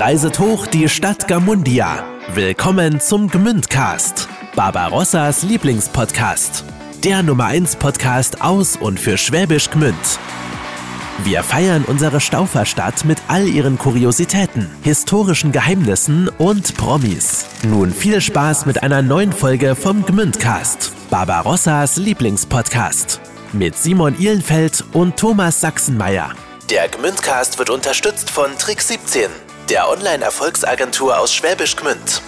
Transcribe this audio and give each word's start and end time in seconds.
reiset 0.00 0.38
hoch 0.38 0.66
die 0.66 0.88
Stadt 0.88 1.28
Gamundia. 1.28 2.02
Willkommen 2.32 3.00
zum 3.00 3.28
Gmündcast, 3.28 4.28
Barbarossas 4.56 5.42
Lieblingspodcast. 5.42 6.64
Der 7.04 7.22
Nummer 7.22 7.44
1 7.44 7.76
Podcast 7.76 8.40
aus 8.40 8.76
und 8.76 8.98
für 8.98 9.18
Schwäbisch 9.18 9.68
Gmünd. 9.70 9.94
Wir 11.22 11.42
feiern 11.42 11.84
unsere 11.86 12.18
Stauferstadt 12.18 13.04
mit 13.04 13.18
all 13.28 13.46
ihren 13.46 13.76
Kuriositäten, 13.76 14.70
historischen 14.82 15.52
Geheimnissen 15.52 16.30
und 16.38 16.78
Promis. 16.78 17.44
Nun 17.62 17.92
viel 17.92 18.22
Spaß 18.22 18.64
mit 18.64 18.82
einer 18.82 19.02
neuen 19.02 19.34
Folge 19.34 19.74
vom 19.74 20.06
Gmündcast, 20.06 20.92
Barbarossas 21.10 21.98
Lieblingspodcast. 21.98 23.20
Mit 23.52 23.76
Simon 23.76 24.18
Ihlenfeld 24.18 24.82
und 24.94 25.18
Thomas 25.18 25.60
Sachsenmeier. 25.60 26.30
Der 26.70 26.88
Gmündcast 26.88 27.58
wird 27.58 27.68
unterstützt 27.68 28.30
von 28.30 28.56
Trick 28.56 28.80
17, 28.80 29.28
der 29.70 29.88
Online-Erfolgsagentur 29.88 31.16
aus 31.16 31.32
Schwäbisch 31.32 31.76
Gmünd. 31.76 32.20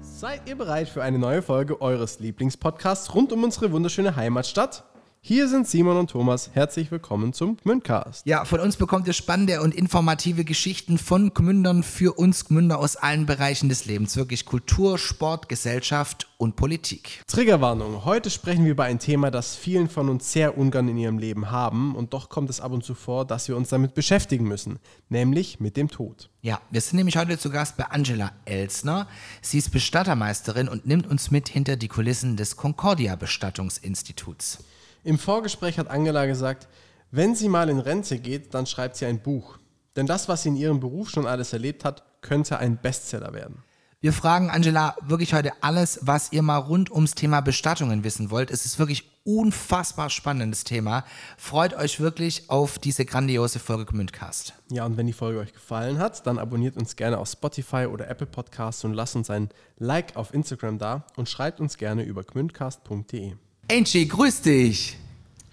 Seid 0.00 0.42
ihr 0.46 0.54
bereit 0.56 0.88
für 0.88 1.02
eine 1.02 1.18
neue 1.18 1.42
Folge 1.42 1.80
eures 1.80 2.20
Lieblingspodcasts 2.20 3.16
rund 3.16 3.32
um 3.32 3.42
unsere 3.42 3.72
wunderschöne 3.72 4.14
Heimatstadt? 4.14 4.84
Hier 5.22 5.48
sind 5.48 5.68
Simon 5.68 5.98
und 5.98 6.10
Thomas. 6.10 6.50
Herzlich 6.54 6.90
willkommen 6.90 7.34
zum 7.34 7.58
Gmündcast. 7.58 8.24
Ja, 8.24 8.46
von 8.46 8.58
uns 8.58 8.78
bekommt 8.78 9.06
ihr 9.06 9.12
spannende 9.12 9.60
und 9.60 9.74
informative 9.74 10.44
Geschichten 10.44 10.96
von 10.96 11.34
Gmündern 11.34 11.82
für 11.82 12.18
uns 12.18 12.46
Gmünder 12.46 12.78
aus 12.78 12.96
allen 12.96 13.26
Bereichen 13.26 13.68
des 13.68 13.84
Lebens. 13.84 14.16
Wirklich 14.16 14.46
Kultur, 14.46 14.96
Sport, 14.96 15.50
Gesellschaft 15.50 16.26
und 16.38 16.56
Politik. 16.56 17.22
Triggerwarnung. 17.26 18.06
Heute 18.06 18.30
sprechen 18.30 18.64
wir 18.64 18.72
über 18.72 18.84
ein 18.84 18.98
Thema, 18.98 19.30
das 19.30 19.56
vielen 19.56 19.90
von 19.90 20.08
uns 20.08 20.32
sehr 20.32 20.56
ungern 20.56 20.88
in 20.88 20.96
ihrem 20.96 21.18
Leben 21.18 21.50
haben 21.50 21.94
und 21.94 22.14
doch 22.14 22.30
kommt 22.30 22.48
es 22.48 22.62
ab 22.62 22.72
und 22.72 22.82
zu 22.82 22.94
vor, 22.94 23.26
dass 23.26 23.46
wir 23.46 23.58
uns 23.58 23.68
damit 23.68 23.92
beschäftigen 23.92 24.48
müssen, 24.48 24.78
nämlich 25.10 25.60
mit 25.60 25.76
dem 25.76 25.90
Tod. 25.90 26.30
Ja, 26.40 26.62
wir 26.70 26.80
sind 26.80 26.96
nämlich 26.96 27.18
heute 27.18 27.38
zu 27.38 27.50
Gast 27.50 27.76
bei 27.76 27.84
Angela 27.84 28.32
Elsner. 28.46 29.06
Sie 29.42 29.58
ist 29.58 29.70
Bestattermeisterin 29.70 30.66
und 30.66 30.86
nimmt 30.86 31.06
uns 31.06 31.30
mit 31.30 31.50
hinter 31.50 31.76
die 31.76 31.88
Kulissen 31.88 32.38
des 32.38 32.56
Concordia 32.56 33.16
Bestattungsinstituts. 33.16 34.64
Im 35.02 35.18
Vorgespräch 35.18 35.78
hat 35.78 35.88
Angela 35.88 36.26
gesagt, 36.26 36.68
wenn 37.10 37.34
sie 37.34 37.48
mal 37.48 37.68
in 37.68 37.80
Rente 37.80 38.18
geht, 38.18 38.54
dann 38.54 38.66
schreibt 38.66 38.96
sie 38.96 39.06
ein 39.06 39.20
Buch. 39.20 39.58
Denn 39.96 40.06
das, 40.06 40.28
was 40.28 40.42
sie 40.42 40.50
in 40.50 40.56
ihrem 40.56 40.80
Beruf 40.80 41.10
schon 41.10 41.26
alles 41.26 41.52
erlebt 41.52 41.84
hat, 41.84 42.04
könnte 42.22 42.58
ein 42.58 42.76
Bestseller 42.76 43.32
werden. 43.34 43.62
Wir 44.02 44.14
fragen 44.14 44.48
Angela 44.48 44.96
wirklich 45.02 45.34
heute 45.34 45.52
alles, 45.62 46.00
was 46.02 46.32
ihr 46.32 46.40
mal 46.40 46.56
rund 46.56 46.90
ums 46.90 47.14
Thema 47.14 47.42
Bestattungen 47.42 48.02
wissen 48.02 48.30
wollt. 48.30 48.50
Es 48.50 48.64
ist 48.64 48.78
wirklich 48.78 49.10
unfassbar 49.24 50.08
spannendes 50.08 50.64
Thema. 50.64 51.04
Freut 51.36 51.74
euch 51.74 52.00
wirklich 52.00 52.48
auf 52.48 52.78
diese 52.78 53.04
grandiose 53.04 53.58
Folge 53.58 53.84
Gmündcast. 53.84 54.54
Ja, 54.70 54.86
und 54.86 54.96
wenn 54.96 55.06
die 55.06 55.12
Folge 55.12 55.40
euch 55.40 55.52
gefallen 55.52 55.98
hat, 55.98 56.26
dann 56.26 56.38
abonniert 56.38 56.78
uns 56.78 56.96
gerne 56.96 57.18
auf 57.18 57.28
Spotify 57.28 57.86
oder 57.92 58.08
Apple 58.08 58.26
Podcasts 58.26 58.84
und 58.84 58.94
lasst 58.94 59.16
uns 59.16 59.28
ein 59.28 59.50
Like 59.76 60.16
auf 60.16 60.32
Instagram 60.32 60.78
da 60.78 61.04
und 61.16 61.28
schreibt 61.28 61.60
uns 61.60 61.76
gerne 61.76 62.02
über 62.02 62.22
gmündcast.de. 62.22 63.34
Angie, 63.70 64.06
grüß 64.08 64.42
dich. 64.42 64.96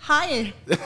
Hi. 0.08 0.54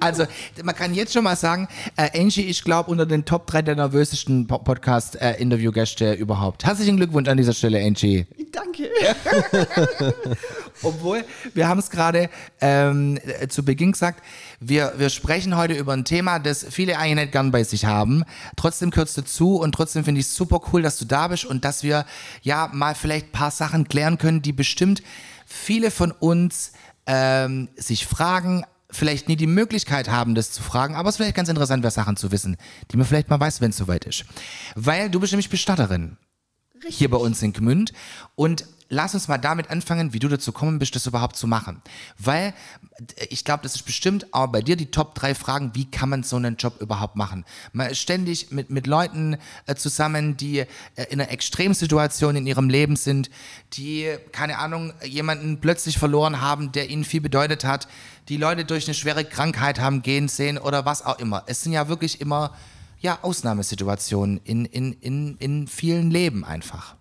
Also, 0.00 0.24
man 0.64 0.74
kann 0.74 0.94
jetzt 0.94 1.12
schon 1.12 1.24
mal 1.24 1.36
sagen, 1.36 1.68
äh, 1.96 2.18
Angie, 2.18 2.42
ich 2.42 2.64
glaube, 2.64 2.90
unter 2.90 3.04
den 3.06 3.24
Top 3.24 3.46
3 3.46 3.62
der 3.62 3.76
nervösesten 3.76 4.46
Po- 4.46 4.58
Podcast-Interviewgäste 4.58 6.14
überhaupt. 6.14 6.64
Herzlichen 6.64 6.96
Glückwunsch 6.96 7.28
an 7.28 7.36
dieser 7.36 7.52
Stelle, 7.52 7.78
Angie. 7.84 8.26
Danke. 8.50 8.88
Obwohl, 10.82 11.24
wir 11.54 11.68
haben 11.68 11.78
es 11.78 11.90
gerade 11.90 12.30
ähm, 12.60 13.18
äh, 13.24 13.48
zu 13.48 13.64
Beginn 13.64 13.92
gesagt, 13.92 14.24
wir, 14.60 14.94
wir 14.96 15.10
sprechen 15.10 15.56
heute 15.56 15.74
über 15.74 15.92
ein 15.92 16.04
Thema, 16.04 16.38
das 16.38 16.66
viele 16.70 16.98
eigentlich 16.98 17.26
nicht 17.26 17.32
gern 17.32 17.50
bei 17.50 17.64
sich 17.64 17.84
haben. 17.84 18.24
Trotzdem 18.56 18.90
kürzt 18.90 19.16
du 19.16 19.22
zu 19.22 19.56
und 19.56 19.72
trotzdem 19.72 20.04
finde 20.04 20.20
ich 20.20 20.26
es 20.26 20.34
super 20.34 20.60
cool, 20.72 20.82
dass 20.82 20.98
du 20.98 21.04
da 21.04 21.28
bist 21.28 21.44
und 21.44 21.64
dass 21.64 21.82
wir 21.82 22.06
ja 22.42 22.70
mal 22.72 22.94
vielleicht 22.94 23.28
ein 23.28 23.32
paar 23.32 23.50
Sachen 23.50 23.88
klären 23.88 24.18
können, 24.18 24.42
die 24.42 24.52
bestimmt 24.52 25.02
viele 25.46 25.90
von 25.90 26.12
uns 26.12 26.72
ähm, 27.06 27.68
sich 27.76 28.06
fragen, 28.06 28.64
vielleicht 28.90 29.28
nie 29.28 29.36
die 29.36 29.46
Möglichkeit 29.46 30.08
haben, 30.10 30.34
das 30.34 30.50
zu 30.50 30.62
fragen, 30.62 30.96
aber 30.96 31.08
es 31.08 31.14
ist 31.14 31.16
vielleicht 31.18 31.36
ganz 31.36 31.48
interessant 31.48 31.82
wäre, 31.82 31.92
Sachen 31.92 32.16
zu 32.16 32.32
wissen, 32.32 32.56
die 32.90 32.96
man 32.96 33.06
vielleicht 33.06 33.30
mal 33.30 33.38
weiß, 33.38 33.60
wenn 33.60 33.70
es 33.70 33.76
soweit 33.76 34.04
ist. 34.04 34.24
Weil 34.74 35.10
du 35.10 35.20
bist 35.20 35.32
nämlich 35.32 35.50
Bestatterin 35.50 36.16
hier 36.88 37.10
bei 37.10 37.16
uns 37.16 37.42
in 37.42 37.52
Gmünd. 37.52 37.92
Und 38.34 38.64
lass 38.90 39.14
uns 39.14 39.28
mal 39.28 39.38
damit 39.38 39.70
anfangen, 39.70 40.12
wie 40.12 40.18
du 40.18 40.28
dazu 40.28 40.52
gekommen 40.52 40.78
bist, 40.78 40.94
das 40.94 41.06
überhaupt 41.06 41.36
zu 41.36 41.46
machen. 41.46 41.80
Weil 42.18 42.52
ich 43.30 43.44
glaube, 43.44 43.62
das 43.62 43.76
ist 43.76 43.84
bestimmt 43.84 44.34
auch 44.34 44.48
bei 44.48 44.60
dir 44.60 44.76
die 44.76 44.90
Top 44.90 45.14
drei 45.14 45.34
Fragen, 45.34 45.70
wie 45.74 45.90
kann 45.90 46.10
man 46.10 46.22
so 46.24 46.36
einen 46.36 46.56
Job 46.56 46.80
überhaupt 46.80 47.16
machen? 47.16 47.44
Man 47.72 47.88
ist 47.88 48.00
ständig 48.00 48.50
mit, 48.50 48.68
mit 48.68 48.86
Leuten 48.86 49.38
äh, 49.66 49.76
zusammen, 49.76 50.36
die 50.36 50.58
äh, 50.58 50.66
in 51.08 51.20
einer 51.20 51.30
Extremsituation 51.30 52.36
in 52.36 52.46
ihrem 52.46 52.68
Leben 52.68 52.96
sind, 52.96 53.30
die, 53.72 54.08
keine 54.32 54.58
Ahnung, 54.58 54.92
jemanden 55.04 55.60
plötzlich 55.60 55.96
verloren 55.96 56.40
haben, 56.40 56.72
der 56.72 56.90
ihnen 56.90 57.04
viel 57.04 57.20
bedeutet 57.20 57.64
hat, 57.64 57.88
die 58.28 58.36
Leute 58.36 58.64
durch 58.64 58.86
eine 58.86 58.94
schwere 58.94 59.24
Krankheit 59.24 59.80
haben 59.80 60.02
gehen 60.02 60.28
sehen 60.28 60.58
oder 60.58 60.84
was 60.84 61.06
auch 61.06 61.18
immer. 61.20 61.44
Es 61.46 61.62
sind 61.62 61.72
ja 61.72 61.88
wirklich 61.88 62.20
immer 62.20 62.54
ja, 62.98 63.20
Ausnahmesituationen 63.22 64.40
in, 64.44 64.66
in, 64.66 64.92
in, 64.94 65.36
in 65.38 65.68
vielen 65.68 66.10
Leben 66.10 66.44
einfach. 66.44 66.96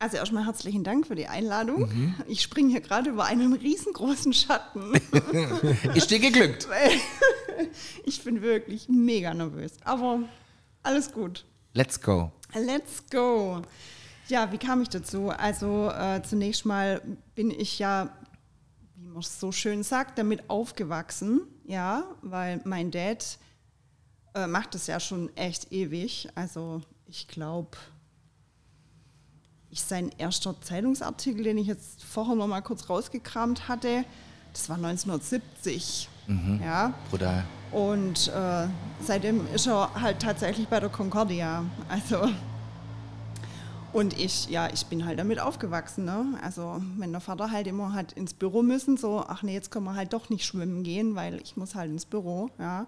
Also 0.00 0.16
erstmal 0.16 0.46
herzlichen 0.46 0.84
Dank 0.84 1.08
für 1.08 1.16
die 1.16 1.26
Einladung. 1.26 1.80
Mhm. 1.80 2.14
Ich 2.28 2.42
springe 2.42 2.70
hier 2.70 2.80
gerade 2.80 3.10
über 3.10 3.24
einen 3.24 3.52
riesengroßen 3.52 4.32
Schatten. 4.32 4.94
Ist 5.94 6.10
dir 6.10 6.20
geglückt? 6.20 6.68
ich 8.04 8.22
bin 8.22 8.40
wirklich 8.40 8.88
mega 8.88 9.34
nervös. 9.34 9.72
Aber 9.84 10.20
alles 10.84 11.12
gut. 11.12 11.44
Let's 11.74 12.00
go. 12.00 12.30
Let's 12.54 13.02
go. 13.10 13.62
Ja, 14.28 14.52
wie 14.52 14.58
kam 14.58 14.82
ich 14.82 14.88
dazu? 14.88 15.30
Also 15.30 15.90
äh, 15.90 16.22
zunächst 16.22 16.64
mal 16.64 17.02
bin 17.34 17.50
ich 17.50 17.80
ja, 17.80 18.16
wie 18.94 19.08
man 19.08 19.18
es 19.18 19.40
so 19.40 19.50
schön 19.50 19.82
sagt, 19.82 20.18
damit 20.18 20.48
aufgewachsen. 20.48 21.40
Ja, 21.64 22.04
weil 22.22 22.60
mein 22.64 22.92
Dad 22.92 23.38
äh, 24.34 24.46
macht 24.46 24.74
das 24.74 24.86
ja 24.86 25.00
schon 25.00 25.34
echt 25.36 25.72
ewig. 25.72 26.28
Also 26.36 26.82
ich 27.06 27.26
glaube, 27.26 27.76
ich 29.70 29.82
sein 29.82 30.10
erster 30.18 30.60
Zeitungsartikel, 30.60 31.44
den 31.44 31.58
ich 31.58 31.66
jetzt 31.66 32.04
vorher 32.04 32.34
noch 32.34 32.46
mal 32.46 32.62
kurz 32.62 32.88
rausgekramt 32.88 33.68
hatte, 33.68 34.04
das 34.52 34.68
war 34.68 34.76
1970. 34.76 36.08
Ja, 36.62 36.92
Bruder. 37.10 37.44
und 37.72 38.28
äh, 38.28 38.66
seitdem 39.02 39.46
ist 39.54 39.66
er 39.66 39.90
halt 39.98 40.20
tatsächlich 40.20 40.68
bei 40.68 40.78
der 40.78 40.90
Concordia. 40.90 41.64
Also 41.88 42.28
und 43.92 44.18
ich, 44.18 44.48
ja, 44.50 44.68
ich 44.72 44.86
bin 44.86 45.06
halt 45.06 45.18
damit 45.18 45.40
aufgewachsen. 45.40 46.04
Ne? 46.04 46.38
Also 46.42 46.82
wenn 46.98 47.12
der 47.12 47.20
Vater 47.20 47.50
halt 47.50 47.66
immer 47.66 47.94
hat 47.94 48.12
ins 48.12 48.34
Büro 48.34 48.62
müssen, 48.62 48.96
so, 48.96 49.24
ach 49.26 49.42
nee, 49.42 49.54
jetzt 49.54 49.70
können 49.70 49.86
wir 49.86 49.94
halt 49.94 50.12
doch 50.12 50.28
nicht 50.28 50.44
schwimmen 50.44 50.82
gehen, 50.82 51.14
weil 51.14 51.40
ich 51.40 51.56
muss 51.56 51.74
halt 51.74 51.90
ins 51.90 52.04
Büro. 52.04 52.50
Ja, 52.58 52.86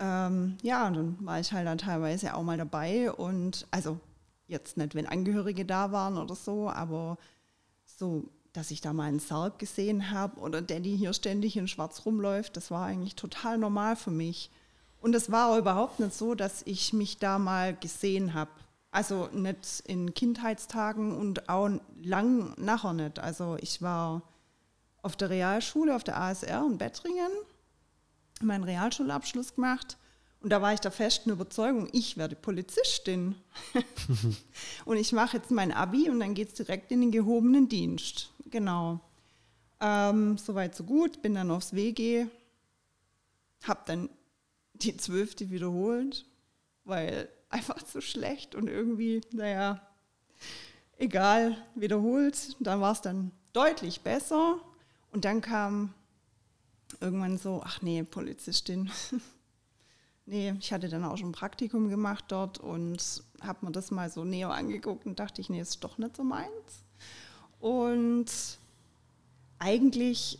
ähm, 0.00 0.56
ja 0.62 0.86
und 0.86 0.94
dann 0.94 1.16
war 1.20 1.40
ich 1.40 1.52
halt 1.52 1.66
dann 1.66 1.78
teilweise 1.78 2.34
auch 2.34 2.42
mal 2.42 2.56
dabei 2.56 3.12
und 3.12 3.66
also 3.70 4.00
jetzt 4.46 4.76
nicht, 4.76 4.94
wenn 4.94 5.06
Angehörige 5.06 5.64
da 5.64 5.92
waren 5.92 6.18
oder 6.18 6.34
so, 6.34 6.70
aber 6.70 7.18
so, 7.84 8.28
dass 8.52 8.70
ich 8.70 8.80
da 8.80 8.92
mal 8.92 9.04
einen 9.04 9.20
Sarg 9.20 9.58
gesehen 9.58 10.10
habe 10.10 10.40
oder 10.40 10.62
Daddy 10.62 10.96
hier 10.96 11.12
ständig 11.12 11.56
in 11.56 11.68
Schwarz 11.68 12.06
rumläuft, 12.06 12.56
das 12.56 12.70
war 12.70 12.86
eigentlich 12.86 13.16
total 13.16 13.58
normal 13.58 13.96
für 13.96 14.10
mich. 14.10 14.50
Und 15.00 15.14
es 15.14 15.30
war 15.30 15.50
auch 15.50 15.58
überhaupt 15.58 16.00
nicht 16.00 16.14
so, 16.14 16.34
dass 16.34 16.62
ich 16.64 16.92
mich 16.92 17.18
da 17.18 17.38
mal 17.38 17.76
gesehen 17.76 18.34
habe. 18.34 18.50
Also 18.90 19.28
nicht 19.32 19.82
in 19.86 20.14
Kindheitstagen 20.14 21.16
und 21.16 21.48
auch 21.48 21.68
lang 22.02 22.54
nachher 22.56 22.94
nicht. 22.94 23.18
Also 23.18 23.56
ich 23.60 23.82
war 23.82 24.22
auf 25.02 25.16
der 25.16 25.30
Realschule, 25.30 25.94
auf 25.94 26.02
der 26.02 26.18
ASR 26.18 26.66
in 26.66 26.78
Bettringen, 26.78 27.30
meinen 28.40 28.64
Realschulabschluss 28.64 29.54
gemacht. 29.54 29.98
Und 30.46 30.50
da 30.50 30.62
war 30.62 30.72
ich 30.72 30.78
der 30.78 30.92
festen 30.92 31.30
Überzeugung, 31.30 31.88
ich 31.90 32.16
werde 32.16 32.36
Polizistin. 32.36 33.34
und 34.84 34.96
ich 34.96 35.10
mache 35.10 35.38
jetzt 35.38 35.50
mein 35.50 35.72
Abi 35.72 36.08
und 36.08 36.20
dann 36.20 36.34
geht 36.34 36.50
es 36.50 36.54
direkt 36.54 36.92
in 36.92 37.00
den 37.00 37.10
gehobenen 37.10 37.68
Dienst. 37.68 38.30
Genau. 38.48 39.00
Ähm, 39.80 40.38
Soweit, 40.38 40.76
so 40.76 40.84
gut. 40.84 41.20
Bin 41.20 41.34
dann 41.34 41.50
aufs 41.50 41.74
WG. 41.74 42.26
Hab 43.64 43.86
dann 43.86 44.08
die 44.74 44.96
zwölfte 44.96 45.50
wiederholt, 45.50 46.26
weil 46.84 47.28
einfach 47.50 47.82
zu 47.82 48.00
schlecht 48.00 48.54
und 48.54 48.68
irgendwie, 48.68 49.22
naja, 49.32 49.84
egal, 50.96 51.56
wiederholt. 51.74 52.54
Dann 52.60 52.80
war 52.80 52.92
es 52.92 53.00
dann 53.00 53.32
deutlich 53.52 54.02
besser. 54.02 54.60
Und 55.10 55.24
dann 55.24 55.40
kam 55.40 55.92
irgendwann 57.00 57.36
so, 57.36 57.62
ach 57.64 57.82
nee, 57.82 58.04
Polizistin. 58.04 58.92
nee, 60.26 60.54
ich 60.58 60.72
hatte 60.72 60.88
dann 60.88 61.04
auch 61.04 61.16
schon 61.16 61.30
ein 61.30 61.32
Praktikum 61.32 61.88
gemacht 61.88 62.26
dort 62.28 62.58
und 62.58 63.22
habe 63.40 63.66
mir 63.66 63.72
das 63.72 63.90
mal 63.90 64.10
so 64.10 64.24
näher 64.24 64.50
angeguckt 64.50 65.06
und 65.06 65.18
dachte 65.18 65.40
ich, 65.40 65.48
nee, 65.48 65.60
ist 65.60 65.82
doch 65.82 65.98
nicht 65.98 66.16
so 66.16 66.24
meins. 66.24 66.84
Und 67.60 68.26
eigentlich 69.58 70.38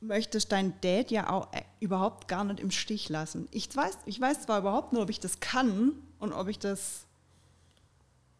möchtest 0.00 0.52
dein 0.52 0.78
Dad 0.80 1.10
ja 1.10 1.30
auch 1.30 1.52
äh, 1.52 1.62
überhaupt 1.80 2.28
gar 2.28 2.44
nicht 2.44 2.60
im 2.60 2.70
Stich 2.70 3.08
lassen. 3.08 3.48
Ich 3.50 3.74
weiß, 3.74 3.98
ich 4.06 4.20
weiß 4.20 4.42
zwar 4.42 4.60
überhaupt 4.60 4.92
nur, 4.92 5.02
ob 5.02 5.10
ich 5.10 5.20
das 5.20 5.40
kann 5.40 5.92
und 6.18 6.32
ob 6.32 6.48
ich 6.48 6.58
das 6.58 7.06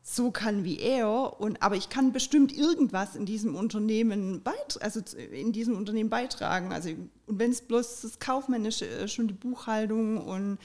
so 0.07 0.31
kann 0.31 0.65
wie 0.65 0.79
er, 0.81 1.41
und, 1.41 1.63
aber 1.63 1.77
ich 1.77 1.89
kann 1.89 2.13
bestimmt 2.13 2.55
irgendwas 2.55 3.17
in 3.17 3.25
diesem 3.25 3.55
Unternehmen 3.55 4.43
beit 4.43 4.83
also 4.83 5.01
in 5.17 5.53
diesem 5.53 5.79
Unternehmen 5.79 6.11
beitragen. 6.11 6.75
Also, 6.75 6.91
und 7.25 7.39
wenn 7.39 7.51
es 7.51 7.63
bloß 7.63 8.03
das 8.03 8.19
Kaufmännische 8.19 8.85
ist, 8.85 9.15
schon 9.15 9.29
die 9.29 9.35
Buchhaltung 9.35 10.19
und 10.19 10.59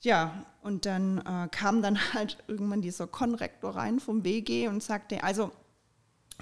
ja, 0.00 0.44
und 0.62 0.86
dann 0.86 1.18
äh, 1.18 1.48
kam 1.52 1.82
dann 1.82 1.98
halt 2.14 2.38
irgendwann 2.48 2.82
dieser 2.82 3.06
Konrektor 3.06 3.76
rein 3.76 4.00
vom 4.00 4.24
BG 4.24 4.66
und 4.66 4.82
sagte, 4.82 5.22
also 5.22 5.52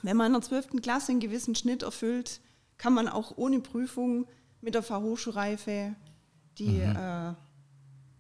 wenn 0.03 0.17
man 0.17 0.29
in 0.29 0.33
der 0.33 0.43
12. 0.43 0.81
Klasse 0.81 1.13
einen 1.13 1.21
gewissen 1.21 1.55
Schnitt 1.55 1.83
erfüllt, 1.83 2.41
kann 2.79 2.95
man 2.95 3.09
auch 3.09 3.37
ohne 3.37 3.61
Prüfung 3.61 4.27
mit 4.63 4.75
der 4.75 4.83
Fachhochschulreife 4.83 5.95
die 6.57 6.79
mhm. 6.81 6.97
äh, 6.97 7.35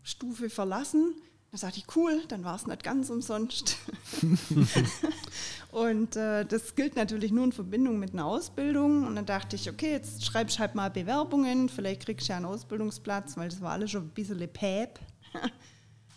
Stufe 0.03 0.51
verlassen. 0.51 1.15
Da 1.53 1.59
sagte 1.59 1.79
ich, 1.79 1.97
cool, 1.97 2.23
dann 2.29 2.45
war 2.45 2.57
es 2.57 2.67
nicht 2.67 2.83
ganz 2.83 3.09
umsonst. 3.09 3.79
und 5.71 6.17
äh, 6.17 6.45
das 6.45 6.75
gilt 6.75 6.97
natürlich 6.97 7.33
nur 7.33 7.45
in 7.45 7.53
Verbindung 7.53 7.99
mit 7.99 8.13
einer 8.13 8.27
Ausbildung. 8.27 9.07
Und 9.07 9.17
dann 9.17 9.27
dachte 9.27 9.57
ich, 9.57 9.71
okay, 9.71 9.93
jetzt 9.93 10.25
schreibst 10.25 10.59
halt 10.59 10.75
mal 10.75 10.91
Bewerbungen, 10.91 11.69
vielleicht 11.69 12.05
kriegst 12.05 12.29
du 12.29 12.33
ja 12.33 12.37
einen 12.37 12.47
Ausbildungsplatz, 12.47 13.37
weil 13.37 13.49
das 13.49 13.61
war 13.61 13.73
alles 13.73 13.93
schon 13.93 14.05
ein 14.05 14.11
bisschen 14.11 14.39
Päp. 14.53 14.99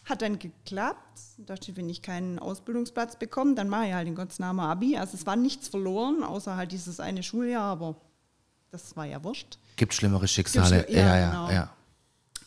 Hat 0.05 0.23
dann 0.23 0.39
geklappt. 0.39 1.19
Da 1.37 1.53
dachte 1.53 1.71
ich, 1.71 1.77
wenn 1.77 1.87
ich 1.87 2.01
keinen 2.01 2.39
Ausbildungsplatz 2.39 3.17
bekomme, 3.17 3.53
dann 3.53 3.69
mache 3.69 3.87
ich 3.87 3.93
halt 3.93 4.07
in 4.07 4.15
Gottes 4.15 4.39
Namen 4.39 4.59
Abi. 4.59 4.97
Also 4.97 5.15
es 5.15 5.25
war 5.27 5.35
nichts 5.35 5.67
verloren, 5.67 6.23
außer 6.23 6.55
halt 6.55 6.71
dieses 6.71 6.99
eine 6.99 7.21
Schuljahr, 7.21 7.63
aber 7.63 7.95
das 8.71 8.97
war 8.97 9.05
ja 9.05 9.23
wurscht. 9.23 9.59
Gibt 9.75 9.93
schlimmere 9.93 10.27
Schicksale. 10.27 10.79
Gibt, 10.79 10.89
ja, 10.89 11.17
ja, 11.17 11.29
genau. 11.29 11.51
ja. 11.51 11.69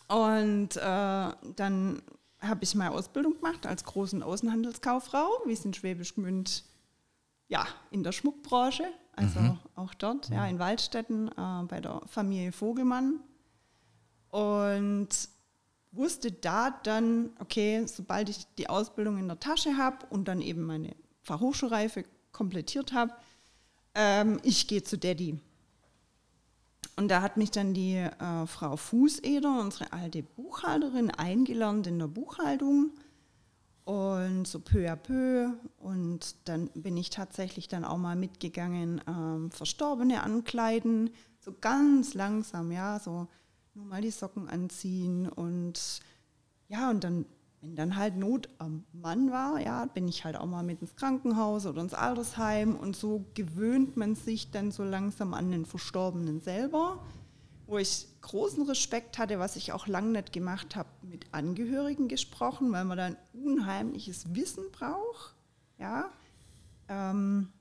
Und 0.08 0.76
äh, 0.76 1.52
dann 1.56 2.02
habe 2.42 2.64
ich 2.64 2.74
meine 2.74 2.92
Ausbildung 2.92 3.34
gemacht 3.34 3.66
als 3.66 3.84
großen 3.84 4.22
Außenhandelskauffrau, 4.22 5.28
wie 5.46 5.52
es 5.52 5.64
in 5.64 5.72
Schwäbisch 5.72 6.14
Gmünd, 6.14 6.64
ja, 7.48 7.66
in 7.90 8.02
der 8.02 8.12
Schmuckbranche, 8.12 8.84
also 9.14 9.40
mhm. 9.40 9.58
auch 9.76 9.94
dort, 9.94 10.28
ja, 10.30 10.46
in 10.46 10.58
Waldstätten 10.58 11.28
äh, 11.28 11.62
bei 11.68 11.80
der 11.80 12.00
Familie 12.06 12.52
Vogelmann. 12.52 13.20
Und 14.30 15.08
wusste 15.92 16.32
da 16.32 16.70
dann, 16.70 17.30
okay, 17.38 17.86
sobald 17.86 18.30
ich 18.30 18.46
die 18.58 18.68
Ausbildung 18.68 19.18
in 19.18 19.28
der 19.28 19.38
Tasche 19.38 19.76
habe 19.76 20.06
und 20.08 20.26
dann 20.26 20.40
eben 20.40 20.62
meine 20.62 20.96
Fachhochschulreife 21.20 22.04
komplettiert 22.32 22.92
habe, 22.92 23.12
ähm, 23.94 24.40
ich 24.42 24.66
gehe 24.66 24.82
zu 24.82 24.96
Daddy. 24.96 25.38
Und 26.96 27.08
da 27.08 27.22
hat 27.22 27.36
mich 27.36 27.50
dann 27.50 27.74
die 27.74 27.96
äh, 27.96 28.46
Frau 28.46 28.76
Fußeder, 28.76 29.60
unsere 29.60 29.92
alte 29.92 30.22
Buchhalterin, 30.22 31.10
eingelernt 31.10 31.86
in 31.86 31.98
der 31.98 32.08
Buchhaltung. 32.08 32.90
Und 33.84 34.46
so 34.46 34.60
peu 34.60 34.90
à 34.90 34.96
peu. 34.96 35.50
Und 35.78 36.36
dann 36.44 36.68
bin 36.74 36.96
ich 36.96 37.10
tatsächlich 37.10 37.66
dann 37.66 37.84
auch 37.84 37.98
mal 37.98 38.14
mitgegangen, 38.14 39.00
ähm, 39.08 39.50
Verstorbene 39.50 40.22
ankleiden. 40.22 41.10
So 41.40 41.52
ganz 41.60 42.14
langsam, 42.14 42.70
ja, 42.70 43.00
so 43.00 43.26
nur 43.74 43.86
mal 43.86 44.02
die 44.02 44.10
Socken 44.10 44.48
anziehen 44.48 45.28
und 45.28 46.00
ja, 46.68 46.90
und 46.90 47.04
dann, 47.04 47.26
wenn 47.62 47.76
dann 47.76 47.96
halt 47.96 48.16
Not 48.16 48.48
am 48.58 48.84
Mann 48.92 49.30
war, 49.30 49.60
ja, 49.60 49.86
bin 49.86 50.08
ich 50.08 50.24
halt 50.24 50.36
auch 50.36 50.46
mal 50.46 50.64
mit 50.64 50.82
ins 50.82 50.96
Krankenhaus 50.96 51.64
oder 51.64 51.80
ins 51.80 51.94
Altersheim 51.94 52.74
und 52.74 52.96
so 52.96 53.24
gewöhnt 53.34 53.96
man 53.96 54.16
sich 54.16 54.50
dann 54.50 54.72
so 54.72 54.82
langsam 54.82 55.32
an 55.32 55.52
den 55.52 55.64
Verstorbenen 55.64 56.40
selber, 56.40 56.98
wo 57.66 57.78
ich 57.78 58.08
großen 58.20 58.64
Respekt 58.68 59.16
hatte, 59.16 59.38
was 59.38 59.54
ich 59.54 59.72
auch 59.72 59.86
lange 59.86 60.10
nicht 60.10 60.32
gemacht 60.32 60.74
habe, 60.74 60.88
mit 61.02 61.26
Angehörigen 61.30 62.08
gesprochen, 62.08 62.72
weil 62.72 62.84
man 62.84 62.98
dann 62.98 63.16
unheimliches 63.32 64.34
Wissen 64.34 64.64
braucht, 64.72 65.36
ja. 65.78 66.10
Ähm, 66.88 67.52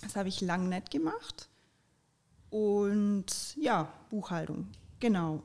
das 0.00 0.16
habe 0.16 0.30
ich 0.30 0.40
lange 0.40 0.68
nicht 0.68 0.90
gemacht. 0.90 1.50
Und 2.48 3.54
ja, 3.56 3.92
Buchhaltung 4.08 4.68
Genau. 4.98 5.42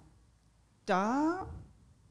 Da 0.86 1.48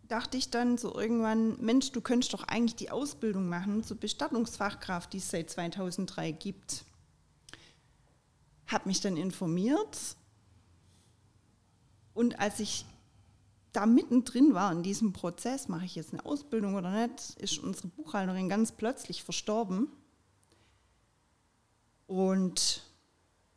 dachte 0.09 0.37
ich 0.37 0.51
dann 0.51 0.79
so 0.79 0.95
irgendwann, 0.95 1.61
Mensch, 1.61 1.93
du 1.93 2.01
könntest 2.01 2.35
doch 2.35 2.45
eigentlich 2.45 2.77
die 2.77 2.91
Ausbildung 2.91 3.49
machen 3.49 3.83
zur 3.85 3.97
Bestattungsfachkraft, 3.97 5.13
die 5.13 5.19
es 5.19 5.31
seit 5.31 5.51
2003 5.51 6.33
gibt. 6.33 6.85
Hab 8.67 8.87
mich 8.87 9.01
dann 9.01 9.17
informiert 9.17 10.17
und 12.15 12.39
als 12.39 12.61
ich 12.61 12.87
da 13.73 13.87
mittendrin 13.87 14.55
war 14.55 14.71
in 14.71 14.85
diesem 14.85 15.13
Prozess, 15.13 15.69
mache 15.69 15.85
ich 15.85 15.97
jetzt 15.97 16.13
eine 16.13 16.25
Ausbildung 16.25 16.77
oder 16.77 17.07
nicht, 17.07 17.35
ist 17.39 17.59
unsere 17.59 17.89
Buchhalterin 17.89 18.49
ganz 18.49 18.71
plötzlich 18.71 19.25
verstorben. 19.25 19.89
Und 22.07 22.83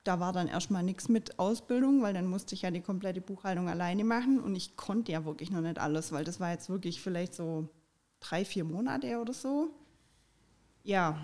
da 0.07 0.19
war 0.21 0.31
dann 0.31 0.47
erstmal 0.47 0.83
nichts 0.83 1.09
mit 1.09 1.37
Ausbildung, 1.37 2.01
weil 2.01 2.13
dann 2.13 2.27
musste 2.27 2.55
ich 2.55 2.61
ja 2.61 2.71
die 2.71 2.81
komplette 2.81 3.19
Buchhaltung 3.19 3.67
alleine 3.67 4.05
machen 4.05 4.39
und 4.39 4.55
ich 4.55 4.77
konnte 4.77 5.11
ja 5.11 5.25
wirklich 5.25 5.51
noch 5.51 5.61
nicht 5.61 5.79
alles, 5.79 6.13
weil 6.13 6.23
das 6.23 6.39
war 6.39 6.51
jetzt 6.51 6.69
wirklich 6.69 7.01
vielleicht 7.01 7.33
so 7.33 7.67
drei, 8.21 8.45
vier 8.45 8.63
Monate 8.63 9.19
oder 9.19 9.33
so. 9.33 9.69
Ja, 10.83 11.17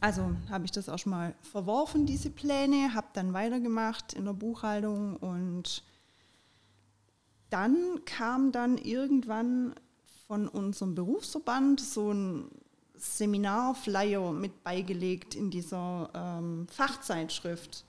also 0.00 0.34
habe 0.50 0.66
ich 0.66 0.70
das 0.70 0.88
erstmal 0.88 1.34
verworfen, 1.40 2.04
diese 2.04 2.30
Pläne, 2.30 2.92
habe 2.94 3.08
dann 3.14 3.32
weitergemacht 3.32 4.12
in 4.12 4.26
der 4.26 4.34
Buchhaltung 4.34 5.16
und 5.16 5.82
dann 7.48 8.04
kam 8.04 8.52
dann 8.52 8.76
irgendwann 8.76 9.74
von 10.26 10.46
unserem 10.46 10.94
Berufsverband 10.94 11.80
so 11.80 12.12
ein 12.12 12.50
Seminarflyer 13.02 14.32
mit 14.32 14.62
beigelegt 14.62 15.34
in 15.34 15.50
dieser 15.50 16.10
ähm, 16.14 16.66
Fachzeitschrift. 16.68 17.84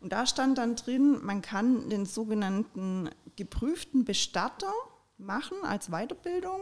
Und 0.00 0.12
da 0.12 0.26
stand 0.26 0.58
dann 0.58 0.76
drin, 0.76 1.18
man 1.22 1.42
kann 1.42 1.88
den 1.90 2.06
sogenannten 2.06 3.10
geprüften 3.36 4.04
Bestatter 4.04 4.72
machen 5.18 5.56
als 5.62 5.88
Weiterbildung. 5.88 6.60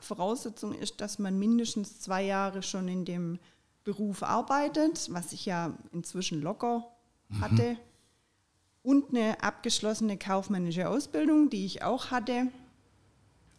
Voraussetzung 0.00 0.72
ist, 0.72 1.00
dass 1.00 1.18
man 1.18 1.38
mindestens 1.38 2.00
zwei 2.00 2.22
Jahre 2.22 2.62
schon 2.62 2.88
in 2.88 3.04
dem 3.04 3.38
Beruf 3.84 4.22
arbeitet, 4.22 5.08
was 5.12 5.32
ich 5.32 5.46
ja 5.46 5.76
inzwischen 5.92 6.42
locker 6.42 6.86
mhm. 7.28 7.40
hatte. 7.40 7.76
Und 8.82 9.10
eine 9.10 9.42
abgeschlossene 9.42 10.16
kaufmännische 10.16 10.88
Ausbildung, 10.88 11.50
die 11.50 11.66
ich 11.66 11.82
auch 11.82 12.10
hatte. 12.10 12.48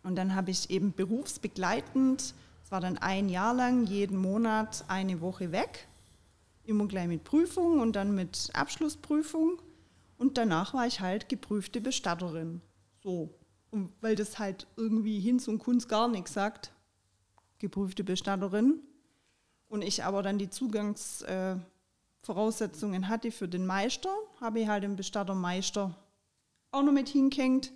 Und 0.03 0.15
dann 0.15 0.35
habe 0.35 0.51
ich 0.51 0.69
eben 0.69 0.93
berufsbegleitend 0.93 2.33
es 2.67 2.71
war 2.73 2.81
dann 2.81 2.97
ein 2.97 3.29
Jahr 3.29 3.53
lang 3.53 3.85
jeden 3.85 4.17
Monat 4.17 4.83
eine 4.89 5.21
Woche 5.21 5.53
weg, 5.53 5.87
immer 6.65 6.85
gleich 6.85 7.07
mit 7.07 7.23
Prüfung 7.23 7.79
und 7.79 7.95
dann 7.95 8.13
mit 8.13 8.49
Abschlussprüfung. 8.51 9.61
Und 10.17 10.37
danach 10.37 10.73
war 10.73 10.85
ich 10.85 10.99
halt 10.99 11.29
geprüfte 11.29 11.79
Bestatterin. 11.79 12.59
So. 13.01 13.33
Und 13.71 13.93
weil 14.01 14.17
das 14.17 14.37
halt 14.37 14.67
irgendwie 14.75 15.21
Hinz 15.21 15.47
und 15.47 15.59
Kunst 15.59 15.87
gar 15.87 16.09
nichts 16.09 16.33
sagt, 16.33 16.73
geprüfte 17.59 18.03
Bestatterin. 18.03 18.81
Und 19.69 19.81
ich 19.81 20.03
aber 20.03 20.21
dann 20.21 20.37
die 20.37 20.49
Zugangsvoraussetzungen 20.49 23.03
äh, 23.03 23.05
hatte 23.05 23.31
für 23.31 23.47
den 23.47 23.65
Meister, 23.65 24.13
habe 24.41 24.59
ich 24.59 24.67
halt 24.67 24.83
den 24.83 24.97
Bestattermeister 24.97 25.95
auch 26.71 26.83
noch 26.83 26.91
mit 26.91 27.07
hingehängt. 27.07 27.71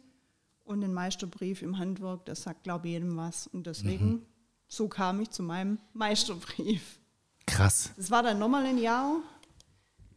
Und 0.65 0.81
den 0.81 0.93
Meisterbrief 0.93 1.61
im 1.61 1.77
Handwerk, 1.77 2.25
das 2.25 2.43
sagt, 2.43 2.63
glaube 2.63 2.89
ich, 2.89 2.95
jedem 2.95 3.15
was. 3.15 3.47
Und 3.47 3.67
deswegen 3.67 4.09
mhm 4.09 4.25
so 4.71 4.87
kam 4.87 5.19
ich 5.19 5.29
zu 5.31 5.43
meinem 5.43 5.79
Meisterbrief. 5.93 6.99
Krass. 7.45 7.91
Das 7.97 8.09
war 8.09 8.23
dann 8.23 8.39
nochmal 8.39 8.65
ein 8.65 8.77
Jahr, 8.77 9.17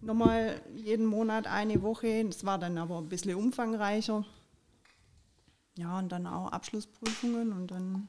nochmal 0.00 0.60
jeden 0.76 1.06
Monat 1.06 1.48
eine 1.48 1.82
Woche. 1.82 2.24
Das 2.24 2.44
war 2.44 2.58
dann 2.58 2.78
aber 2.78 2.98
ein 2.98 3.08
bisschen 3.08 3.34
umfangreicher. 3.34 4.24
Ja, 5.76 5.98
und 5.98 6.12
dann 6.12 6.28
auch 6.28 6.52
Abschlussprüfungen 6.52 7.52
und 7.52 7.72
dann. 7.72 8.06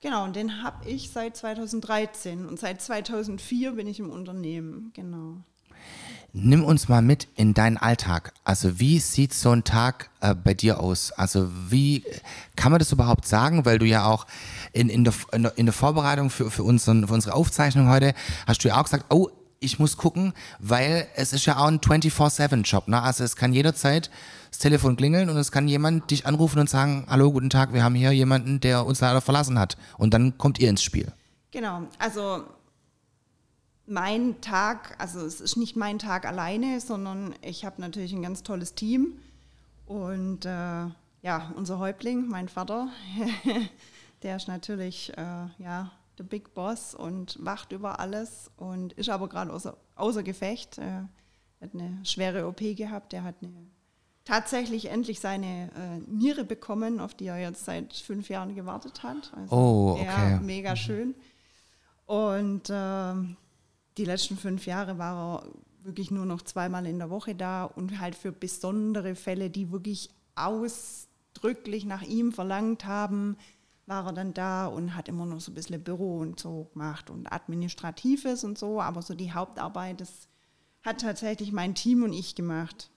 Genau, 0.00 0.24
und 0.24 0.36
den 0.36 0.62
habe 0.62 0.86
ich 0.86 1.10
seit 1.10 1.34
2013 1.34 2.44
und 2.44 2.60
seit 2.60 2.82
2004 2.82 3.72
bin 3.72 3.86
ich 3.86 3.98
im 3.98 4.10
Unternehmen, 4.10 4.90
genau. 4.92 5.38
Nimm 6.34 6.62
uns 6.62 6.90
mal 6.90 7.00
mit 7.00 7.28
in 7.36 7.54
deinen 7.54 7.78
Alltag. 7.78 8.34
Also 8.44 8.78
wie 8.78 8.98
sieht 8.98 9.32
so 9.32 9.52
ein 9.52 9.64
Tag 9.64 10.10
äh, 10.20 10.34
bei 10.34 10.52
dir 10.52 10.80
aus? 10.80 11.10
Also 11.12 11.50
wie 11.70 12.04
kann 12.56 12.72
man 12.72 12.78
das 12.78 12.92
überhaupt 12.92 13.26
sagen? 13.26 13.64
Weil 13.64 13.78
du 13.78 13.86
ja 13.86 14.04
auch 14.04 14.26
in, 14.76 14.88
in, 14.88 15.04
der, 15.04 15.14
in 15.56 15.66
der 15.66 15.72
Vorbereitung 15.72 16.30
für, 16.30 16.50
für, 16.50 16.62
unseren, 16.62 17.08
für 17.08 17.14
unsere 17.14 17.34
Aufzeichnung 17.34 17.88
heute 17.88 18.14
hast 18.46 18.62
du 18.62 18.68
ja 18.68 18.78
auch 18.78 18.84
gesagt, 18.84 19.06
oh, 19.08 19.28
ich 19.58 19.78
muss 19.78 19.96
gucken, 19.96 20.34
weil 20.58 21.08
es 21.16 21.32
ist 21.32 21.46
ja 21.46 21.56
auch 21.56 21.66
ein 21.66 21.80
24-7-Job. 21.80 22.88
Ne? 22.88 23.00
Also 23.00 23.24
es 23.24 23.36
kann 23.36 23.54
jederzeit 23.54 24.10
das 24.50 24.58
Telefon 24.58 24.96
klingeln 24.96 25.30
und 25.30 25.36
es 25.38 25.50
kann 25.50 25.66
jemand 25.66 26.10
dich 26.10 26.26
anrufen 26.26 26.58
und 26.58 26.68
sagen, 26.68 27.06
hallo, 27.08 27.32
guten 27.32 27.48
Tag, 27.48 27.72
wir 27.72 27.82
haben 27.82 27.94
hier 27.94 28.12
jemanden, 28.12 28.60
der 28.60 28.84
uns 28.84 29.00
leider 29.00 29.22
verlassen 29.22 29.58
hat. 29.58 29.78
Und 29.96 30.12
dann 30.12 30.36
kommt 30.36 30.58
ihr 30.58 30.68
ins 30.68 30.82
Spiel. 30.82 31.10
Genau, 31.52 31.82
also 31.98 32.44
mein 33.86 34.40
Tag, 34.42 34.94
also 34.98 35.20
es 35.20 35.40
ist 35.40 35.56
nicht 35.56 35.74
mein 35.74 35.98
Tag 35.98 36.26
alleine, 36.26 36.80
sondern 36.80 37.34
ich 37.40 37.64
habe 37.64 37.80
natürlich 37.80 38.12
ein 38.12 38.22
ganz 38.22 38.42
tolles 38.42 38.74
Team 38.74 39.14
Und 39.86 40.44
äh, 40.44 40.48
ja, 41.22 41.52
unser 41.56 41.78
Häuptling, 41.78 42.28
mein 42.28 42.48
Vater, 42.48 42.88
der 44.26 44.36
ist 44.36 44.48
natürlich 44.48 45.16
äh, 45.16 45.46
ja, 45.58 45.92
der 46.18 46.24
Big 46.24 46.52
Boss 46.52 46.96
und 46.96 47.38
wacht 47.40 47.70
über 47.70 48.00
alles 48.00 48.50
und 48.56 48.92
ist 48.94 49.08
aber 49.08 49.28
gerade 49.28 49.52
außer, 49.52 49.76
außer 49.94 50.24
Gefecht. 50.24 50.78
Er 50.78 51.08
hat 51.60 51.70
eine 51.74 52.04
schwere 52.04 52.48
OP 52.48 52.58
gehabt, 52.58 53.12
er 53.14 53.22
hat 53.22 53.36
eine, 53.40 53.52
tatsächlich 54.24 54.90
endlich 54.90 55.20
seine 55.20 55.70
äh, 55.76 55.98
Niere 56.10 56.44
bekommen, 56.44 56.98
auf 56.98 57.14
die 57.14 57.26
er 57.26 57.38
jetzt 57.38 57.64
seit 57.64 57.92
fünf 57.94 58.28
Jahren 58.28 58.56
gewartet 58.56 59.04
hat. 59.04 59.32
Also, 59.36 59.54
Oh, 59.54 59.92
okay. 59.92 60.04
Ja, 60.06 60.40
mega 60.40 60.74
schön. 60.74 61.14
Und 62.06 62.64
ähm, 62.68 63.36
die 63.96 64.04
letzten 64.04 64.36
fünf 64.36 64.66
Jahre 64.66 64.98
war 64.98 65.44
er 65.44 65.48
wirklich 65.84 66.10
nur 66.10 66.26
noch 66.26 66.42
zweimal 66.42 66.84
in 66.86 66.98
der 66.98 67.10
Woche 67.10 67.36
da 67.36 67.62
und 67.64 68.00
halt 68.00 68.16
für 68.16 68.32
besondere 68.32 69.14
Fälle, 69.14 69.50
die 69.50 69.70
wirklich 69.70 70.10
ausdrücklich 70.34 71.84
nach 71.84 72.02
ihm 72.02 72.32
verlangt 72.32 72.86
haben, 72.86 73.36
war 73.86 74.06
er 74.06 74.12
dann 74.12 74.34
da 74.34 74.66
und 74.66 74.96
hat 74.96 75.08
immer 75.08 75.26
noch 75.26 75.40
so 75.40 75.52
ein 75.52 75.54
bisschen 75.54 75.82
Büro 75.82 76.18
und 76.18 76.40
so 76.40 76.68
gemacht 76.72 77.08
und 77.08 77.32
Administratives 77.32 78.44
und 78.44 78.58
so, 78.58 78.80
aber 78.80 79.02
so 79.02 79.14
die 79.14 79.32
Hauptarbeit, 79.32 80.00
das 80.00 80.28
hat 80.82 81.00
tatsächlich 81.00 81.52
mein 81.52 81.74
Team 81.74 82.02
und 82.02 82.12
ich 82.12 82.34
gemacht. 82.34 82.90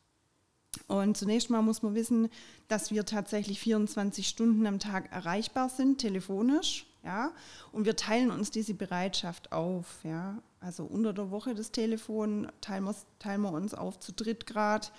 Und 0.87 1.17
zunächst 1.17 1.49
mal 1.49 1.61
muss 1.61 1.81
man 1.81 1.95
wissen, 1.95 2.29
dass 2.67 2.91
wir 2.91 3.05
tatsächlich 3.05 3.59
24 3.59 4.27
Stunden 4.27 4.65
am 4.67 4.79
Tag 4.79 5.11
erreichbar 5.11 5.69
sind, 5.69 5.99
telefonisch. 5.99 6.85
Ja, 7.03 7.31
und 7.71 7.85
wir 7.85 7.95
teilen 7.95 8.29
uns 8.29 8.51
diese 8.51 8.73
Bereitschaft 8.73 9.53
auf. 9.53 10.03
Ja, 10.03 10.41
also 10.59 10.83
unter 10.83 11.13
der 11.13 11.31
Woche 11.31 11.55
das 11.55 11.71
Telefon 11.71 12.51
teilen 12.59 12.83
wir, 12.83 12.95
teilen 13.19 13.41
wir 13.41 13.53
uns 13.53 13.73
auf 13.73 13.99
zu 13.99 14.11
dritt 14.11 14.45
Grad 14.45 14.91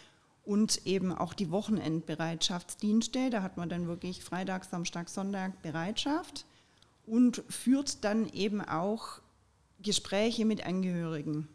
und 0.45 0.87
eben 0.87 1.13
auch 1.13 1.35
die 1.35 1.51
Wochenendbereitschaftsdienste. 1.51 3.31
Da 3.31 3.43
hat 3.43 3.57
man 3.57 3.69
dann 3.69 3.87
wirklich 3.87 4.23
Freitag, 4.25 4.65
Samstag, 4.65 5.09
Sonntag 5.09 5.63
Bereitschaft 5.63 6.45
und 7.07 7.43
führt 7.49 8.05
dann 8.05 8.29
eben 8.29 8.61
auch 8.61 9.21
Gespräche 9.83 10.45
mit 10.45 10.67
Angehörigen. 10.67 11.49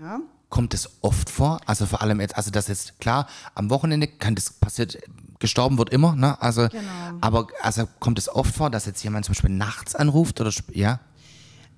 Ja, 0.00 0.20
Kommt 0.48 0.72
es 0.72 0.88
oft 1.02 1.28
vor? 1.28 1.60
Also 1.66 1.84
vor 1.84 2.00
allem 2.00 2.20
jetzt, 2.20 2.34
also 2.36 2.50
das 2.50 2.68
jetzt 2.68 2.98
klar, 3.00 3.28
am 3.54 3.68
Wochenende 3.68 4.06
kann 4.06 4.34
das 4.34 4.50
passiert, 4.50 4.98
gestorben 5.38 5.76
wird 5.76 5.90
immer, 5.90 6.14
ne? 6.16 6.40
Also, 6.40 6.68
Genau. 6.68 7.18
aber 7.20 7.48
also 7.60 7.86
kommt 8.00 8.18
es 8.18 8.28
oft 8.34 8.54
vor, 8.54 8.70
dass 8.70 8.86
jetzt 8.86 9.02
jemand 9.04 9.26
zum 9.26 9.34
Beispiel 9.34 9.50
nachts 9.50 9.94
anruft 9.94 10.40
oder 10.40 10.50
ja? 10.72 11.00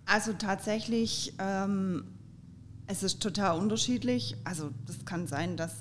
Also 0.07 0.33
tatsächlich, 0.35 1.35
ähm, 1.39 2.05
es 2.87 3.03
ist 3.03 3.21
total 3.21 3.59
unterschiedlich. 3.59 4.37
Also 4.45 4.71
das 4.87 5.05
kann 5.05 5.27
sein, 5.27 5.57
dass 5.57 5.73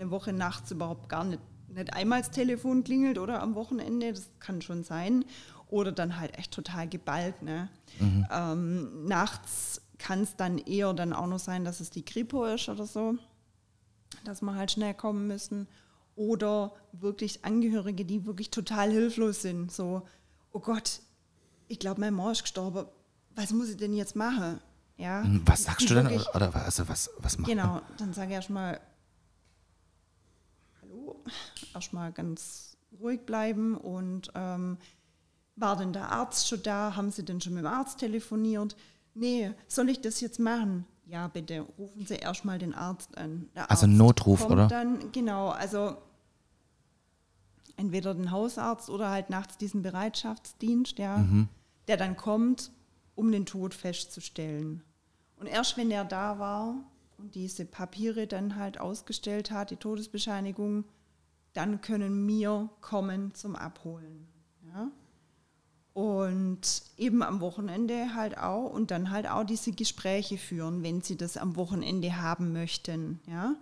eine 0.00 0.10
Woche 0.10 0.32
nachts 0.32 0.70
überhaupt 0.70 1.08
gar 1.08 1.24
nicht, 1.24 1.40
nicht 1.68 1.92
einmal 1.94 2.20
das 2.20 2.30
Telefon 2.30 2.84
klingelt 2.84 3.18
oder 3.18 3.42
am 3.42 3.54
Wochenende. 3.54 4.12
Das 4.12 4.28
kann 4.40 4.62
schon 4.62 4.84
sein. 4.84 5.24
Oder 5.68 5.90
dann 5.92 6.18
halt 6.20 6.38
echt 6.38 6.52
total 6.52 6.88
geballt. 6.88 7.42
Ne? 7.42 7.68
Ähm, 8.30 9.04
nachts 9.06 9.80
kann 9.98 10.20
es 10.22 10.36
dann 10.36 10.58
eher 10.58 10.92
dann 10.94 11.12
auch 11.12 11.26
noch 11.26 11.38
sein, 11.40 11.64
dass 11.64 11.80
es 11.80 11.90
die 11.90 12.04
Kripo 12.04 12.44
ist 12.44 12.68
oder 12.68 12.86
so, 12.86 13.16
dass 14.24 14.42
wir 14.42 14.54
halt 14.54 14.70
schnell 14.70 14.94
kommen 14.94 15.26
müssen. 15.26 15.66
Oder 16.14 16.72
wirklich 16.92 17.44
Angehörige, 17.44 18.04
die 18.04 18.24
wirklich 18.26 18.50
total 18.50 18.90
hilflos 18.90 19.42
sind. 19.42 19.72
So, 19.72 20.02
oh 20.52 20.60
Gott, 20.60 21.00
ich 21.68 21.78
glaube, 21.78 22.00
mein 22.00 22.14
Mann 22.14 22.32
ist 22.32 22.42
gestorben. 22.42 22.86
Was 23.34 23.50
muss 23.52 23.68
ich 23.70 23.76
denn 23.76 23.92
jetzt 23.92 24.14
machen? 24.16 24.60
Ja, 24.98 25.22
Hm, 25.24 25.42
Was 25.44 25.64
sagst 25.64 25.90
du 25.90 25.94
denn? 25.94 26.06
Oder 26.34 26.54
also 26.54 26.88
was, 26.88 27.10
was 27.18 27.36
macht 27.38 27.48
man? 27.48 27.56
Genau, 27.58 27.80
dann 27.98 28.14
sage 28.14 28.28
ich 28.28 28.34
erstmal, 28.34 28.80
erstmal 31.74 32.12
ganz 32.12 32.76
ruhig 33.00 33.20
bleiben 33.26 33.76
und 33.76 34.30
ähm, 34.34 34.78
war 35.56 35.76
denn 35.76 35.92
der 35.92 36.10
Arzt 36.10 36.48
schon 36.48 36.62
da? 36.62 36.96
Haben 36.96 37.10
Sie 37.10 37.24
denn 37.24 37.40
schon 37.40 37.54
mit 37.54 37.64
dem 37.64 37.72
Arzt 37.72 37.98
telefoniert? 37.98 38.76
Nee, 39.14 39.52
soll 39.66 39.88
ich 39.88 40.00
das 40.00 40.20
jetzt 40.20 40.38
machen? 40.38 40.84
Ja, 41.06 41.28
bitte, 41.28 41.60
rufen 41.78 42.04
Sie 42.06 42.16
erstmal 42.16 42.58
den 42.58 42.74
Arzt 42.74 43.16
an. 43.16 43.48
Der 43.54 43.70
Also 43.70 43.86
Arzt 43.86 43.96
Notruf, 43.96 44.44
oder? 44.44 44.66
Dann, 44.68 45.12
genau, 45.12 45.50
also 45.50 45.96
entweder 47.76 48.14
den 48.14 48.30
Hausarzt 48.30 48.90
oder 48.90 49.10
halt 49.10 49.30
nachts 49.30 49.58
diesen 49.58 49.82
Bereitschaftsdienst, 49.82 50.98
ja, 50.98 51.18
Mhm. 51.18 51.48
der 51.88 51.96
dann 51.96 52.16
kommt, 52.16 52.72
um 53.14 53.30
den 53.32 53.46
Tod 53.46 53.74
festzustellen. 53.74 54.82
Und 55.38 55.46
erst 55.46 55.76
wenn 55.76 55.90
er 55.90 56.04
da 56.04 56.38
war 56.38 56.74
und 57.18 57.34
diese 57.34 57.64
Papiere 57.64 58.26
dann 58.26 58.56
halt 58.56 58.80
ausgestellt 58.80 59.50
hat, 59.50 59.70
die 59.70 59.76
Todesbescheinigung, 59.76 60.84
dann 61.56 61.80
können 61.80 62.26
wir 62.28 62.68
kommen 62.80 63.34
zum 63.34 63.56
Abholen. 63.56 64.26
Ja? 64.74 64.90
Und 65.94 66.82
eben 66.98 67.22
am 67.22 67.40
Wochenende 67.40 68.14
halt 68.14 68.36
auch 68.36 68.70
und 68.70 68.90
dann 68.90 69.10
halt 69.10 69.26
auch 69.26 69.44
diese 69.44 69.72
Gespräche 69.72 70.36
führen, 70.36 70.82
wenn 70.82 71.00
sie 71.00 71.16
das 71.16 71.38
am 71.38 71.56
Wochenende 71.56 72.20
haben 72.20 72.52
möchten. 72.52 73.20
Ja? 73.26 73.54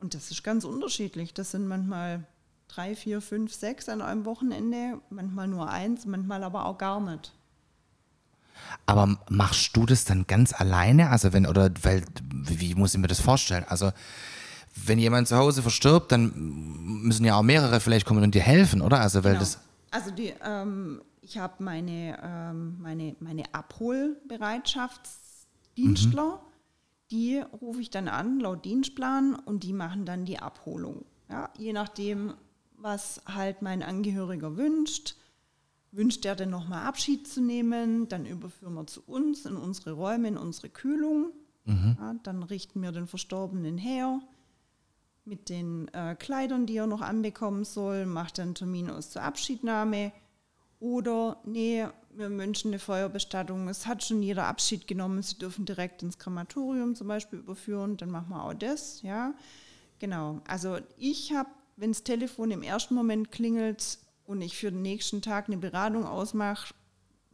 Und 0.00 0.14
das 0.14 0.30
ist 0.30 0.42
ganz 0.42 0.64
unterschiedlich. 0.64 1.34
Das 1.34 1.50
sind 1.50 1.68
manchmal 1.68 2.24
drei, 2.68 2.96
vier, 2.96 3.20
fünf, 3.20 3.54
sechs 3.54 3.88
an 3.88 4.00
einem 4.00 4.24
Wochenende, 4.24 5.00
manchmal 5.10 5.48
nur 5.48 5.70
eins, 5.70 6.06
manchmal 6.06 6.42
aber 6.42 6.64
auch 6.64 6.78
gar 6.78 7.00
nicht. 7.00 7.32
Aber 8.86 9.18
machst 9.28 9.76
du 9.76 9.84
das 9.84 10.04
dann 10.06 10.26
ganz 10.26 10.52
alleine? 10.52 11.10
Also 11.10 11.34
wenn, 11.34 11.46
oder 11.46 11.70
weil, 11.82 12.04
wie 12.32 12.74
muss 12.74 12.94
ich 12.94 13.00
mir 13.00 13.08
das 13.08 13.20
vorstellen? 13.20 13.64
Also 13.68 13.92
wenn 14.84 14.98
jemand 14.98 15.28
zu 15.28 15.36
Hause 15.36 15.62
verstirbt, 15.62 16.12
dann 16.12 16.32
müssen 17.02 17.24
ja 17.24 17.36
auch 17.36 17.42
mehrere 17.42 17.80
vielleicht 17.80 18.06
kommen 18.06 18.22
und 18.22 18.34
dir 18.34 18.42
helfen, 18.42 18.82
oder? 18.82 19.00
Also 19.00 19.24
weil 19.24 19.32
Genau. 19.32 19.40
das. 19.40 19.58
Also 19.90 20.10
die, 20.10 20.32
ähm, 20.44 21.00
ich 21.22 21.38
habe 21.38 21.62
meine, 21.62 22.18
ähm, 22.22 22.76
meine, 22.80 23.16
meine 23.20 23.44
Abholbereitschaftsdienstler, 24.96 26.40
die 27.10 27.42
rufe 27.60 27.80
ich 27.80 27.90
dann 27.90 28.08
an, 28.08 28.40
laut 28.40 28.64
Dienstplan, 28.64 29.34
und 29.34 29.62
die 29.62 29.72
machen 29.72 30.04
dann 30.06 30.24
die 30.24 30.38
Abholung. 30.38 31.04
Ja, 31.28 31.50
je 31.56 31.72
nachdem, 31.72 32.34
was 32.76 33.20
halt 33.26 33.62
mein 33.62 33.82
Angehöriger 33.82 34.56
wünscht. 34.56 35.16
Wünscht 35.92 36.24
er 36.26 36.36
denn 36.36 36.50
nochmal 36.50 36.84
Abschied 36.84 37.26
zu 37.26 37.40
nehmen, 37.40 38.06
dann 38.08 38.26
überführen 38.26 38.74
wir 38.74 38.86
zu 38.86 39.00
uns 39.06 39.46
in 39.46 39.56
unsere 39.56 39.92
Räume, 39.92 40.28
in 40.28 40.36
unsere 40.36 40.68
Kühlung. 40.68 41.30
Ja, 41.64 42.14
dann 42.22 42.44
richten 42.44 42.80
wir 42.80 42.92
den 42.92 43.08
Verstorbenen 43.08 43.76
her 43.76 44.20
mit 45.26 45.48
den 45.48 45.88
äh, 45.88 46.14
Kleidern, 46.14 46.66
die 46.66 46.76
er 46.76 46.86
noch 46.86 47.00
anbekommen 47.00 47.64
soll, 47.64 48.06
macht 48.06 48.38
einen 48.38 48.54
Termin 48.54 48.90
aus 48.90 49.10
zur 49.10 49.22
Abschiednahme. 49.22 50.12
Oder, 50.78 51.38
nee, 51.44 51.86
wir 52.10 52.30
wünschen 52.30 52.68
eine 52.68 52.78
Feuerbestattung. 52.78 53.68
Es 53.68 53.86
hat 53.86 54.04
schon 54.04 54.22
jeder 54.22 54.46
Abschied 54.46 54.86
genommen. 54.86 55.22
Sie 55.22 55.38
dürfen 55.38 55.64
direkt 55.64 56.02
ins 56.02 56.18
Krematorium 56.18 56.94
zum 56.94 57.08
Beispiel 57.08 57.40
überführen. 57.40 57.96
Dann 57.96 58.10
machen 58.10 58.30
wir 58.30 58.44
auch 58.44 58.54
das, 58.54 59.02
ja. 59.02 59.34
Genau. 59.98 60.40
Also 60.46 60.78
ich 60.96 61.32
habe, 61.32 61.48
wenn 61.76 61.92
das 61.92 62.04
Telefon 62.04 62.50
im 62.50 62.62
ersten 62.62 62.94
Moment 62.94 63.32
klingelt 63.32 63.98
und 64.24 64.42
ich 64.42 64.56
für 64.56 64.70
den 64.70 64.82
nächsten 64.82 65.22
Tag 65.22 65.48
eine 65.48 65.56
Beratung 65.56 66.04
ausmache, 66.04 66.74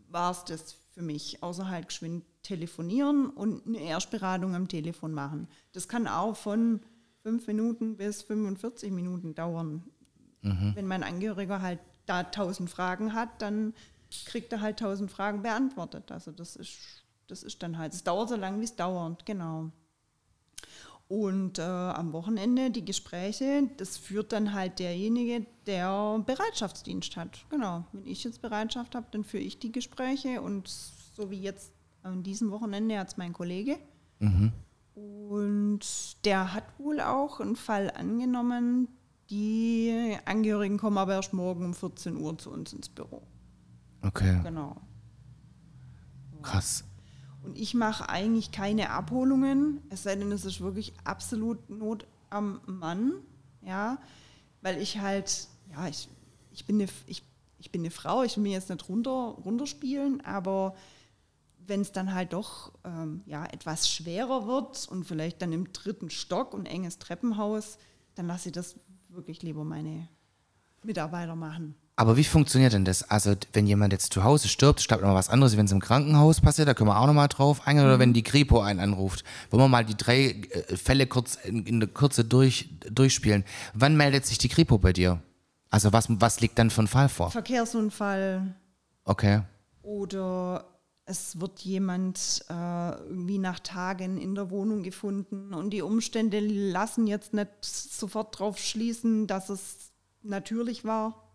war 0.09 0.31
es 0.31 0.45
das 0.45 0.77
für 0.93 1.03
mich. 1.03 1.43
Außer 1.43 1.69
halt 1.69 1.89
geschwind 1.89 2.25
telefonieren 2.43 3.31
und 3.31 3.67
eine 3.67 3.81
Erstberatung 3.81 4.55
am 4.55 4.69
Telefon 4.69 5.13
machen. 5.13 5.49
Das 5.73 5.89
kann 5.89 6.09
auch 6.09 6.37
von 6.37 6.81
fünf 7.23 7.47
Minuten 7.47 7.97
bis 7.97 8.23
45 8.23 8.91
Minuten 8.91 9.35
dauern. 9.35 9.83
Wenn 10.75 10.87
mein 10.87 11.05
Angehöriger 11.05 11.62
halt 11.62 11.79
da 12.07 12.25
tausend 12.25 12.69
Fragen 12.69 13.14
hat, 13.14 13.41
dann 13.41 13.75
kriegt 14.26 14.52
er 14.52 14.61
halt 14.61 14.79
tausend 14.81 15.11
Fragen 15.11 15.43
beantwortet. 15.43 16.11
Also 16.11 16.33
das 16.33 16.57
ist, 16.57 17.05
das 17.29 17.43
ist 17.43 17.62
dann 17.62 17.79
halt, 17.79 17.95
es 17.95 18.05
dauert 18.05 18.29
so 18.29 18.37
lange, 18.37 18.61
wie 18.61 18.64
es 18.64 18.76
dauert, 18.76 19.25
genau. 19.25 19.71
Und 21.09 21.59
äh, 21.59 21.62
am 21.62 22.12
Wochenende 22.12 22.71
die 22.71 22.85
Gespräche, 22.85 23.69
das 23.76 23.99
führt 23.99 24.33
dann 24.33 24.55
halt 24.55 24.79
derjenige, 24.79 25.47
der 25.67 26.23
Bereitschaftsdienst 26.25 27.17
hat. 27.17 27.45
Genau. 27.50 27.85
Wenn 27.93 28.07
ich 28.07 28.25
jetzt 28.25 28.41
Bereitschaft 28.41 28.95
habe, 28.95 29.07
dann 29.11 29.23
führe 29.23 29.43
ich 29.43 29.59
die 29.59 29.73
Gespräche 29.73 30.41
und 30.41 30.69
so 30.69 31.31
wie 31.31 31.41
jetzt 31.41 31.73
an 32.02 32.23
diesem 32.23 32.50
Wochenende 32.50 32.99
hat 32.99 33.09
es 33.09 33.17
mein 33.17 33.33
Kollege. 33.33 33.79
Und 34.95 35.81
der 36.25 36.53
hat 36.53 36.65
wohl 36.79 37.01
auch 37.01 37.41
einen 37.41 37.57
Fall 37.57 37.91
angenommen. 37.91 38.89
Die 39.31 40.17
Angehörigen 40.27 40.77
kommen 40.79 40.99
aber 40.99 41.15
erst 41.15 41.33
morgen 41.33 41.65
um 41.65 41.75
14 41.75 42.17
Uhr 42.17 42.37
zu 42.37 42.51
uns 42.51 42.73
ins 42.73 42.89
Büro. 42.89 43.23
Okay, 44.03 44.41
Genau. 44.43 44.77
krass. 46.43 46.85
Und 47.45 47.57
ich 47.57 47.75
mache 47.75 48.09
eigentlich 48.09 48.53
keine 48.53 48.91
Abholungen, 48.91 49.81
es 49.91 50.03
sei 50.05 50.15
denn, 50.17 50.31
es 50.33 50.45
ist 50.45 50.61
wirklich 50.61 50.93
absolut 51.05 51.69
Not 51.71 52.07
am 52.31 52.61
Mann, 52.67 53.15
ja, 53.63 53.99
weil 54.61 54.81
ich 54.81 54.99
halt, 55.01 55.49
ja, 55.71 55.89
ich, 55.89 56.09
ich, 56.53 56.67
bin, 56.67 56.81
eine, 56.81 56.89
ich, 57.07 57.25
ich 57.59 57.73
bin 57.73 57.81
eine 57.83 57.91
Frau, 57.91 58.23
ich 58.23 58.37
will 58.37 58.45
mir 58.45 58.53
jetzt 58.53 58.71
nicht 58.71 58.89
runter, 58.89 59.11
runterspielen, 59.45 60.21
aber 60.25 60.75
wenn 61.66 61.81
es 61.81 61.92
dann 61.92 62.14
halt 62.14 62.33
doch 62.33 62.73
ähm, 62.85 63.23
ja, 63.26 63.45
etwas 63.47 63.88
schwerer 63.88 64.47
wird 64.47 64.88
und 64.88 65.04
vielleicht 65.04 65.42
dann 65.42 65.52
im 65.52 65.73
dritten 65.73 66.11
Stock 66.11 66.54
und 66.54 66.66
enges 66.66 66.99
Treppenhaus, 66.99 67.78
dann 68.14 68.26
lasse 68.26 68.49
ich 68.49 68.52
das 68.52 68.76
wirklich 69.09 69.42
lieber 69.42 69.64
meine 69.64 70.09
Mitarbeiter 70.83 71.37
machen. 71.37 71.75
Aber 71.95 72.16
wie 72.16 72.25
funktioniert 72.25 72.73
denn 72.73 72.87
das? 72.87 73.02
Also, 73.11 73.35
wenn 73.52 73.66
jemand 73.66 73.92
jetzt 73.92 74.12
zu 74.14 74.25
Hause 74.25 74.49
stirbt, 74.49 74.87
glaube 74.88 75.02
immer 75.04 75.14
was 75.14 75.28
anderes, 75.28 75.57
wenn 75.57 75.66
es 75.66 75.73
im 75.73 75.81
Krankenhaus 75.81 76.40
passiert, 76.40 76.66
da 76.66 76.75
können 76.75 76.88
wir 76.88 76.99
auch 76.99 77.07
nochmal 77.07 77.28
drauf 77.28 77.66
eingehen, 77.66 77.85
oder 77.85 77.99
wenn 77.99 78.14
die 78.14 78.23
Kripo 78.23 78.61
einen 78.61 78.81
anruft. 78.81 79.25
Wollen 79.50 79.62
wir 79.62 79.69
mal 79.69 79.85
die 79.85 79.97
drei 79.97 80.31
äh, 80.31 80.76
Fälle 80.76 81.07
kurz 81.07 81.37
in, 81.37 81.66
in 81.66 81.81
der 81.81 81.88
Kürze 81.90 82.25
durch, 82.25 82.71
durchspielen. 82.90 83.45
Wann 83.75 83.97
meldet 83.97 84.25
sich 84.25 84.38
die 84.38 84.49
Kripo 84.49 84.78
bei 84.78 84.95
dir? 84.95 85.21
Also, 85.69 85.92
was, 85.92 86.07
was 86.09 86.40
liegt 86.40 86.59
dann 86.59 86.71
für 86.71 86.83
ein 86.83 86.88
Fall 86.88 87.09
vor? 87.11 87.31
Verkehrsunfall 87.31 88.54
Okay. 89.04 89.42
oder 89.83 90.64
es 91.05 91.41
wird 91.41 91.61
jemand 91.61 92.45
äh, 92.49 92.91
irgendwie 93.09 93.39
nach 93.39 93.59
Tagen 93.59 94.19
in 94.19 94.35
der 94.35 94.51
Wohnung 94.51 94.83
gefunden 94.83 95.53
und 95.53 95.71
die 95.71 95.83
Umstände 95.83 96.41
lassen 96.41 97.07
jetzt 97.07 97.35
nicht 97.35 97.49
sofort 97.65 98.39
drauf 98.39 98.59
schließen, 98.59 99.27
dass 99.27 99.49
es 99.49 99.91
natürlich 100.23 100.85
war. 100.85 101.29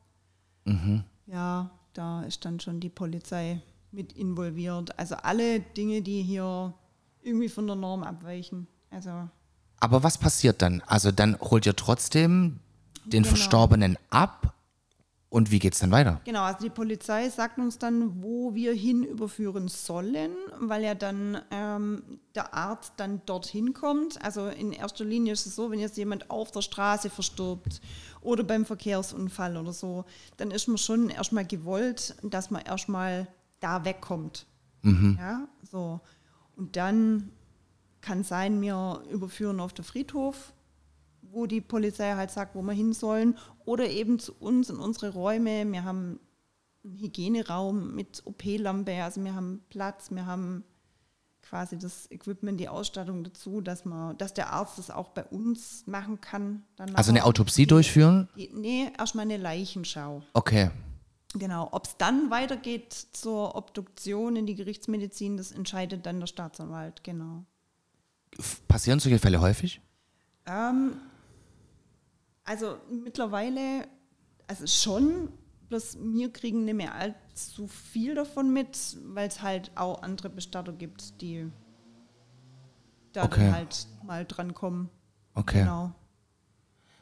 Ja, 1.26 1.72
da 1.94 2.24
ist 2.24 2.44
dann 2.44 2.60
schon 2.60 2.80
die 2.80 2.90
Polizei 2.90 3.62
mit 3.92 4.14
involviert. 4.14 4.98
Also 5.00 5.16
alle 5.16 5.60
Dinge, 5.62 6.02
die 6.02 6.22
hier 6.22 6.74
irgendwie 7.22 7.50
von 7.50 7.68
der 7.68 7.76
Norm 7.78 8.04
abweichen. 8.04 8.68
Also 8.90 9.30
Aber 9.80 10.04
was 10.04 10.18
passiert 10.18 10.62
dann? 10.62 10.82
Also, 10.88 11.12
dann 11.12 11.40
holt 11.40 11.66
ihr 11.66 11.76
trotzdem 11.76 12.60
den 13.06 13.24
Genau. 13.24 13.28
Verstorbenen 13.36 13.98
ab 14.10 14.54
und 15.30 15.52
wie 15.52 15.60
geht's 15.60 15.80
dann 15.80 15.92
weiter? 15.92 16.22
Genau, 16.24 16.44
also 16.44 16.60
die 16.60 16.70
Polizei 16.70 17.30
sagt 17.30 17.58
uns 17.58 17.78
dann, 17.78 18.24
wo 18.24 18.56
wir 18.56 18.74
hin 18.74 19.04
überführen 19.04 19.68
sollen, 19.68 20.32
weil 20.60 20.84
ja 20.84 20.96
dann 20.96 21.42
ähm, 21.52 22.20
der 22.34 22.54
Arzt 22.54 22.94
dann 22.98 23.22
dorthin 23.26 23.74
kommt. 23.74 24.24
Also 24.24 24.48
in 24.48 24.72
erster 24.72 25.04
Linie 25.04 25.34
ist 25.34 25.46
es 25.46 25.56
so, 25.56 25.70
wenn 25.70 25.80
jetzt 25.80 25.98
jemand 25.98 26.32
auf 26.32 26.52
der 26.52 26.62
Straße 26.62 27.10
verstirbt 27.10 27.82
oder 28.22 28.44
beim 28.44 28.66
Verkehrsunfall 28.66 29.58
oder 29.58 29.74
so, 29.74 30.06
dann 30.38 30.52
ist 30.52 30.68
man 30.68 30.78
schon 30.78 31.10
erstmal 31.10 31.46
gewollt, 31.46 32.16
dass 32.24 32.50
man 32.50 32.62
erstmal 32.62 33.28
da 33.60 33.84
wegkommt. 33.84 34.46
Ja, 35.18 35.48
so. 35.70 36.00
Und 36.56 36.78
dann 36.78 37.32
kann 38.00 38.24
sein, 38.24 38.62
wir 38.62 39.04
überführen 39.12 39.60
auf 39.60 39.74
den 39.74 39.84
Friedhof, 39.84 40.54
wo 41.32 41.46
die 41.46 41.62
Polizei 41.62 42.14
halt 42.14 42.32
sagt, 42.32 42.56
wo 42.56 42.62
wir 42.62 42.74
hin 42.74 42.94
sollen, 42.94 43.38
oder 43.66 43.90
eben 43.90 44.20
zu 44.20 44.34
uns 44.40 44.70
in 44.70 44.78
unsere 44.78 45.10
Räume. 45.14 45.70
Wir 45.72 45.84
haben 45.84 46.20
einen 46.84 46.98
Hygieneraum 47.00 47.96
mit 47.96 48.22
OP-Lampe, 48.26 49.04
also 49.04 49.24
wir 49.24 49.36
haben 49.36 49.62
Platz, 49.70 50.12
wir 50.12 50.26
haben 50.26 50.64
quasi 51.42 51.78
das 51.78 52.10
Equipment, 52.12 52.60
die 52.60 52.70
Ausstattung 52.70 53.24
dazu, 53.24 53.62
dass 53.62 53.86
man, 53.86 54.18
dass 54.18 54.34
der 54.34 54.52
Arzt 54.52 54.78
das 54.78 54.92
auch 54.92 55.10
bei 55.10 55.24
uns 55.24 55.86
machen 55.88 56.20
kann. 56.20 56.64
Also 56.94 57.12
eine. 57.12 57.24
Autopsie 57.24 57.66
durchführen? 57.66 58.28
Die, 58.36 58.50
nee, 58.54 58.92
erstmal 58.98 59.24
eine 59.24 59.38
Leichenschau. 59.38 60.24
Okay. 60.34 60.72
Genau. 61.34 61.70
Ob 61.72 61.86
es 61.86 61.98
dann 61.98 62.30
weitergeht 62.30 62.94
zur 62.94 63.56
Obduktion 63.56 64.36
in 64.36 64.46
die 64.46 64.56
Gerichtsmedizin, 64.56 65.38
das 65.38 65.52
entscheidet 65.52 66.06
dann 66.06 66.20
der 66.20 66.28
Staatsanwalt, 66.28 67.04
genau. 67.04 67.46
Passieren 68.68 69.00
solche 69.00 69.20
Fälle 69.20 69.42
häufig? 69.42 69.82
Ähm, 70.46 70.98
also 72.48 72.78
mittlerweile, 72.90 73.88
also 74.48 74.66
schon, 74.66 75.30
bloß 75.70 75.98
wir 76.02 76.32
kriegen 76.32 76.66
nicht 76.66 76.76
mehr 76.76 76.96
allzu 76.96 77.68
viel 77.68 78.16
davon 78.16 78.52
mit, 78.54 78.98
weil 79.14 79.28
es 79.28 79.42
halt 79.42 79.72
auch 79.76 80.02
andere 80.02 80.30
Bestatter 80.30 80.72
gibt, 80.74 81.22
die 81.22 81.52
da 83.14 83.24
Okay. 83.24 83.42
dann 83.46 83.54
halt 83.54 83.88
mal 84.04 84.26
dran 84.26 84.54
kommen. 84.54 84.90
Okay. 85.34 85.60
Genau. 85.60 85.92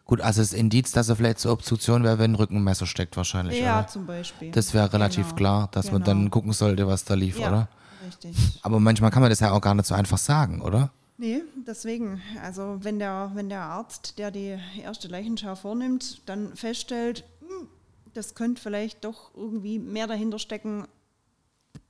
Gut, 0.06 0.22
also 0.22 0.42
das 0.42 0.54
Indiz, 0.54 0.92
dass 0.92 1.10
er 1.10 1.16
vielleicht 1.16 1.40
zur 1.40 1.52
Obstruktion 1.52 2.04
wäre, 2.04 2.20
wenn 2.20 2.32
ein 2.32 2.36
Rückenmesser 2.36 2.86
steckt 2.86 3.18
wahrscheinlich, 3.18 3.60
Ja, 3.60 3.80
oder? 3.80 3.88
zum 3.88 4.06
Beispiel. 4.06 4.52
Das 4.52 4.74
wäre 4.74 4.92
relativ 4.94 5.26
Genau, 5.28 5.36
klar, 5.36 5.68
dass 5.72 5.92
man 5.92 6.04
genau. 6.04 6.06
dann 6.06 6.30
gucken 6.30 6.54
sollte, 6.54 6.86
was 6.88 7.06
da 7.06 7.16
lief, 7.16 7.40
ja, 7.40 7.48
oder? 7.50 7.70
Richtig. 8.06 8.36
Aber 8.62 8.80
manchmal 8.80 9.10
kann 9.10 9.22
man 9.24 9.32
das 9.32 9.40
ja 9.40 9.52
auch 9.52 9.62
gar 9.62 9.74
nicht 9.74 9.88
so 9.88 9.96
einfach 9.96 10.20
sagen, 10.20 10.62
oder? 10.62 10.92
Nee, 11.18 11.44
deswegen. 11.66 12.22
Also 12.42 12.80
wenn 12.82 13.00
der, 13.00 13.32
wenn 13.36 13.50
der 13.50 13.62
Arzt, 13.62 14.18
der 14.20 14.32
die 14.32 14.58
erste 14.82 15.08
Leichenschau 15.08 15.56
vornimmt, 15.56 16.22
dann 16.26 16.56
feststellt, 16.56 17.24
hm, 17.40 17.68
das 18.14 18.36
könnte 18.36 18.62
vielleicht 18.62 19.06
doch 19.06 19.34
irgendwie 19.36 19.80
mehr 19.80 20.08
dahinter 20.08 20.40
stecken, 20.40 20.88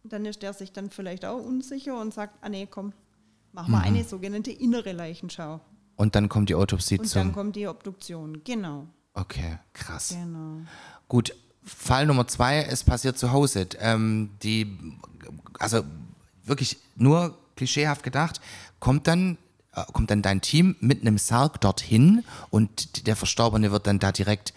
dann 0.03 0.25
ist 0.25 0.43
der 0.43 0.53
sich 0.53 0.71
dann 0.71 0.89
vielleicht 0.91 1.25
auch 1.25 1.39
unsicher 1.41 1.99
und 1.99 2.13
sagt, 2.13 2.35
ah 2.41 2.49
nee, 2.49 2.67
komm, 2.69 2.93
mach 3.51 3.67
mal 3.67 3.81
eine 3.81 4.03
sogenannte 4.03 4.51
innere 4.51 4.91
Leichenschau. 4.91 5.59
Und 5.95 6.15
dann 6.15 6.29
kommt 6.29 6.49
die 6.49 6.55
Autopsie 6.55 6.99
Und 6.99 7.07
zum. 7.07 7.21
dann 7.21 7.33
kommt 7.33 7.55
die 7.55 7.67
Obduktion. 7.67 8.43
Genau, 8.43 8.87
okay, 9.13 9.57
krass. 9.73 10.09
genau. 10.09 10.59
Gut, 11.07 11.33
Fall 11.63 12.05
Nummer 12.05 12.27
zwei, 12.27 12.63
es 12.63 12.83
passiert 12.83 13.17
zu 13.17 13.31
Hause. 13.31 13.67
Ähm, 13.79 14.29
die, 14.43 14.77
also 15.57 15.83
wirklich 16.43 16.77
nur 16.95 17.37
klischeehaft 17.55 18.03
gedacht, 18.03 18.41
kommt 18.79 19.07
dann, 19.07 19.37
äh, 19.73 19.83
kommt 19.93 20.11
dann 20.11 20.21
dein 20.21 20.41
Team 20.41 20.75
mit 20.79 21.01
einem 21.01 21.17
Sarg 21.17 21.61
dorthin 21.61 22.23
und 22.49 23.07
der 23.07 23.15
Verstorbene 23.15 23.71
wird 23.71 23.87
dann 23.87 23.99
da 23.99 24.11
direkt 24.11 24.53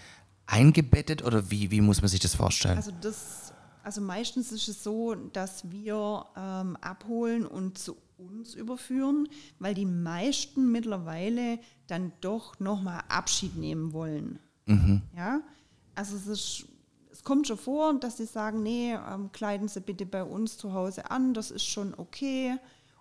eingebettet 0.46 1.22
oder 1.24 1.50
wie, 1.50 1.70
wie 1.70 1.80
muss 1.80 2.00
man 2.00 2.08
sich 2.08 2.20
das 2.20 2.34
vorstellen? 2.34 2.78
Also 2.78 2.92
das, 3.00 3.52
also 3.82 4.00
meistens 4.00 4.52
ist 4.52 4.68
es 4.68 4.82
so, 4.82 5.14
dass 5.14 5.70
wir 5.70 6.24
ähm, 6.36 6.76
abholen 6.80 7.46
und 7.46 7.78
zu 7.78 7.96
uns 8.18 8.54
überführen, 8.54 9.28
weil 9.58 9.74
die 9.74 9.86
meisten 9.86 10.72
mittlerweile 10.72 11.60
dann 11.86 12.12
doch 12.20 12.58
nochmal 12.58 13.02
Abschied 13.08 13.56
nehmen 13.56 13.92
wollen. 13.92 14.40
Ja, 15.16 15.40
also 15.94 16.14
es 16.16 16.26
ist, 16.26 16.66
es 17.10 17.24
kommt 17.24 17.46
schon 17.46 17.56
vor, 17.56 17.98
dass 17.98 18.18
sie 18.18 18.26
sagen, 18.26 18.62
nee, 18.62 18.92
ähm, 18.92 19.32
kleiden 19.32 19.66
Sie 19.66 19.80
bitte 19.80 20.04
bei 20.04 20.22
uns 20.22 20.58
zu 20.58 20.74
Hause 20.74 21.10
an, 21.10 21.32
das 21.32 21.50
ist 21.50 21.64
schon 21.64 21.94
okay. 21.96 22.56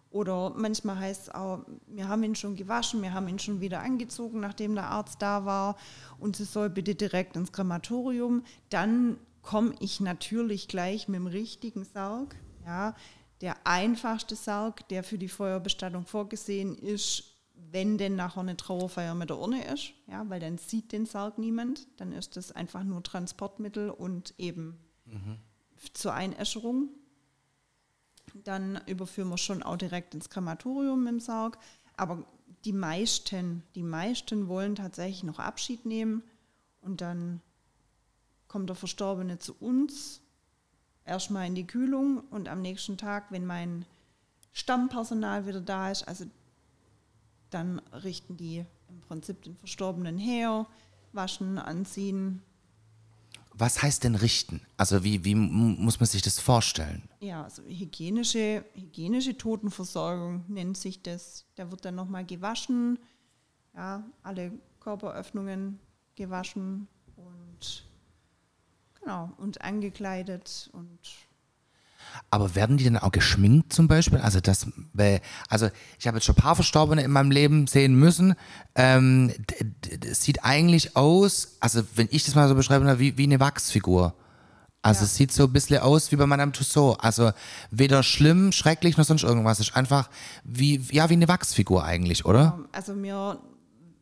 Oder 0.10 0.52
manchmal 0.56 0.98
heißt 0.98 1.24
es 1.24 1.36
auch, 1.36 1.66
wir 1.88 2.08
haben 2.08 2.24
ihn 2.24 2.36
schon 2.36 2.56
gewaschen, 2.56 3.02
wir 3.02 3.14
haben 3.14 3.28
ihn 3.28 3.40
schon 3.40 3.60
wieder 3.60 3.82
angezogen, 3.82 4.40
nachdem 4.40 4.76
der 4.76 4.90
Arzt 4.90 5.22
da 5.22 5.46
war 5.46 5.76
und 6.20 6.36
sie 6.36 6.46
soll 6.46 6.70
bitte 6.70 6.96
direkt 6.96 7.36
ins 7.36 7.52
Krematorium. 7.52 8.44
Dann 8.70 9.18
komme 9.42 9.74
ich 9.80 10.00
natürlich 10.00 10.68
gleich 10.68 11.08
mit 11.08 11.20
dem 11.20 11.28
richtigen 11.28 11.84
Sarg. 11.84 12.36
Ja, 12.66 12.96
der 13.42 13.56
einfachste 13.66 14.36
Sarg, 14.36 14.88
der 14.90 15.04
für 15.04 15.18
die 15.18 15.30
Feuerbestattung 15.30 16.06
vorgesehen 16.06 16.76
ist, 16.78 17.36
wenn 17.54 17.98
denn 17.98 18.16
nachher 18.16 18.42
eine 18.42 18.58
Trauerfeier 18.58 19.14
mit 19.14 19.30
der 19.30 19.38
Urne 19.38 19.66
ist, 19.66 19.94
ja, 20.08 20.28
weil 20.30 20.40
dann 20.40 20.58
sieht 20.58 20.92
den 20.92 21.06
Sarg 21.06 21.38
niemand, 21.38 21.88
dann 21.98 22.12
ist 22.12 22.38
das 22.38 22.52
einfach 22.52 22.84
nur 22.84 23.04
Transportmittel 23.04 23.90
und 23.90 24.34
eben 24.38 24.80
zur 25.94 26.14
Einäscherung. 26.14 26.90
Dann 28.34 28.82
überführen 28.86 29.30
wir 29.30 29.38
schon 29.38 29.64
auch 29.64 29.78
direkt 29.78 30.14
ins 30.14 30.30
Krematorium 30.30 31.08
im 31.08 31.20
Sarg. 31.20 31.58
Aber 31.96 32.24
die 32.66 32.74
meisten, 32.74 33.64
die 33.76 33.84
meisten 33.84 34.48
wollen 34.48 34.76
tatsächlich 34.76 35.24
noch 35.24 35.40
Abschied 35.40 35.86
nehmen 35.86 36.24
und 36.82 37.02
dann 37.02 37.42
kommt 38.48 38.70
der 38.70 38.76
Verstorbene 38.76 39.40
zu 39.40 39.56
uns, 39.60 40.22
erstmal 41.06 41.48
in 41.48 41.56
die 41.56 41.68
Kühlung 41.68 42.22
und 42.30 42.48
am 42.48 42.62
nächsten 42.62 42.98
Tag, 42.98 43.32
wenn 43.32 43.46
mein 43.46 43.86
Stammpersonal 44.54 45.46
wieder 45.46 45.62
da 45.62 45.92
ist, 45.92 46.08
also 46.08 46.26
dann 47.50 47.80
richten 47.92 48.38
die 48.38 48.66
im 48.90 49.02
Prinzip 49.02 49.42
den 49.44 49.56
Verstorbenen 49.58 50.18
her, 50.18 50.66
waschen, 51.14 51.58
anziehen. 51.58 52.42
Was 53.60 53.82
heißt 53.82 54.04
denn 54.04 54.16
richten? 54.16 54.62
Also 54.78 55.04
wie, 55.04 55.26
wie 55.26 55.34
muss 55.34 56.00
man 56.00 56.08
sich 56.08 56.22
das 56.22 56.40
vorstellen? 56.40 57.10
Ja, 57.20 57.44
also 57.44 57.64
hygienische, 57.64 58.64
hygienische 58.76 59.36
Totenversorgung 59.36 60.46
nennt 60.48 60.78
sich 60.78 61.02
das. 61.02 61.46
Da 61.56 61.72
wird 61.72 61.84
dann 61.84 61.96
nochmal 61.96 62.26
gewaschen, 62.26 63.00
ja, 63.74 64.04
alle 64.22 64.52
Körperöffnungen 64.80 65.80
gewaschen 66.16 66.88
und 67.16 67.86
genau, 69.00 69.32
und 69.38 69.62
angekleidet 69.62 70.70
und 70.74 71.00
Aber 72.30 72.56
werden 72.56 72.78
die 72.78 72.84
dann 72.84 72.98
auch 72.98 73.12
geschminkt 73.12 73.72
zum 73.72 73.88
Beispiel? 73.88 74.20
Also 74.20 74.40
das, 74.42 74.68
also 75.50 75.70
ich 75.98 76.08
habe 76.08 76.18
jetzt 76.18 76.26
schon 76.26 76.36
ein 76.36 76.42
paar 76.42 76.56
Verstorbene 76.56 77.02
in 77.04 77.12
meinem 77.12 77.32
Leben 77.32 77.68
sehen 77.68 77.96
müssen. 77.96 78.36
Ähm, 78.76 79.32
das 80.02 80.24
sieht 80.24 80.44
eigentlich 80.44 80.96
aus, 80.98 81.58
also 81.62 81.84
wenn 81.96 82.08
ich 82.12 82.26
das 82.26 82.36
mal 82.36 82.48
so 82.50 82.56
beschreibe, 82.56 83.00
wie, 83.00 83.18
wie 83.18 83.24
eine 83.24 83.40
Wachsfigur. 83.40 84.14
Also 84.82 85.00
Ja. 85.02 85.06
es 85.06 85.16
sieht 85.16 85.32
so 85.32 85.46
ein 85.46 85.54
bisschen 85.54 85.80
aus 85.80 86.12
wie 86.12 86.16
bei 86.16 86.26
Madame 86.26 86.52
Tussauds. 86.52 87.00
Also 87.02 87.32
weder 87.72 88.04
schlimm, 88.04 88.52
schrecklich 88.52 88.98
noch 88.98 89.06
sonst 89.06 89.24
irgendwas. 89.24 89.60
Es 89.60 89.70
ist 89.70 89.76
einfach 89.76 90.10
wie, 90.44 90.82
ja, 90.92 91.10
wie 91.10 91.14
eine 91.14 91.28
Wachsfigur 91.28 91.84
eigentlich, 91.84 92.26
oder? 92.26 92.60
Also 92.72 92.96
wir 93.02 93.40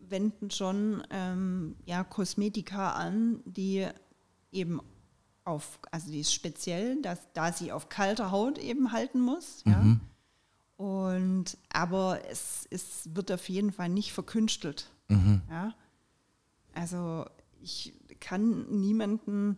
wenden 0.09 0.51
schon 0.51 1.03
ähm, 1.11 1.75
ja, 1.85 2.03
Kosmetika 2.03 2.91
an, 2.91 3.39
die 3.45 3.87
eben 4.51 4.79
auf, 5.45 5.79
also 5.91 6.11
die 6.11 6.19
ist 6.19 6.33
speziell, 6.33 7.01
dass, 7.01 7.19
da 7.33 7.53
sie 7.53 7.71
auf 7.71 7.87
kalter 7.89 8.31
Haut 8.31 8.57
eben 8.57 8.91
halten 8.91 9.21
muss. 9.21 9.63
Ja. 9.65 9.97
Und 10.77 11.57
aber 11.71 12.19
es, 12.29 12.67
es 12.69 13.15
wird 13.15 13.31
auf 13.31 13.47
jeden 13.47 13.71
Fall 13.71 13.89
nicht 13.89 14.11
verkünstelt. 14.11 14.89
Ja. 15.49 15.73
Also 16.73 17.25
ich 17.61 17.93
kann 18.19 18.65
niemanden 18.81 19.57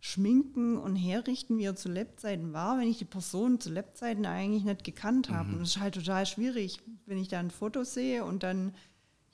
schminken 0.00 0.76
und 0.76 0.96
herrichten, 0.96 1.56
wie 1.56 1.64
er 1.64 1.76
zu 1.76 1.88
Lebzeiten 1.88 2.52
war, 2.52 2.78
wenn 2.78 2.88
ich 2.88 2.98
die 2.98 3.06
Person 3.06 3.58
zu 3.58 3.70
Lebzeiten 3.70 4.26
eigentlich 4.26 4.64
nicht 4.64 4.84
gekannt 4.84 5.30
habe. 5.30 5.52
Und 5.52 5.60
das 5.60 5.70
ist 5.70 5.80
halt 5.80 5.94
total 5.94 6.26
schwierig, 6.26 6.78
wenn 7.06 7.16
ich 7.16 7.28
da 7.28 7.40
ein 7.40 7.50
Foto 7.50 7.84
sehe 7.84 8.22
und 8.24 8.42
dann, 8.42 8.74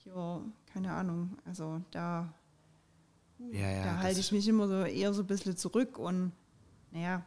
ja, 0.05 0.41
keine 0.73 0.93
Ahnung, 0.93 1.37
also 1.45 1.81
da, 1.91 2.33
Ja, 3.53 3.71
ja. 3.71 3.85
da 3.85 3.99
halte 3.99 4.21
ich 4.21 4.33
mich 4.33 4.47
immer 4.47 4.69
so 4.69 4.83
eher 4.85 5.13
so 5.15 5.23
ein 5.23 5.27
bisschen 5.27 5.57
zurück 5.57 5.99
und 5.99 6.33
naja, 6.91 7.23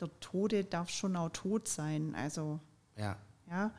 der 0.00 0.10
Tote 0.20 0.64
darf 0.64 0.90
schon 0.90 1.16
auch 1.16 1.30
tot 1.30 1.68
sein. 1.68 2.14
Also 2.14 2.60
ja. 2.96 3.16
ja. 3.48 3.70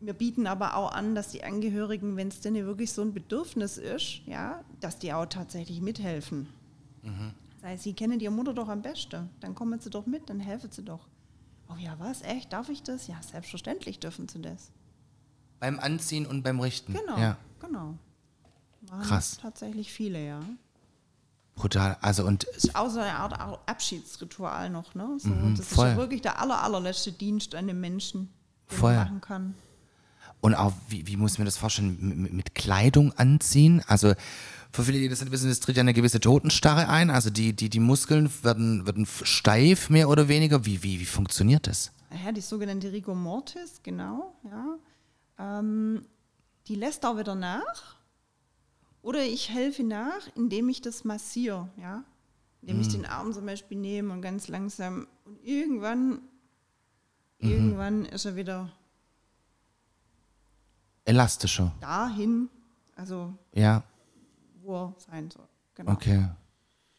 Wir 0.00 0.12
bieten 0.12 0.46
aber 0.46 0.76
auch 0.76 0.92
an, 0.92 1.14
dass 1.14 1.30
die 1.30 1.42
Angehörigen, 1.42 2.16
wenn 2.16 2.28
es 2.28 2.40
denn 2.40 2.54
wirklich 2.54 2.92
so 2.92 3.02
ein 3.02 3.12
Bedürfnis 3.12 3.78
ist, 3.78 4.22
ja, 4.26 4.64
dass 4.80 4.98
die 4.98 5.12
auch 5.12 5.26
tatsächlich 5.26 5.80
mithelfen. 5.80 6.46
Das 7.02 7.70
heißt, 7.70 7.82
sie 7.82 7.94
kennen 7.94 8.20
ihre 8.20 8.32
Mutter 8.32 8.54
doch 8.54 8.68
am 8.68 8.82
besten. 8.82 9.28
Dann 9.40 9.54
kommen 9.54 9.80
sie 9.80 9.90
doch 9.90 10.06
mit, 10.06 10.30
dann 10.30 10.38
helfen 10.38 10.70
sie 10.70 10.84
doch. 10.84 11.08
Oh 11.68 11.76
ja, 11.78 11.96
was? 11.98 12.22
Echt? 12.22 12.52
Darf 12.52 12.68
ich 12.68 12.82
das? 12.82 13.08
Ja, 13.08 13.20
selbstverständlich 13.22 13.98
dürfen 13.98 14.28
sie 14.28 14.40
das. 14.40 14.70
Beim 15.58 15.80
Anziehen 15.80 16.26
und 16.26 16.42
beim 16.42 16.60
Richten. 16.60 16.92
Genau, 16.92 17.18
Ja, 17.18 17.36
genau. 17.60 17.98
Machen 18.90 19.02
Krass. 19.02 19.38
Tatsächlich 19.40 19.92
viele, 19.92 20.24
ja. 20.26 20.40
brutal. 21.54 21.96
Also 22.00 22.24
und 22.24 22.44
ist 22.44 22.74
auch 22.76 22.88
so 22.90 23.00
eine 23.00 23.14
Art 23.14 23.32
Ar- 23.38 23.60
Abschiedsritual 23.66 24.70
noch, 24.70 24.94
ne? 24.94 25.16
So, 25.18 25.28
Mhm, 25.30 25.56
das 25.56 25.66
voll. 25.66 25.86
ist 25.88 25.92
ja 25.94 25.98
wirklich 25.98 26.22
der 26.22 26.40
aller, 26.40 26.62
allerletzte 26.62 27.12
Dienst 27.12 27.54
an 27.54 27.66
den 27.66 27.80
Menschen, 27.80 28.28
den 28.70 28.76
Voll. 28.78 28.94
man 28.94 29.04
machen 29.04 29.20
kann. 29.20 29.54
Und 30.40 30.54
auch, 30.54 30.72
wie, 30.88 31.04
wie 31.08 31.16
muss 31.16 31.38
mir 31.38 31.44
das 31.44 31.56
vorstellen, 31.56 31.96
mit, 32.22 32.32
mit 32.32 32.54
Kleidung 32.54 33.12
anziehen? 33.18 33.82
Also 33.88 34.14
für 34.70 34.84
viele, 34.84 34.98
die 35.00 35.08
das 35.08 35.20
nicht 35.20 35.32
wissen, 35.32 35.50
es 35.50 35.58
tritt 35.58 35.76
ja 35.76 35.80
eine 35.80 35.94
gewisse 35.94 36.20
Totenstarre 36.20 36.88
ein. 36.88 37.10
Also 37.10 37.30
die, 37.30 37.54
die, 37.54 37.68
die 37.68 37.80
Muskeln 37.80 38.30
werden, 38.44 38.86
werden 38.86 39.04
steif, 39.24 39.90
mehr 39.90 40.08
oder 40.08 40.28
weniger. 40.28 40.64
Wie, 40.64 40.84
wie, 40.84 41.00
wie 41.00 41.04
funktioniert 41.06 41.66
das? 41.66 41.90
Ja, 42.24 42.30
die 42.30 42.40
sogenannte 42.40 42.92
Rigor 42.92 43.16
Mortis, 43.16 43.80
genau. 43.82 44.32
Ja. 44.44 45.58
Ähm, 45.58 46.02
die 46.68 46.76
lässt 46.76 47.04
auch 47.04 47.18
wieder 47.18 47.34
nach. 47.34 47.96
Oder 49.08 49.24
ich 49.24 49.48
helfe 49.48 49.84
nach, 49.84 50.28
indem 50.34 50.68
ich 50.68 50.82
das 50.82 51.02
massiere. 51.02 51.70
Ja. 51.80 52.04
Indem 52.60 52.82
ich 52.82 52.88
den 52.88 53.06
Arm 53.06 53.32
zum 53.32 53.46
Beispiel 53.46 53.78
nehme 53.78 54.12
und 54.12 54.20
ganz 54.20 54.48
langsam. 54.48 55.08
Und 55.24 55.42
irgendwann, 55.42 56.20
irgendwann 57.38 58.04
ist 58.04 58.26
er 58.26 58.36
wieder 58.36 58.70
Elastischer. 61.06 61.72
dahin, 61.80 62.50
also 62.96 63.32
Ja, 63.54 63.82
wo 64.60 64.74
er 64.74 64.94
sein 64.98 65.30
soll. 65.30 65.48
Genau. 65.74 65.92
okay. 65.92 66.28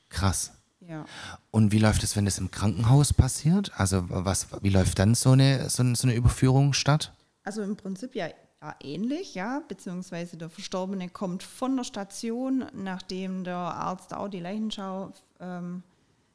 Krass. 0.09 0.53
Ja. 0.79 1.05
Und 1.51 1.71
wie 1.71 1.77
läuft 1.77 2.01
es, 2.01 2.15
wenn 2.15 2.25
das 2.25 2.39
im 2.39 2.49
Krankenhaus 2.49 3.13
passiert? 3.13 3.71
Also 3.79 4.05
was, 4.09 4.47
wie 4.63 4.69
läuft 4.69 4.97
dann 4.97 5.13
so 5.13 5.33
eine, 5.33 5.69
so 5.69 5.83
eine, 5.83 5.95
so 5.95 6.07
eine 6.07 6.15
Überführung 6.15 6.73
statt? 6.73 7.13
Also 7.43 7.61
im 7.61 7.75
Prinzip 7.75 8.15
ja, 8.15 8.29
ja 8.61 8.75
ähnlich, 8.81 9.35
ja, 9.35 9.61
beziehungsweise 9.67 10.37
der 10.37 10.49
Verstorbene 10.49 11.09
kommt 11.09 11.43
von 11.43 11.77
der 11.77 11.83
Station, 11.83 12.65
nachdem 12.73 13.43
der 13.43 13.55
Arzt 13.55 14.13
auch 14.13 14.27
die 14.27 14.41
Leichenschau 14.41 15.13
ähm, 15.39 15.83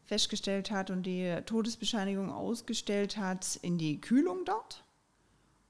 festgestellt 0.05 0.71
hat 0.71 0.91
und 0.91 1.05
die 1.05 1.37
Todesbescheinigung 1.47 2.31
ausgestellt 2.31 3.17
hat, 3.17 3.57
in 3.63 3.79
die 3.79 4.01
Kühlung 4.01 4.45
dort. 4.45 4.85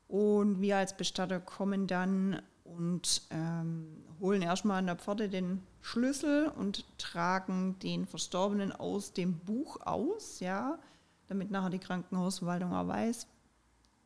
Und 0.06 0.60
wir 0.60 0.76
als 0.76 0.96
Bestatter 0.96 1.40
kommen 1.40 1.86
dann 1.86 2.40
und 2.62 3.22
ähm, 3.30 4.04
holen 4.20 4.42
erstmal 4.42 4.78
an 4.78 4.86
der 4.86 4.96
Pforte 4.96 5.28
den 5.28 5.62
Schlüssel 5.80 6.48
und 6.48 6.84
tragen 6.98 7.78
den 7.80 8.06
Verstorbenen 8.06 8.72
aus 8.72 9.12
dem 9.12 9.38
Buch 9.38 9.80
aus, 9.84 10.40
ja, 10.40 10.78
damit 11.26 11.50
nachher 11.50 11.70
die 11.70 11.78
Krankenhausverwaltung 11.78 12.72
auch 12.72 12.88
weiß, 12.88 13.26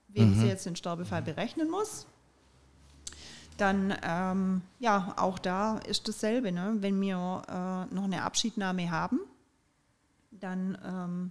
wem 0.09 0.35
sie 0.35 0.47
jetzt 0.47 0.67
den 0.67 0.77
Sterbefall 0.77 1.23
berechnen 1.23 1.71
muss. 1.71 2.07
Dann, 3.59 3.94
ähm, 4.03 4.62
ja, 4.79 5.14
auch 5.16 5.38
da 5.38 5.79
ist 5.79 6.09
dasselbe. 6.09 6.53
Ne? 6.53 6.77
Wenn 6.79 7.01
wir 7.01 7.42
äh, 7.49 7.94
noch 7.94 8.05
eine 8.05 8.23
Abschiednahme 8.23 8.90
haben, 8.90 9.21
dann 10.31 10.79
ähm, 10.85 11.31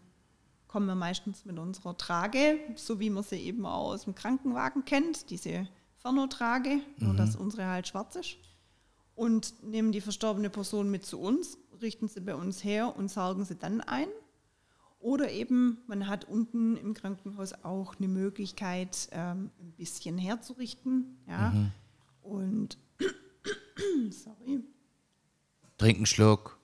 kommen 0.67 0.85
wir 0.87 0.95
meistens 0.95 1.45
mit 1.45 1.57
unserer 1.57 1.97
Trage, 1.97 2.59
so 2.75 2.99
wie 2.99 3.09
man 3.09 3.23
sie 3.23 3.37
eben 3.37 3.65
auch 3.65 3.93
aus 3.93 4.03
dem 4.03 4.13
Krankenwagen 4.13 4.85
kennt, 4.85 5.29
diese 5.29 5.67
Fernotrage, 5.95 6.81
nur 6.97 7.15
dass 7.15 7.35
unsere 7.35 7.65
halt 7.65 7.87
schwarz 7.87 8.15
ist. 8.15 8.37
Und 9.15 9.63
nehmen 9.63 9.91
die 9.91 10.01
verstorbene 10.01 10.49
Person 10.49 10.91
mit 10.91 11.05
zu 11.05 11.19
uns, 11.19 11.57
richten 11.81 12.07
sie 12.07 12.21
bei 12.21 12.35
uns 12.35 12.63
her 12.63 12.95
und 12.95 13.09
saugen 13.09 13.45
sie 13.45 13.55
dann 13.55 13.81
ein. 13.81 14.07
Oder 14.99 15.31
eben, 15.31 15.79
man 15.87 16.07
hat 16.07 16.25
unten 16.25 16.75
im 16.75 16.93
Krankenhaus 16.93 17.53
auch 17.63 17.95
eine 17.95 18.07
Möglichkeit, 18.07 19.09
ähm, 19.11 19.51
ein 19.59 19.71
bisschen 19.71 20.17
herzurichten. 20.17 21.17
Ja? 21.27 21.53
Und, 22.27 22.77
sorry. 24.11 24.63
Trink 25.77 25.97
einen 25.97 26.05
Schluck. 26.05 26.59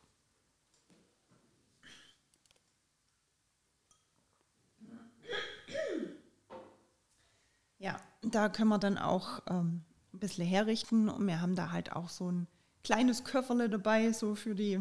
Ja, 7.79 7.99
da 8.21 8.49
können 8.49 8.69
wir 8.69 8.79
dann 8.79 8.97
auch 8.97 9.41
ähm, 9.49 9.83
ein 10.13 10.19
bisschen 10.19 10.45
herrichten 10.45 11.09
und 11.09 11.27
wir 11.27 11.41
haben 11.41 11.55
da 11.55 11.71
halt 11.71 11.93
auch 11.93 12.09
so 12.09 12.31
ein 12.31 12.47
kleines 12.83 13.23
Köfferle 13.23 13.69
dabei, 13.69 14.11
so 14.11 14.35
für 14.35 14.55
die, 14.55 14.79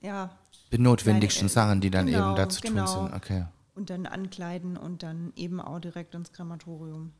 ja, 0.00 0.38
Benotwendigsten 0.70 1.48
Kleine, 1.48 1.50
äh, 1.50 1.54
Sachen, 1.54 1.80
die 1.82 1.90
dann 1.90 2.06
genau, 2.06 2.28
eben 2.28 2.36
dazu 2.36 2.60
tun 2.60 2.74
genau. 2.74 2.86
sind. 2.86 3.14
Okay. 3.14 3.44
und 3.74 3.90
dann 3.90 4.06
ankleiden 4.06 4.76
und 4.76 5.02
dann 5.02 5.32
eben 5.36 5.60
auch 5.60 5.80
direkt 5.80 6.14
ins 6.14 6.32
Krematorium. 6.32 7.12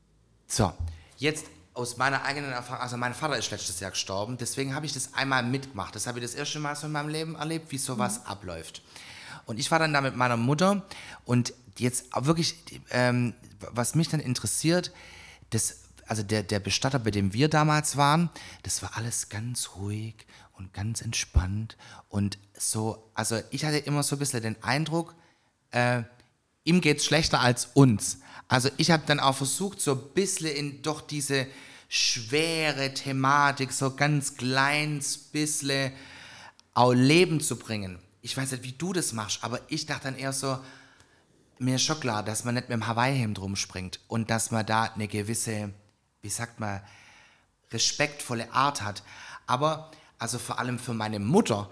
So, 0.47 0.73
jetzt 1.19 1.47
aus 1.75 1.97
meiner 1.97 2.25
eigenen 2.25 2.53
Erfahrung, 2.53 2.83
also 2.83 2.97
mein 2.97 3.15
Vater 3.15 3.37
ist 3.37 3.51
letztes 3.51 3.81
Jahr 3.81 3.91
gestorben, 3.91 4.37
deswegen 4.39 4.75
habe 4.75 4.87
ich 4.87 4.93
das 4.93 5.15
einmal 5.15 5.43
mitgemacht. 5.43 5.95
Das 5.95 6.07
habe 6.07 6.19
ich 6.19 6.25
das 6.25 6.35
erste 6.35 6.59
Mal 6.59 6.77
so 6.77 6.87
in 6.87 6.93
meinem 6.93 7.09
Leben 7.09 7.35
erlebt, 7.35 7.73
wie 7.73 7.79
sowas 7.79 8.27
abläuft. 8.27 8.83
Und 9.47 9.59
ich 9.59 9.71
war 9.71 9.79
dann 9.79 9.93
da 9.93 10.01
mit 10.01 10.17
meiner 10.17 10.37
Mutter 10.37 10.83
und 11.25 11.55
jetzt 11.79 12.07
wirklich, 12.15 12.57
ähm, 12.91 13.35
was 13.71 13.95
mich 13.95 14.09
dann 14.09 14.21
interessiert, 14.21 14.93
das, 15.51 15.79
also 16.07 16.23
der, 16.23 16.43
der 16.43 16.61
Bestatter, 16.61 16.99
bei 16.99 17.11
dem 17.11 17.33
wir 17.33 17.49
damals 17.49 17.97
waren, 17.97 18.31
das 18.63 18.83
war 18.83 18.97
alles 18.97 19.29
ganz 19.31 19.71
ruhig 19.77 20.27
und 20.53 20.75
ganz 20.75 21.01
entspannt 21.01 21.77
und 22.09 22.39
so, 22.57 23.11
also 23.15 23.41
ich 23.51 23.65
hatte 23.65 23.79
immer 23.79 24.03
so 24.03 24.17
ein 24.17 24.19
bisschen 24.19 24.43
den 24.43 24.63
Eindruck, 24.63 25.15
äh, 25.71 26.03
ihm 26.65 26.81
geht's 26.81 27.05
schlechter 27.05 27.41
als 27.41 27.71
uns. 27.75 28.19
Also 28.49 28.69
ich 28.77 28.91
habe 28.91 29.05
dann 29.07 29.21
auch 29.21 29.37
versucht, 29.37 29.81
so 29.81 29.93
ein 29.93 30.15
bisschen 30.15 30.55
in 30.55 30.83
doch 30.83 31.01
diese 31.01 31.47
schwere 31.89 32.95
Thematik, 32.95 33.73
so 33.73 33.95
ganz 33.95 34.37
kleines 34.37 35.19
bisschen 35.19 35.93
auch 36.75 36.93
Leben 36.93 37.41
zu 37.41 37.57
bringen. 37.57 37.99
Ich 38.23 38.37
weiß 38.37 38.53
nicht, 38.53 38.63
wie 38.63 38.73
du 38.73 38.93
das 38.93 39.13
machst, 39.13 39.43
aber 39.43 39.61
ich 39.69 39.87
dachte 39.87 40.05
dann 40.05 40.17
eher 40.17 40.33
so, 40.33 40.59
mir 41.59 41.77
ist 41.77 41.83
schon 41.83 42.01
klar, 42.01 42.23
dass 42.23 42.45
man 42.45 42.55
nicht 42.55 42.69
mit 42.69 42.77
dem 42.77 42.87
Hawaii-Hemd 42.87 43.39
rumspringt 43.41 44.01
und 44.09 44.31
dass 44.31 44.51
man 44.51 44.67
da 44.67 44.85
eine 44.85 45.09
gewisse, 45.09 45.71
wie 46.23 46.29
sagt 46.29 46.61
man, 46.61 46.81
respektvolle 47.73 48.53
Art 48.53 48.83
hat. 48.83 49.03
Aber 49.47 49.91
also 50.23 50.39
vor 50.39 50.61
allem 50.61 50.79
für 50.79 50.95
meine 50.95 51.19
Mutter, 51.19 51.69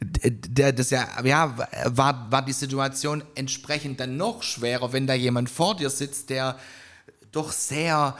der, 0.00 0.72
das 0.72 0.90
ja, 0.90 1.08
ja, 1.24 1.56
war, 1.86 2.30
war 2.30 2.42
die 2.42 2.52
Situation 2.52 3.24
entsprechend 3.34 3.98
dann 3.98 4.16
noch 4.16 4.44
schwerer, 4.44 4.92
wenn 4.92 5.08
da 5.08 5.14
jemand 5.14 5.50
vor 5.50 5.74
dir 5.74 5.90
sitzt, 5.90 6.30
der 6.30 6.56
doch 7.32 7.50
sehr, 7.50 8.16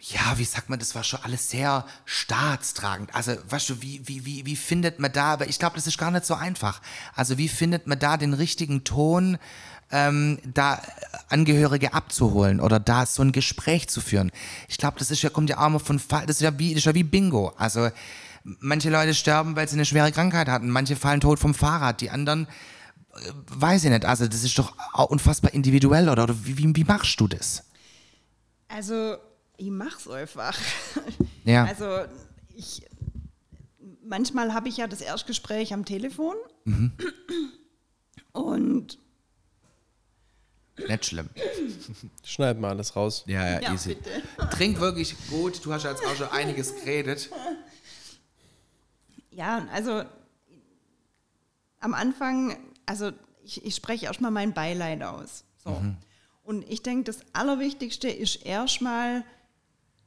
ja, 0.00 0.38
wie 0.38 0.44
sagt 0.44 0.70
man, 0.70 0.80
das 0.80 0.96
war 0.96 1.04
schon 1.04 1.20
alles 1.22 1.48
sehr 1.48 1.86
staatstragend. 2.04 3.14
Also, 3.14 3.36
weißt 3.48 3.70
du, 3.70 3.82
wie, 3.82 4.02
wie, 4.08 4.26
wie, 4.26 4.44
wie 4.44 4.56
findet 4.56 4.98
man 4.98 5.12
da, 5.12 5.34
aber 5.34 5.48
ich 5.48 5.60
glaube, 5.60 5.76
das 5.76 5.86
ist 5.86 5.98
gar 5.98 6.10
nicht 6.10 6.26
so 6.26 6.34
einfach. 6.34 6.82
Also, 7.14 7.38
wie 7.38 7.48
findet 7.48 7.86
man 7.86 8.00
da 8.00 8.16
den 8.16 8.34
richtigen 8.34 8.82
Ton, 8.82 9.38
ähm, 9.92 10.38
da 10.52 10.82
Angehörige 11.28 11.94
abzuholen 11.94 12.60
oder 12.60 12.80
da 12.80 13.06
so 13.06 13.22
ein 13.22 13.30
Gespräch 13.30 13.88
zu 13.88 14.00
führen? 14.00 14.32
Ich 14.66 14.78
glaube, 14.78 14.98
das 14.98 15.12
ist 15.12 15.22
ja, 15.22 15.30
kommt 15.30 15.48
ja 15.48 15.58
auch 15.58 15.68
immer 15.68 15.80
von 15.80 16.00
Fall, 16.00 16.26
das 16.26 16.36
ist 16.36 16.42
ja 16.42 16.58
wie, 16.58 16.70
das 16.70 16.78
ist 16.78 16.86
ja 16.86 16.94
wie 16.94 17.04
Bingo. 17.04 17.52
Also, 17.56 17.88
manche 18.44 18.90
Leute 18.90 19.14
sterben, 19.14 19.56
weil 19.56 19.68
sie 19.68 19.74
eine 19.76 19.84
schwere 19.84 20.12
Krankheit 20.12 20.48
hatten, 20.48 20.68
manche 20.70 20.96
fallen 20.96 21.20
tot 21.20 21.38
vom 21.38 21.54
Fahrrad, 21.54 22.00
die 22.00 22.10
anderen 22.10 22.46
äh, 23.14 23.30
weiß 23.48 23.84
ich 23.84 23.90
nicht. 23.90 24.04
Also, 24.04 24.26
das 24.26 24.42
ist 24.44 24.58
doch 24.58 24.74
auch 24.92 25.10
unfassbar 25.10 25.52
individuell, 25.54 26.08
oder? 26.08 26.24
oder 26.24 26.34
wie, 26.44 26.58
wie, 26.58 26.74
wie 26.76 26.84
machst 26.84 27.20
du 27.20 27.28
das? 27.28 27.64
Also, 28.68 29.16
ich 29.56 29.70
mach's 29.70 30.08
einfach. 30.08 30.56
Ja. 31.44 31.64
Also, 31.64 31.86
ich, 32.54 32.86
manchmal 34.04 34.54
habe 34.54 34.68
ich 34.68 34.76
ja 34.76 34.86
das 34.86 35.00
Erstgespräch 35.00 35.72
am 35.74 35.84
Telefon 35.84 36.34
Mhm. 36.64 36.92
und 38.32 38.98
Nicht 40.88 41.06
schlimm. 41.06 41.28
Schneid 42.24 42.60
mal 42.60 42.70
alles 42.70 42.94
raus. 42.96 43.24
Ja, 43.26 43.44
ja, 43.46 43.60
Ja, 43.60 43.72
easy. 43.74 43.94
bitte. 43.96 44.22
Trink 44.56 44.78
wirklich 44.80 45.16
gut. 45.28 45.64
Du 45.64 45.72
hast 45.72 45.82
ja 45.82 45.90
jetzt 45.90 46.04
auch 46.06 46.14
schon 46.16 46.30
einiges 46.30 46.74
geredet. 46.76 47.30
Ja, 49.32 49.66
also 49.72 50.04
am 51.80 51.94
Anfang, 51.94 52.56
also 52.86 53.12
ich, 53.42 53.64
ich 53.64 53.74
spreche 53.74 54.06
erstmal 54.06 54.30
mein 54.30 54.54
Beileid 54.54 55.02
aus. 55.02 55.44
So. 55.56 55.70
Und 56.42 56.68
ich 56.68 56.82
denke, 56.82 57.04
das 57.04 57.20
Allerwichtigste 57.32 58.08
ist 58.08 58.44
erstmal 58.44 59.24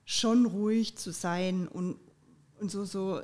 schon 0.03 0.45
ruhig 0.45 0.97
zu 0.97 1.11
sein 1.11 1.67
und, 1.67 1.97
und 2.59 2.69
so, 2.69 2.85
so 2.85 3.21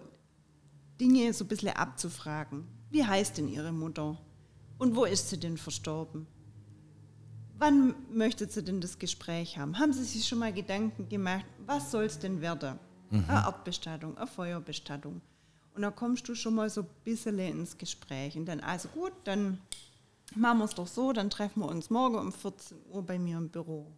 Dinge 1.00 1.34
so 1.34 1.46
ein 1.46 1.48
bisschen 1.48 1.76
abzufragen. 1.76 2.68
Wie 2.90 3.06
heißt 3.06 3.38
denn 3.38 3.48
Ihre 3.48 3.72
Mutter? 3.72 4.18
Und 4.78 4.96
wo 4.96 5.06
ist 5.06 5.30
sie 5.30 5.40
denn 5.40 5.58
verstorben? 5.58 6.28
Wann 7.58 7.94
möchtet 8.12 8.52
sie 8.52 8.64
denn 8.64 8.82
das 8.82 8.98
Gespräch 8.98 9.58
haben? 9.58 9.78
Haben 9.78 9.94
Sie 9.94 10.04
sich 10.04 10.28
schon 10.28 10.40
mal 10.40 10.52
Gedanken 10.52 11.08
gemacht, 11.08 11.46
was 11.68 11.92
soll 11.92 12.06
es 12.06 12.18
denn 12.18 12.42
werden? 12.42 12.80
Eine 13.12 13.46
Erdbestattung, 13.46 14.18
eine 14.18 14.26
Feuerbestattung. 14.26 15.22
Und 15.74 15.84
dann 15.84 15.96
kommst 15.96 16.28
du 16.28 16.36
schon 16.36 16.56
mal 16.56 16.70
so 16.70 16.82
ein 16.82 16.88
bisschen 17.04 17.40
ins 17.40 17.78
Gespräch. 17.78 18.36
Und 18.38 18.46
dann, 18.46 18.60
also 18.60 18.90
gut, 18.90 19.14
dann 19.24 19.60
machen 20.36 20.60
wir 20.60 20.66
es 20.66 20.76
doch 20.76 20.88
so, 20.88 21.14
dann 21.14 21.30
treffen 21.30 21.62
wir 21.62 21.68
uns 21.68 21.90
morgen 21.90 22.16
um 22.18 22.32
14 22.32 22.78
Uhr 22.90 23.04
bei 23.04 23.18
mir 23.20 23.38
im 23.38 23.50
Büro. 23.50 23.92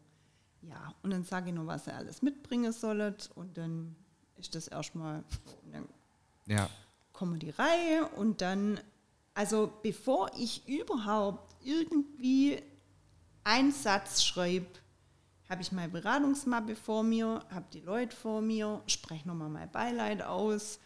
Ja, 0.62 0.93
und 1.03 1.09
dann 1.12 1.23
sage 1.23 1.49
ich 1.49 1.55
noch, 1.55 1.65
was 1.67 1.88
ihr 1.88 1.95
alles 1.95 2.21
mitbringen 2.21 2.71
sollt. 2.71 3.31
Und 3.36 3.57
dann 3.57 3.95
ist 4.38 4.55
das 4.55 4.67
erstmal, 4.67 5.23
dann 5.71 5.88
Ja. 6.45 6.69
kommen 7.12 7.39
die 7.39 7.49
Reihe 7.49 8.07
und 8.15 8.41
dann, 8.41 8.79
also 9.33 9.71
bevor 9.81 10.31
ich 10.38 10.67
überhaupt 10.67 11.55
irgendwie 11.63 12.62
einen 13.43 13.71
Satz 13.71 14.23
schreibe, 14.23 14.67
habe 15.49 15.62
ich 15.62 15.71
meine 15.71 15.91
Beratungsmappe 15.91 16.75
vor 16.75 17.03
mir, 17.03 17.43
habe 17.49 17.65
die 17.73 17.81
Leute 17.81 18.15
vor 18.15 18.41
mir, 18.41 18.81
spreche 18.88 19.27
nochmal 19.27 19.49
mein 19.49 19.71
Beileid 19.71 20.21
aus 20.21 20.79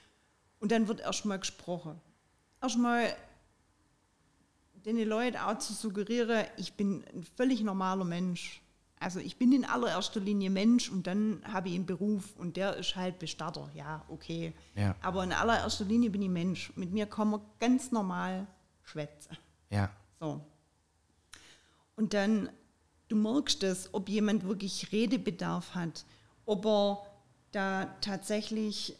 und 0.59 0.71
dann 0.71 0.87
wird 0.87 1.01
erstmal 1.01 1.39
gesprochen. 1.39 1.99
Erstmal 2.61 3.15
den 4.85 4.97
Leuten 5.07 5.37
auch 5.37 5.57
zu 5.59 5.73
suggerieren, 5.73 6.45
ich 6.57 6.73
bin 6.73 7.03
ein 7.13 7.23
völlig 7.35 7.61
normaler 7.61 8.05
Mensch. 8.05 8.61
Also 8.99 9.19
ich 9.19 9.37
bin 9.37 9.51
in 9.51 9.63
allererster 9.63 10.19
Linie 10.19 10.49
Mensch 10.49 10.89
und 10.89 11.05
dann 11.05 11.41
habe 11.45 11.69
ich 11.69 11.75
einen 11.75 11.85
Beruf 11.85 12.35
und 12.37 12.57
der 12.57 12.77
ist 12.77 12.95
halt 12.95 13.19
Bestatter. 13.19 13.69
Ja, 13.75 14.03
okay. 14.07 14.53
Ja. 14.75 14.95
Aber 15.01 15.23
in 15.23 15.33
allererster 15.33 15.85
Linie 15.85 16.09
bin 16.09 16.23
ich 16.23 16.29
Mensch. 16.29 16.71
Mit 16.75 16.91
mir 16.91 17.05
kann 17.05 17.29
man 17.29 17.41
ganz 17.59 17.91
normal 17.91 18.47
schwätzen. 18.83 19.37
Ja. 19.69 19.91
So. 20.19 20.41
Und 21.95 22.13
dann, 22.13 22.49
du 23.07 23.15
merkst 23.15 23.61
es, 23.63 23.93
ob 23.93 24.09
jemand 24.09 24.45
wirklich 24.45 24.91
Redebedarf 24.91 25.75
hat, 25.75 26.05
ob 26.45 26.65
er 26.65 27.05
da 27.51 27.85
tatsächlich 28.01 28.95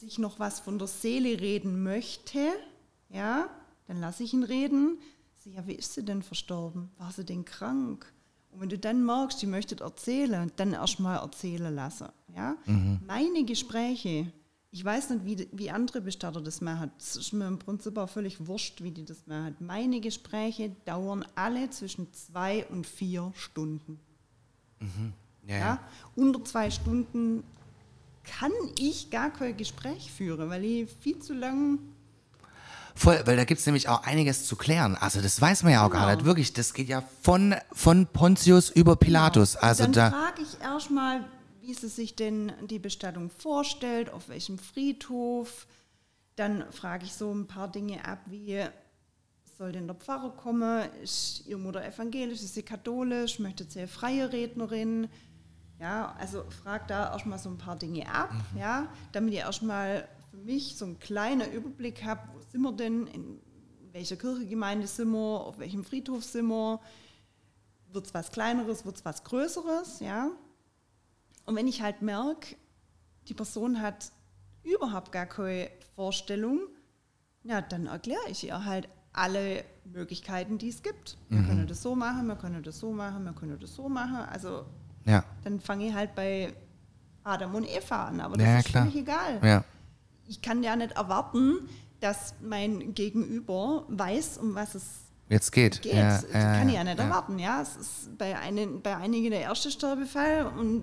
sich 0.00 0.18
noch 0.18 0.38
was 0.38 0.60
von 0.60 0.78
der 0.78 0.88
Seele 0.88 1.40
reden 1.40 1.82
möchte, 1.82 2.48
ja, 3.10 3.48
dann 3.86 4.00
lasse 4.00 4.22
ich 4.22 4.32
ihn 4.32 4.44
reden. 4.44 4.98
Sag, 5.36 5.54
ja, 5.54 5.66
wie 5.66 5.74
ist 5.74 5.94
sie 5.94 6.04
denn 6.04 6.22
verstorben? 6.22 6.90
War 6.98 7.12
sie 7.12 7.24
denn 7.24 7.44
krank? 7.44 8.12
Und 8.50 8.60
wenn 8.60 8.68
du 8.68 8.78
dann 8.78 9.04
merkst, 9.04 9.40
die 9.42 9.46
möchte 9.46 9.82
erzählen, 9.82 10.50
dann 10.56 10.72
erstmal 10.72 11.18
erzählen 11.18 11.74
lassen. 11.74 12.08
Ja? 12.34 12.56
Meine 13.06 13.44
Gespräche, 13.44 14.32
ich 14.72 14.84
weiß 14.84 15.10
nicht, 15.10 15.24
wie, 15.24 15.48
wie 15.52 15.70
andere 15.70 16.00
Bestatter 16.00 16.40
das 16.40 16.60
machen. 16.60 16.90
Es 16.98 17.16
ist 17.16 17.32
mir 17.32 17.46
im 17.46 17.58
Prinzip 17.58 17.96
auch 17.96 18.08
völlig 18.08 18.46
wurscht, 18.46 18.82
wie 18.82 18.90
die 18.90 19.04
das 19.04 19.26
machen. 19.26 19.54
Meine 19.60 20.00
Gespräche 20.00 20.70
dauern 20.84 21.24
alle 21.34 21.70
zwischen 21.70 22.12
zwei 22.12 22.66
und 22.66 22.86
vier 22.86 23.32
Stunden. 23.36 24.00
Ja. 25.46 25.54
Ja? 25.54 25.58
ja. 25.58 25.80
Unter 26.16 26.44
zwei 26.44 26.70
Stunden 26.70 27.44
kann 28.38 28.52
ich 28.78 29.10
gar 29.10 29.30
kein 29.32 29.56
Gespräch 29.56 30.12
führen, 30.12 30.48
weil 30.50 30.64
ich 30.64 30.90
viel 31.00 31.18
zu 31.18 31.34
lang. 31.34 31.78
Voll, 32.94 33.20
weil 33.24 33.36
da 33.36 33.44
gibt 33.44 33.60
es 33.60 33.66
nämlich 33.66 33.88
auch 33.88 34.04
einiges 34.04 34.46
zu 34.46 34.56
klären. 34.56 34.96
Also 34.96 35.20
das 35.20 35.40
weiß 35.40 35.62
man 35.62 35.72
ja 35.72 35.86
auch 35.86 35.90
gar 35.90 36.02
Genau. 36.06 36.14
nicht. 36.16 36.24
Wirklich, 36.26 36.52
das 36.52 36.74
geht 36.74 36.88
ja 36.88 37.02
von, 37.22 37.54
von 37.72 38.06
Pontius 38.06 38.70
über 38.70 38.96
Pilatus. 38.96 39.56
Also 39.56 39.84
dann 39.84 39.92
da. 39.92 40.10
frage 40.10 40.42
ich 40.42 40.60
erstmal, 40.60 41.24
wie 41.62 41.74
sie 41.74 41.88
sich 41.88 42.14
denn 42.16 42.52
die 42.68 42.78
Bestattung 42.78 43.30
vorstellt, 43.30 44.10
auf 44.10 44.28
welchem 44.28 44.58
Friedhof. 44.58 45.66
Dann 46.36 46.64
frage 46.72 47.04
ich 47.06 47.14
so 47.14 47.32
ein 47.32 47.46
paar 47.46 47.68
Dinge 47.68 48.04
ab, 48.04 48.18
wie 48.26 48.64
soll 49.58 49.72
denn 49.72 49.86
der 49.86 49.96
Pfarrer 49.96 50.30
kommen? 50.30 50.88
Ist 51.02 51.44
ihre 51.46 51.58
Mutter 51.58 51.84
evangelisch, 51.84 52.42
ist 52.42 52.54
sie 52.54 52.62
katholisch? 52.62 53.38
Möchte 53.38 53.64
sie 53.68 53.80
eine 53.80 53.88
freie 53.88 54.32
Rednerin? 54.32 55.08
Ja, 55.80 56.14
also 56.18 56.44
frag 56.62 56.88
da 56.88 57.10
erstmal 57.10 57.38
so 57.38 57.48
ein 57.48 57.56
paar 57.56 57.76
Dinge 57.76 58.06
ab, 58.12 58.30
ja, 58.54 58.86
damit 59.12 59.32
ich 59.32 59.40
erstmal 59.40 60.06
für 60.30 60.36
mich 60.36 60.76
so 60.76 60.84
einen 60.84 60.98
kleinen 60.98 61.50
Überblick 61.50 62.04
habe, 62.04 62.20
wo 62.34 62.40
sind 62.42 62.60
wir 62.60 62.72
denn, 62.72 63.06
in 63.06 63.40
welcher 63.92 64.16
Kirchengemeinde 64.16 64.86
sind 64.86 65.10
wir, 65.10 65.40
auf 65.40 65.58
welchem 65.58 65.82
Friedhof 65.82 66.22
sind 66.22 66.48
wir, 66.48 66.80
wird 67.92 68.06
es 68.06 68.14
was 68.14 68.30
Kleineres, 68.30 68.84
wird 68.84 68.96
es 68.96 69.04
was 69.06 69.24
Größeres, 69.24 70.00
ja. 70.00 70.30
Und 71.46 71.56
wenn 71.56 71.66
ich 71.66 71.80
halt 71.80 72.02
merke, 72.02 72.56
die 73.28 73.34
Person 73.34 73.80
hat 73.80 74.12
überhaupt 74.62 75.12
gar 75.12 75.26
keine 75.26 75.70
Vorstellung, 75.96 76.60
ja, 77.42 77.62
dann 77.62 77.86
erkläre 77.86 78.28
ich 78.28 78.44
ihr 78.44 78.66
halt 78.66 78.86
alle 79.14 79.64
Möglichkeiten, 79.84 80.58
die 80.58 80.68
es 80.68 80.82
gibt. 80.82 81.16
Wir 81.30 81.42
können 81.42 81.66
das 81.66 81.82
so 81.82 81.96
machen, 81.96 82.26
wir 82.26 82.36
können 82.36 82.62
das 82.62 82.78
so 82.78 82.92
machen, 82.92 83.24
wir 83.24 83.32
können 83.32 83.58
das 83.58 83.74
so 83.74 83.88
machen. 83.88 84.18
Also 84.28 84.66
Ja. 85.10 85.24
dann 85.44 85.60
fange 85.60 85.88
ich 85.88 85.94
halt 85.94 86.14
bei 86.14 86.52
Adam 87.24 87.54
und 87.54 87.64
Eva 87.68 88.06
an, 88.06 88.20
aber 88.20 88.36
das 88.36 88.46
Ja, 88.46 88.58
ist 88.58 88.64
klar. 88.66 88.82
völlig 88.84 89.00
egal. 89.02 89.40
Ja. 89.42 89.64
Ich 90.26 90.40
kann 90.40 90.62
ja 90.62 90.76
nicht 90.76 90.92
erwarten, 90.92 91.68
dass 92.00 92.34
mein 92.42 92.94
Gegenüber 92.94 93.84
weiß, 93.88 94.38
um 94.38 94.54
was 94.54 94.74
es 94.74 94.84
Jetzt 95.28 95.52
geht. 95.52 95.82
geht. 95.82 95.94
Ja, 95.94 96.20
das 96.20 96.30
kann 96.32 96.68
ich 96.68 96.74
ja 96.74 96.84
nicht 96.84 96.98
erwarten. 96.98 97.38
Ja, 97.38 97.60
es 97.62 97.76
ist 97.76 98.18
bei, 98.18 98.36
einen, 98.38 98.80
bei 98.82 98.96
einigen 98.96 99.30
der 99.30 99.42
erste 99.42 99.70
Sterbefall 99.70 100.46
und 100.58 100.82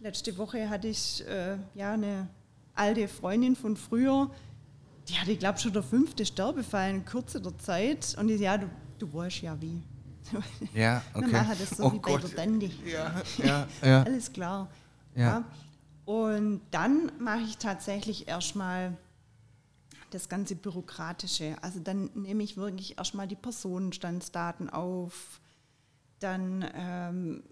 letzte 0.00 0.36
Woche 0.38 0.68
hatte 0.68 0.88
ich 0.88 1.24
äh, 1.26 1.56
ja 1.74 1.92
eine 1.92 2.28
alte 2.74 3.08
Freundin 3.08 3.56
von 3.56 3.76
früher, 3.76 4.30
die 5.08 5.14
hatte, 5.14 5.36
glaube 5.36 5.56
ich, 5.56 5.62
schon 5.62 5.72
der 5.72 5.82
fünfte 5.82 6.24
Sterbefall 6.24 6.90
in 6.90 7.04
Kürze 7.04 7.40
der 7.40 7.56
Zeit 7.58 8.14
und 8.18 8.28
die 8.28 8.34
ja, 8.36 8.58
du, 8.58 8.68
du 8.98 9.12
weißt 9.12 9.42
ja 9.42 9.60
wie. 9.60 9.82
Ja, 10.74 11.02
okay. 11.14 11.26
Wir 11.26 11.32
machen 11.42 11.56
das 11.58 11.70
so 11.70 11.84
Oh 11.84 11.92
wie 11.92 11.98
bei 11.98 12.12
Gott. 12.12 12.22
der 12.22 12.30
Dandy. 12.30 12.70
Ja, 12.86 13.22
ja, 13.38 13.66
ja. 13.82 14.02
Alles 14.06 14.32
klar. 14.32 14.68
Ja. 15.14 15.22
Ja. 15.22 15.44
Und 16.04 16.60
dann 16.70 17.12
mache 17.18 17.42
ich 17.42 17.58
tatsächlich 17.58 18.26
erstmal 18.28 18.96
das 20.10 20.28
ganze 20.28 20.56
Bürokratische. 20.56 21.56
Also 21.62 21.80
dann 21.80 22.10
nehme 22.14 22.42
ich 22.42 22.56
wirklich 22.56 22.98
erstmal 22.98 23.28
die 23.28 23.36
Personenstandsdaten 23.36 24.68
auf. 24.68 25.40
Dann 26.18 26.64
ähm, 26.74 27.42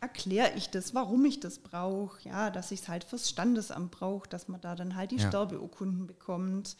erkläre 0.00 0.52
ich 0.56 0.70
das, 0.70 0.94
warum 0.94 1.24
ich 1.24 1.40
das 1.40 1.58
brauche. 1.58 2.26
Ja, 2.26 2.50
dass 2.50 2.70
ich 2.72 2.80
es 2.80 2.88
halt 2.88 3.04
fürs 3.04 3.28
Standesamt 3.28 3.90
brauche, 3.92 4.28
dass 4.28 4.48
man 4.48 4.60
da 4.60 4.74
dann 4.74 4.96
halt 4.96 5.10
die 5.10 5.16
Ja. 5.16 5.28
Sterbeurkunden 5.28 6.06
bekommt. 6.06 6.76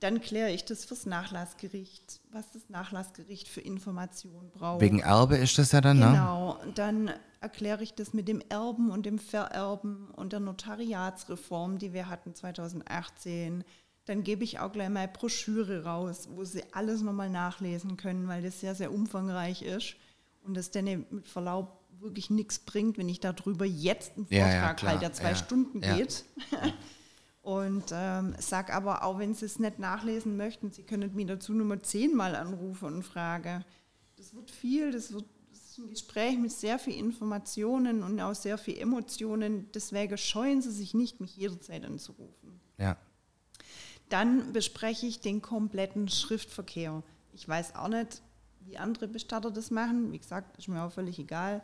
Dann 0.00 0.20
kläre 0.20 0.50
ich 0.50 0.64
das 0.64 0.84
fürs 0.84 1.06
Nachlassgericht, 1.06 2.20
was 2.30 2.50
das 2.50 2.68
Nachlassgericht 2.68 3.48
für 3.48 3.60
Informationen 3.60 4.50
braucht. 4.50 4.80
Wegen 4.82 4.98
Erbe 5.00 5.36
ist 5.36 5.56
das 5.56 5.72
ja 5.72 5.80
dann, 5.80 5.98
ne? 5.98 6.06
Genau, 6.06 6.58
dann 6.74 7.10
erkläre 7.40 7.82
ich 7.82 7.94
das 7.94 8.12
mit 8.12 8.28
dem 8.28 8.42
Erben 8.48 8.90
und 8.90 9.06
dem 9.06 9.18
Vererben 9.18 10.08
und 10.10 10.32
der 10.32 10.40
Notariatsreform, 10.40 11.78
die 11.78 11.92
wir 11.92 12.08
hatten 12.08 12.34
2018. 12.34 13.64
Dann 14.06 14.22
gebe 14.22 14.44
ich 14.44 14.58
auch 14.58 14.72
gleich 14.72 14.90
mal 14.90 15.08
Broschüre 15.08 15.84
raus, 15.84 16.28
wo 16.32 16.44
Sie 16.44 16.62
alles 16.72 17.00
nochmal 17.00 17.30
nachlesen 17.30 17.96
können, 17.96 18.28
weil 18.28 18.42
das 18.42 18.60
sehr, 18.60 18.74
sehr 18.74 18.92
umfangreich 18.92 19.62
ist 19.62 19.96
und 20.42 20.54
das 20.54 20.70
dann 20.70 21.06
mit 21.10 21.26
Verlaub 21.26 21.80
wirklich 22.00 22.28
nichts 22.28 22.58
bringt, 22.58 22.98
wenn 22.98 23.08
ich 23.08 23.20
darüber 23.20 23.64
jetzt 23.64 24.16
einen 24.16 24.26
Ja, 24.28 24.42
Vortrag 24.44 24.62
ja, 24.62 24.74
klar. 24.74 24.90
halte, 24.92 25.00
der 25.00 25.12
zwei 25.14 25.30
Ja, 25.30 25.36
Stunden 25.36 25.82
ja. 25.82 25.96
geht. 25.96 26.24
Und 27.44 27.84
ähm, 27.92 28.34
sag 28.38 28.74
aber 28.74 29.04
auch, 29.04 29.18
wenn 29.18 29.34
Sie 29.34 29.44
es 29.44 29.58
nicht 29.58 29.78
nachlesen 29.78 30.38
möchten, 30.38 30.70
Sie 30.70 30.82
können 30.82 31.14
mich 31.14 31.26
dazu 31.26 31.52
Nummer 31.52 31.82
zehnmal 31.82 32.36
anrufen 32.36 32.86
und 32.86 33.02
fragen. 33.02 33.66
Das 34.16 34.34
wird 34.34 34.50
viel, 34.50 34.90
das 34.90 35.12
wird 35.12 35.26
das 35.50 35.60
ist 35.72 35.78
ein 35.78 35.90
Gespräch 35.90 36.38
mit 36.38 36.52
sehr 36.52 36.78
viel 36.78 36.94
Informationen 36.94 38.02
und 38.02 38.18
auch 38.18 38.34
sehr 38.34 38.56
viel 38.56 38.78
Emotionen. 38.78 39.70
Deswegen 39.74 40.16
scheuen 40.16 40.62
Sie 40.62 40.70
sich 40.70 40.94
nicht, 40.94 41.20
mich 41.20 41.36
jederzeit 41.36 41.84
anzurufen. 41.84 42.60
Ja. 42.78 42.96
Dann 44.08 44.54
bespreche 44.54 45.04
ich 45.04 45.20
den 45.20 45.42
kompletten 45.42 46.08
Schriftverkehr. 46.08 47.02
Ich 47.34 47.46
weiß 47.46 47.74
auch 47.74 47.88
nicht, 47.88 48.22
wie 48.60 48.78
andere 48.78 49.06
Bestatter 49.06 49.50
das 49.50 49.70
machen. 49.70 50.12
Wie 50.12 50.18
gesagt, 50.18 50.56
ist 50.56 50.68
mir 50.68 50.82
auch 50.82 50.92
völlig 50.92 51.18
egal. 51.18 51.60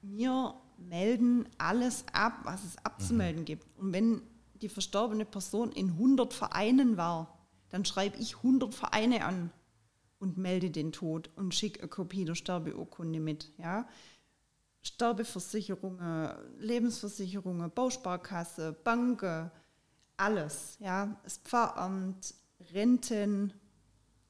Wir 0.00 0.54
melden 0.78 1.46
alles 1.58 2.06
ab, 2.14 2.32
was 2.44 2.64
es 2.64 2.78
abzumelden 2.82 3.44
gibt. 3.44 3.66
Und 3.76 3.92
wenn 3.92 4.22
die 4.62 4.68
verstorbene 4.68 5.24
Person 5.24 5.72
in 5.72 5.90
100 5.90 6.32
Vereinen 6.32 6.96
war, 6.96 7.38
dann 7.68 7.84
schreibe 7.84 8.18
ich 8.18 8.36
100 8.36 8.74
Vereine 8.74 9.24
an 9.24 9.50
und 10.18 10.38
melde 10.38 10.70
den 10.70 10.92
Tod 10.92 11.30
und 11.36 11.54
schicke 11.54 11.80
eine 11.80 11.88
Kopie 11.88 12.24
der 12.24 12.34
Sterbeurkunde 12.34 13.20
mit. 13.20 13.52
Ja? 13.58 13.88
Sterbeversicherungen, 14.82 16.30
Lebensversicherungen, 16.58 17.70
Bausparkasse, 17.70 18.72
Banken, 18.72 19.50
alles, 20.16 20.78
ja. 20.80 21.20
Das 21.24 21.38
Pfarramt, 21.38 22.34
Renten, 22.72 23.52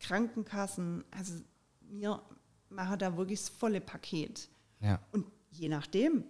Krankenkassen, 0.00 1.04
also 1.10 1.34
wir 1.80 2.20
machen 2.68 2.98
da 2.98 3.16
wirklich 3.16 3.40
das 3.40 3.48
volle 3.50 3.80
Paket. 3.80 4.48
Ja. 4.80 5.00
Und 5.12 5.26
je 5.50 5.68
nachdem, 5.68 6.24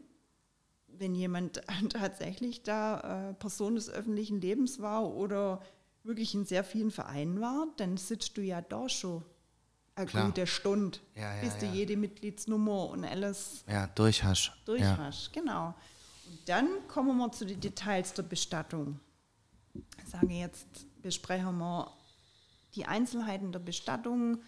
wenn 0.98 1.14
jemand 1.14 1.62
tatsächlich 1.90 2.62
da 2.62 3.30
äh, 3.30 3.34
Person 3.34 3.74
des 3.74 3.88
öffentlichen 3.90 4.40
Lebens 4.40 4.80
war 4.80 5.06
oder 5.06 5.60
wirklich 6.04 6.34
in 6.34 6.44
sehr 6.44 6.64
vielen 6.64 6.90
Vereinen 6.90 7.40
war, 7.40 7.66
dann 7.76 7.96
sitzt 7.96 8.36
du 8.36 8.42
ja 8.42 8.60
da 8.60 8.88
schon 8.88 9.24
eine 9.96 10.06
Klar. 10.06 10.26
gute 10.26 10.46
Stunde, 10.46 10.98
Ja, 11.14 11.34
ja, 11.36 11.40
bis 11.40 11.56
du 11.58 11.66
ja. 11.66 11.72
jede 11.72 11.96
Mitgliedsnummer 11.96 12.90
und 12.90 13.04
alles 13.04 13.64
Ja, 13.68 13.86
durch 13.88 14.22
hast. 14.22 14.52
durch 14.66 14.82
hast. 14.82 15.32
Genau. 15.32 15.68
Und 16.28 16.48
dann 16.48 16.68
kommen 16.88 17.16
wir 17.16 17.32
zu 17.32 17.46
den 17.46 17.60
Details 17.60 18.12
der 18.12 18.22
Bestattung. 18.24 19.00
Ich 19.74 20.10
sage 20.10 20.32
jetzt, 20.32 20.66
besprechen 21.02 21.56
wir 21.58 21.90
die 22.74 22.84
Einzelheiten 22.84 23.52
der 23.52 23.58
Bestattung. 23.58 24.38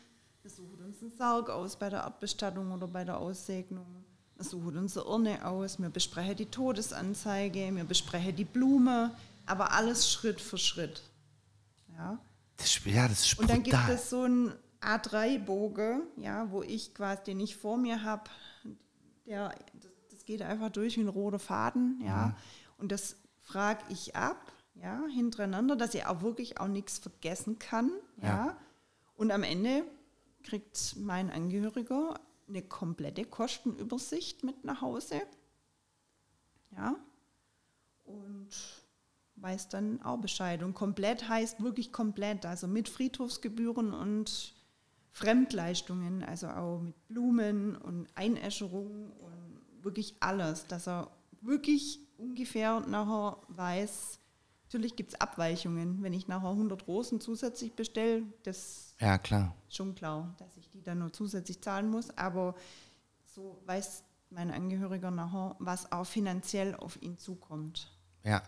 Wir 0.42 0.50
suchen 0.50 0.84
uns 0.84 1.00
einen 1.02 1.10
Sarg 1.12 1.48
aus 1.50 1.78
bei 1.78 1.88
der 1.88 2.00
Erdbestattung 2.02 2.70
oder 2.72 2.86
bei 2.86 3.04
der 3.04 3.18
Aussegnung. 3.18 4.04
Wir 4.38 4.44
suchen 4.44 4.78
unsere 4.78 5.08
Urne 5.08 5.44
aus. 5.44 5.80
Wir 5.80 5.90
besprechen 5.90 6.36
die 6.36 6.46
Todesanzeige. 6.46 7.74
Wir 7.74 7.84
besprechen 7.84 8.36
die 8.36 8.44
Blume. 8.44 9.10
Aber 9.46 9.72
alles 9.72 10.08
Schritt 10.08 10.40
für 10.40 10.58
Schritt. 10.58 11.02
Ja. 11.96 12.20
Das, 12.56 12.84
ja, 12.84 13.08
das 13.08 13.26
ist 13.26 13.38
Und 13.38 13.50
dann 13.50 13.64
gibt 13.64 13.88
es 13.88 14.10
so 14.10 14.22
einen 14.22 14.52
A3-Bogen, 14.80 16.02
ja, 16.16 16.50
wo 16.52 16.62
ich 16.62 16.94
quasi, 16.94 17.24
den 17.24 17.40
ich 17.40 17.56
vor 17.56 17.76
mir 17.76 18.04
habe, 18.04 18.30
der, 19.26 19.48
das, 19.74 19.90
das 20.10 20.24
geht 20.24 20.42
einfach 20.42 20.70
durch 20.70 20.96
wie 20.96 21.00
ein 21.00 21.08
roter 21.08 21.40
Faden, 21.40 22.00
ja. 22.04 22.36
Und 22.76 22.92
das 22.92 23.16
frage 23.42 23.82
ich 23.88 24.14
ab, 24.14 24.52
ja, 24.74 25.02
hintereinander, 25.12 25.74
dass 25.74 25.94
ich 25.94 26.06
auch 26.06 26.22
wirklich 26.22 26.60
auch 26.60 26.68
nichts 26.68 26.98
vergessen 26.98 27.58
kann, 27.58 27.90
ja. 28.22 28.28
Ja. 28.28 28.56
Und 29.16 29.32
am 29.32 29.42
Ende 29.42 29.82
kriegt 30.44 30.94
mein 30.96 31.30
Angehöriger 31.30 32.20
eine 32.48 32.62
komplette 32.62 33.24
Kostenübersicht 33.24 34.44
mit 34.44 34.64
nach 34.64 34.80
Hause, 34.80 35.20
ja. 36.76 36.96
Und 38.04 38.48
weiß 39.36 39.68
dann 39.68 40.02
auch 40.02 40.18
Bescheid. 40.18 40.62
Und 40.62 40.74
komplett 40.74 41.28
heißt 41.28 41.62
wirklich 41.62 41.92
komplett, 41.92 42.46
also 42.46 42.66
mit 42.66 42.88
Friedhofsgebühren 42.88 43.92
und 43.92 44.54
Fremdleistungen, 45.12 46.22
also 46.22 46.48
auch 46.48 46.80
mit 46.80 47.08
Blumen 47.08 47.76
und 47.76 48.08
Einäscherung 48.14 49.12
und 49.12 49.84
wirklich 49.84 50.16
alles, 50.20 50.66
dass 50.66 50.88
er 50.88 51.10
wirklich 51.40 52.00
ungefähr 52.16 52.80
nachher 52.80 53.38
weiß, 53.48 54.18
natürlich 54.68 54.96
gibt 54.96 55.14
es 55.14 55.20
Abweichungen. 55.20 56.02
Wenn 56.02 56.12
ich 56.12 56.28
nachher 56.28 56.50
100 56.50 56.86
Rosen 56.86 57.20
zusätzlich 57.20 57.74
bestelle, 57.74 58.22
das 58.42 58.94
ja, 59.00 59.16
klar. 59.16 59.54
ist 59.66 59.76
schon 59.76 59.94
klar, 59.94 60.34
dass 60.38 60.56
ich 60.58 60.68
die 60.68 60.82
dann 60.82 60.98
nur 60.98 61.12
zusätzlich 61.12 61.62
zahlen 61.62 61.88
muss, 61.90 62.16
aber 62.18 62.54
so 63.24 63.62
weiß 63.64 64.04
mein 64.30 64.50
Angehöriger 64.50 65.10
nachher, 65.10 65.56
was 65.58 65.90
auch 65.90 66.04
finanziell 66.04 66.74
auf 66.74 67.00
ihn 67.00 67.16
zukommt. 67.16 67.90
Ja. 68.24 68.42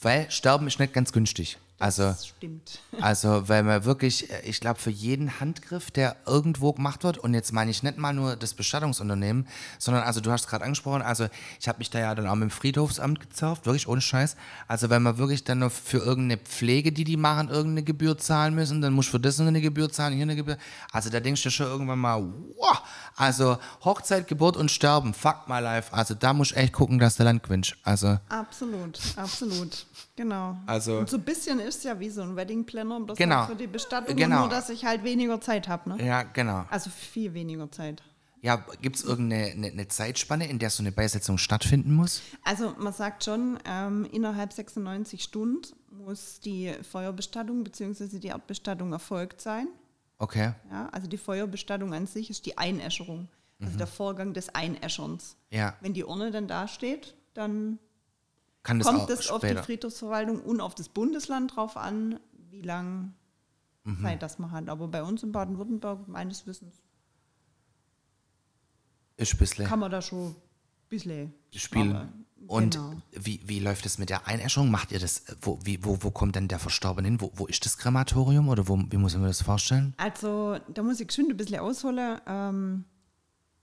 Weil 0.00 0.30
Sterben 0.30 0.68
ist 0.68 0.78
nicht 0.78 0.92
ganz 0.92 1.12
günstig. 1.12 1.58
Also, 1.78 2.04
Das 2.04 2.26
stimmt. 2.28 2.80
also 3.00 3.48
weil 3.48 3.62
man 3.62 3.84
wirklich, 3.84 4.30
äh, 4.30 4.40
ich 4.44 4.60
glaube, 4.60 4.80
für 4.80 4.90
jeden 4.90 5.40
Handgriff, 5.40 5.90
der 5.90 6.16
irgendwo 6.24 6.72
gemacht 6.72 7.04
wird, 7.04 7.18
und 7.18 7.34
jetzt 7.34 7.52
meine 7.52 7.70
ich 7.70 7.82
nicht 7.82 7.98
mal 7.98 8.14
nur 8.14 8.36
das 8.36 8.54
Bestattungsunternehmen, 8.54 9.46
sondern, 9.78 10.04
also 10.04 10.20
du 10.20 10.30
hast 10.30 10.48
gerade 10.48 10.64
angesprochen, 10.64 11.02
also 11.02 11.28
ich 11.60 11.68
habe 11.68 11.78
mich 11.78 11.90
da 11.90 11.98
ja 11.98 12.14
dann 12.14 12.26
auch 12.26 12.34
mit 12.34 12.48
dem 12.48 12.50
Friedhofsamt 12.50 13.20
gezerft, 13.20 13.66
wirklich 13.66 13.88
ohne 13.88 14.00
Scheiß. 14.00 14.36
Also 14.68 14.88
wenn 14.88 15.02
man 15.02 15.18
wirklich 15.18 15.44
dann 15.44 15.58
noch 15.58 15.72
für 15.72 15.98
irgendeine 15.98 16.40
Pflege, 16.40 16.92
die 16.92 17.04
die 17.04 17.18
machen, 17.18 17.50
irgendeine 17.50 17.82
Gebühr 17.82 18.16
zahlen 18.16 18.54
müssen, 18.54 18.80
dann 18.80 18.94
muss 18.94 19.06
für 19.06 19.20
das 19.20 19.38
eine 19.38 19.60
Gebühr 19.60 19.90
zahlen, 19.90 20.14
hier 20.14 20.22
eine 20.22 20.36
Gebühr. 20.36 20.56
Also 20.92 21.10
da 21.10 21.20
denkst 21.20 21.42
du 21.42 21.50
schon 21.50 21.66
irgendwann 21.66 21.98
mal, 21.98 22.22
wow, 22.56 22.82
also 23.16 23.58
Hochzeit, 23.84 24.28
Geburt 24.28 24.56
und 24.56 24.70
Sterben, 24.70 25.12
fuck 25.12 25.46
my 25.46 25.60
life. 25.60 25.92
Also 25.92 26.14
da 26.14 26.32
musst 26.32 26.52
du 26.52 26.56
echt 26.56 26.72
gucken, 26.72 26.98
dass 26.98 27.16
der 27.16 27.24
Land 27.24 27.42
gewinnt. 27.42 27.76
Also 27.82 28.18
Absolut, 28.28 28.98
absolut. 29.16 29.86
Genau. 30.16 30.56
Also- 30.66 30.98
Und 30.98 31.10
so 31.10 31.18
ein 31.18 31.22
bisschen 31.24 31.60
ist 31.60 31.84
ja 31.84 32.00
wie 32.00 32.08
so 32.08 32.22
ein 32.22 32.34
Wedding 32.36 32.64
Planner, 32.64 33.00
bloß 33.00 33.18
Genau. 33.18 33.46
für 33.46 33.54
die 33.56 33.66
Bestattung, 33.66 34.16
Genau. 34.16 34.40
nur 34.40 34.48
dass 34.48 34.70
ich 34.70 34.84
halt 34.84 35.04
weniger 35.04 35.40
Zeit 35.40 35.68
habe. 35.68 35.90
Ne? 35.90 36.04
ja, 36.04 36.22
genau. 36.22 36.64
Also 36.70 36.90
viel 36.90 37.34
weniger 37.34 37.70
Zeit. 37.70 38.02
Ja, 38.40 38.64
gibt 38.80 38.96
es 38.96 39.02
irgendeine 39.04 39.46
eine, 39.52 39.66
eine 39.68 39.88
Zeitspanne, 39.88 40.48
in 40.48 40.58
der 40.58 40.70
so 40.70 40.82
eine 40.82 40.92
Beisetzung 40.92 41.36
stattfinden 41.36 41.94
muss? 41.94 42.22
Also 42.44 42.74
man 42.78 42.92
sagt 42.92 43.24
schon, 43.24 43.58
ähm, 43.66 44.06
innerhalb 44.12 44.52
96 44.52 45.22
Stunden 45.22 45.62
muss 45.90 46.40
die 46.40 46.72
Feuerbestattung 46.90 47.64
bzw. 47.64 48.18
die 48.18 48.28
Erdbestattung 48.28 48.92
erfolgt 48.92 49.40
sein. 49.40 49.68
Okay. 50.18 50.52
Ja? 50.70 50.88
Also 50.92 51.08
die 51.08 51.18
Feuerbestattung 51.18 51.92
an 51.92 52.06
sich 52.06 52.30
ist 52.30 52.46
die 52.46 52.56
Einäscherung, 52.56 53.28
also 53.60 53.76
der 53.76 53.86
Vorgang 53.86 54.32
des 54.32 54.54
Einäscherns. 54.54 55.36
Mhm. 55.50 55.56
Ja. 55.58 55.74
Wenn 55.80 55.92
die 55.94 56.04
Urne 56.04 56.30
dann 56.30 56.46
dasteht, 56.46 57.16
dann 57.34 57.78
Kann 58.66 58.80
das 58.80 58.88
kommt 58.88 59.08
es 59.10 59.30
auf 59.30 59.40
die? 59.42 59.54
Friedhofsverwaltung 59.54 60.40
und 60.40 60.60
auf 60.60 60.74
das 60.74 60.88
Bundesland 60.88 61.54
drauf 61.54 61.76
an, 61.76 62.18
wie 62.50 62.62
lange 62.62 63.12
Mhm. 63.84 64.02
Zeit 64.02 64.20
das 64.22 64.40
man 64.40 64.50
hat. 64.50 64.68
Aber 64.68 64.88
bei 64.88 65.04
uns 65.04 65.22
in 65.22 65.30
Baden-Württemberg, 65.30 66.08
meines 66.08 66.44
Wissens, 66.48 66.82
ist 69.16 69.38
bisschen 69.38 69.66
kann 69.66 69.78
man 69.78 69.90
da 69.90 70.02
schon 70.02 70.30
ein 70.30 70.34
bisschen 70.88 71.32
spielen. 71.54 72.24
Und 72.48 72.74
Genau. 72.74 72.92
wie, 73.12 73.40
wie 73.46 73.58
läuft 73.60 73.86
es 73.86 73.98
mit 73.98 74.10
der 74.10 74.26
Einäscherung? 74.26 74.70
Macht 74.70 74.92
ihr 74.92 74.98
das, 75.00 75.22
wo, 75.40 75.58
wie, 75.64 75.84
wo, 75.84 75.98
wo 76.02 76.10
kommt 76.10 76.36
denn 76.36 76.48
der 76.48 76.58
Verstorbene 76.58 77.08
hin? 77.08 77.20
Wo, 77.20 77.32
wo 77.34 77.46
ist 77.46 77.64
das 77.64 77.78
Krematorium 77.78 78.48
oder 78.48 78.68
wo, 78.68 78.78
wie 78.90 78.96
muss 78.96 79.16
mir 79.16 79.26
das 79.26 79.42
vorstellen? 79.42 79.94
Also, 79.96 80.58
da 80.72 80.82
muss 80.82 81.00
ich 81.00 81.10
schon 81.12 81.30
ein 81.30 81.36
bisschen 81.36 81.58
ausholen. 81.60 82.20
Ähm, 82.26 82.84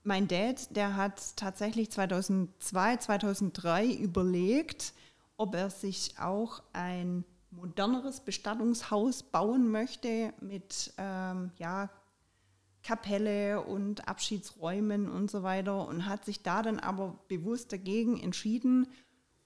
mein 0.04 0.28
Dad, 0.28 0.76
der 0.76 0.96
hat 0.96 1.36
tatsächlich 1.36 1.90
2002, 1.90 2.98
2003 2.98 3.86
überlegt, 3.86 4.94
ob 5.36 5.54
er 5.54 5.70
sich 5.70 6.14
auch 6.18 6.62
ein 6.72 7.24
moderneres 7.50 8.20
Bestattungshaus 8.20 9.22
bauen 9.22 9.70
möchte 9.70 10.32
mit 10.40 10.92
ähm, 10.98 11.50
ja, 11.56 11.90
Kapelle 12.82 13.62
und 13.62 14.06
Abschiedsräumen 14.08 15.08
und 15.08 15.30
so 15.30 15.42
weiter 15.42 15.88
und 15.88 16.06
hat 16.06 16.24
sich 16.24 16.42
da 16.42 16.62
dann 16.62 16.78
aber 16.78 17.18
bewusst 17.28 17.72
dagegen 17.72 18.20
entschieden 18.20 18.86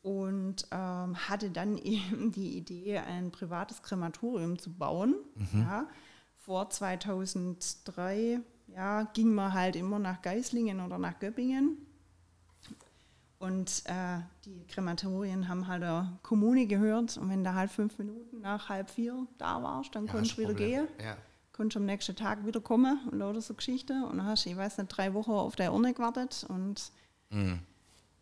und 0.02 0.66
ähm, 0.72 1.16
hatte 1.28 1.50
dann 1.50 1.78
eben 1.78 2.32
die 2.32 2.56
Idee, 2.56 2.98
ein 2.98 3.30
privates 3.30 3.82
Krematorium 3.82 4.58
zu 4.58 4.72
bauen. 4.72 5.14
Ja, 5.60 5.86
vor 6.34 6.70
2003 6.70 8.40
ja, 8.74 9.04
ging 9.14 9.34
man 9.34 9.52
halt 9.52 9.76
immer 9.76 9.98
nach 9.98 10.22
Geislingen 10.22 10.80
oder 10.80 10.98
nach 10.98 11.18
Göppingen. 11.18 11.78
Und 13.38 13.84
äh, 13.86 14.18
die 14.44 14.64
Krematorien 14.66 15.48
haben 15.48 15.68
halt 15.68 15.82
der 15.82 16.18
Kommune 16.22 16.66
gehört. 16.66 17.16
Und 17.18 17.30
wenn 17.30 17.44
du 17.44 17.54
halt 17.54 17.70
fünf 17.70 17.96
Minuten 17.98 18.40
nach 18.40 18.68
halb 18.68 18.90
vier 18.90 19.26
da 19.38 19.62
warst, 19.62 19.94
dann 19.94 20.08
konntest 20.08 20.36
du 20.36 20.42
wieder 20.42 20.54
gehen 20.54 20.88
Ja. 21.00 21.16
konntest 21.52 21.76
am 21.76 21.86
nächsten 21.86 22.16
Tag 22.16 22.44
wieder 22.44 22.60
kommen 22.60 22.98
und 23.10 23.18
lauter 23.18 23.40
so 23.40 23.54
Geschichte. 23.54 23.92
Und 24.10 24.18
dann 24.18 24.26
hast 24.26 24.44
du, 24.44 24.50
ich 24.50 24.56
weiß 24.56 24.78
nicht, 24.78 24.88
drei 24.88 25.14
Wochen 25.14 25.30
auf 25.30 25.54
der 25.54 25.72
Urne 25.72 25.94
gewartet 25.94 26.44
und 26.48 26.90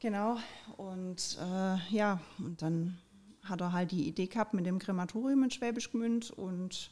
genau. 0.00 0.36
Und 0.76 1.38
äh, 1.40 1.76
ja, 1.94 2.20
und 2.38 2.60
dann 2.60 2.98
hat 3.42 3.60
er 3.62 3.72
halt 3.72 3.92
die 3.92 4.06
Idee 4.08 4.26
gehabt 4.26 4.52
mit 4.52 4.66
dem 4.66 4.78
Krematorium 4.78 5.44
in 5.44 5.50
Schwäbisch 5.50 5.90
Gmünd 5.92 6.30
und 6.30 6.90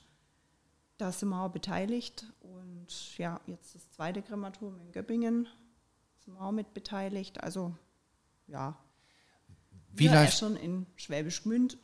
da 0.99 1.13
sind 1.13 1.29
wir 1.31 1.41
auch 1.41 1.51
beteiligt. 1.51 2.27
Und 2.41 3.19
ja, 3.19 3.41
jetzt 3.47 3.75
das 3.75 3.91
zweite 3.91 4.23
Krematorium 4.23 4.81
in 4.81 4.93
Göppingen 4.93 5.49
sind 6.25 6.35
wir 6.35 6.41
auch 6.41 6.53
mit 6.53 6.75
beteiligt. 6.75 7.43
Also 7.43 7.75
ja, 8.47 8.77
Wie 9.93 10.05
wir 10.05 10.13
läuft, 10.13 10.35
äschern 10.35 10.57
in 10.57 10.87
Schwäbisch 10.97 11.43
Gmünd 11.43 11.79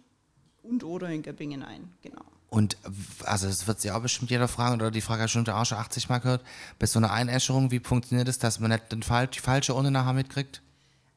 und 0.62 0.84
oder 0.84 1.08
in 1.08 1.22
Göppingen 1.22 1.62
ein, 1.62 1.92
genau. 2.02 2.22
und 2.50 2.76
also 3.24 3.46
das 3.46 3.66
wird 3.66 3.80
sich 3.80 3.90
auch 3.92 4.02
bestimmt 4.02 4.30
jeder 4.30 4.46
fragen, 4.46 4.74
oder 4.74 4.90
die 4.90 5.00
Frage 5.00 5.22
hat 5.22 5.26
bestimmt 5.28 5.48
auch 5.48 5.64
schon 5.64 5.78
80 5.78 6.10
Mal 6.10 6.18
gehört, 6.18 6.44
bei 6.78 6.86
so 6.86 6.98
einer 6.98 7.10
Einäscherung, 7.10 7.70
wie 7.70 7.80
funktioniert 7.80 8.28
das, 8.28 8.38
dass 8.38 8.60
man 8.60 8.70
nicht 8.70 8.92
den 8.92 9.02
Fall, 9.02 9.26
die 9.28 9.38
falsche 9.40 9.74
Urne 9.74 9.90
nachher 9.90 10.12
mitkriegt? 10.12 10.60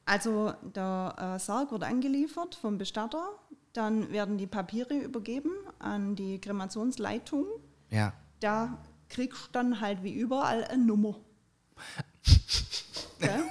Also 0.05 0.53
der 0.61 1.15
äh, 1.35 1.39
Sarg 1.39 1.71
wird 1.71 1.83
angeliefert 1.83 2.55
vom 2.55 2.77
Bestatter, 2.77 3.27
dann 3.73 4.11
werden 4.11 4.37
die 4.37 4.47
Papiere 4.47 4.95
übergeben 4.95 5.51
an 5.79 6.15
die 6.15 6.39
Kremationsleitung. 6.39 7.45
Ja. 7.93 8.11
Da 8.39 8.77
kriegst 9.07 9.47
du 9.47 9.51
dann 9.51 9.79
halt 9.79 10.03
wie 10.03 10.13
überall 10.13 10.65
eine 10.65 10.83
Nummer. 10.83 11.19
Gell? 13.19 13.45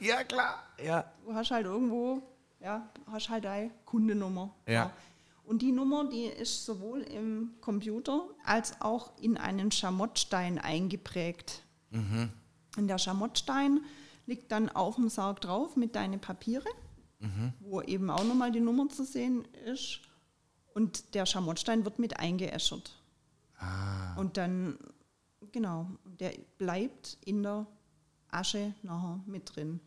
ja, 0.00 0.22
klar. 0.24 0.62
Ja. 0.84 1.10
Du 1.24 1.34
hast 1.34 1.50
halt 1.50 1.64
irgendwo, 1.64 2.22
ja, 2.60 2.88
hast 3.10 3.30
halt 3.30 3.44
deine 3.44 3.70
Kundennummer. 3.86 4.54
Ja. 4.66 4.92
Und 5.44 5.62
die 5.62 5.72
Nummer, 5.72 6.08
die 6.08 6.26
ist 6.26 6.64
sowohl 6.66 7.00
im 7.00 7.54
Computer 7.60 8.28
als 8.44 8.80
auch 8.80 9.18
in 9.18 9.36
einen 9.36 9.72
Schamottstein 9.72 10.58
eingeprägt. 10.58 11.62
Und 12.76 12.86
der 12.86 12.98
Schamottstein 12.98 13.80
liegt 14.26 14.52
dann 14.52 14.68
auf 14.68 14.94
dem 14.94 15.08
Sarg 15.08 15.40
drauf 15.40 15.74
mit 15.74 15.96
deinen 15.96 16.20
Papiere, 16.20 16.68
wo 17.58 17.80
eben 17.82 18.10
auch 18.10 18.22
nochmal 18.22 18.52
die 18.52 18.60
Nummer 18.60 18.88
zu 18.90 19.04
sehen 19.04 19.44
ist. 19.64 20.00
Und 20.72 21.14
der 21.14 21.26
Schamottstein 21.26 21.84
wird 21.84 21.98
mit 21.98 22.20
eingeäschert. 22.20 22.99
Ah. 23.60 24.14
Und 24.16 24.36
dann, 24.36 24.78
genau, 25.52 25.90
der 26.04 26.32
bleibt 26.58 27.18
in 27.24 27.42
der 27.42 27.66
Asche 28.28 28.74
nachher 28.82 29.20
mit 29.26 29.54
drin. 29.54 29.80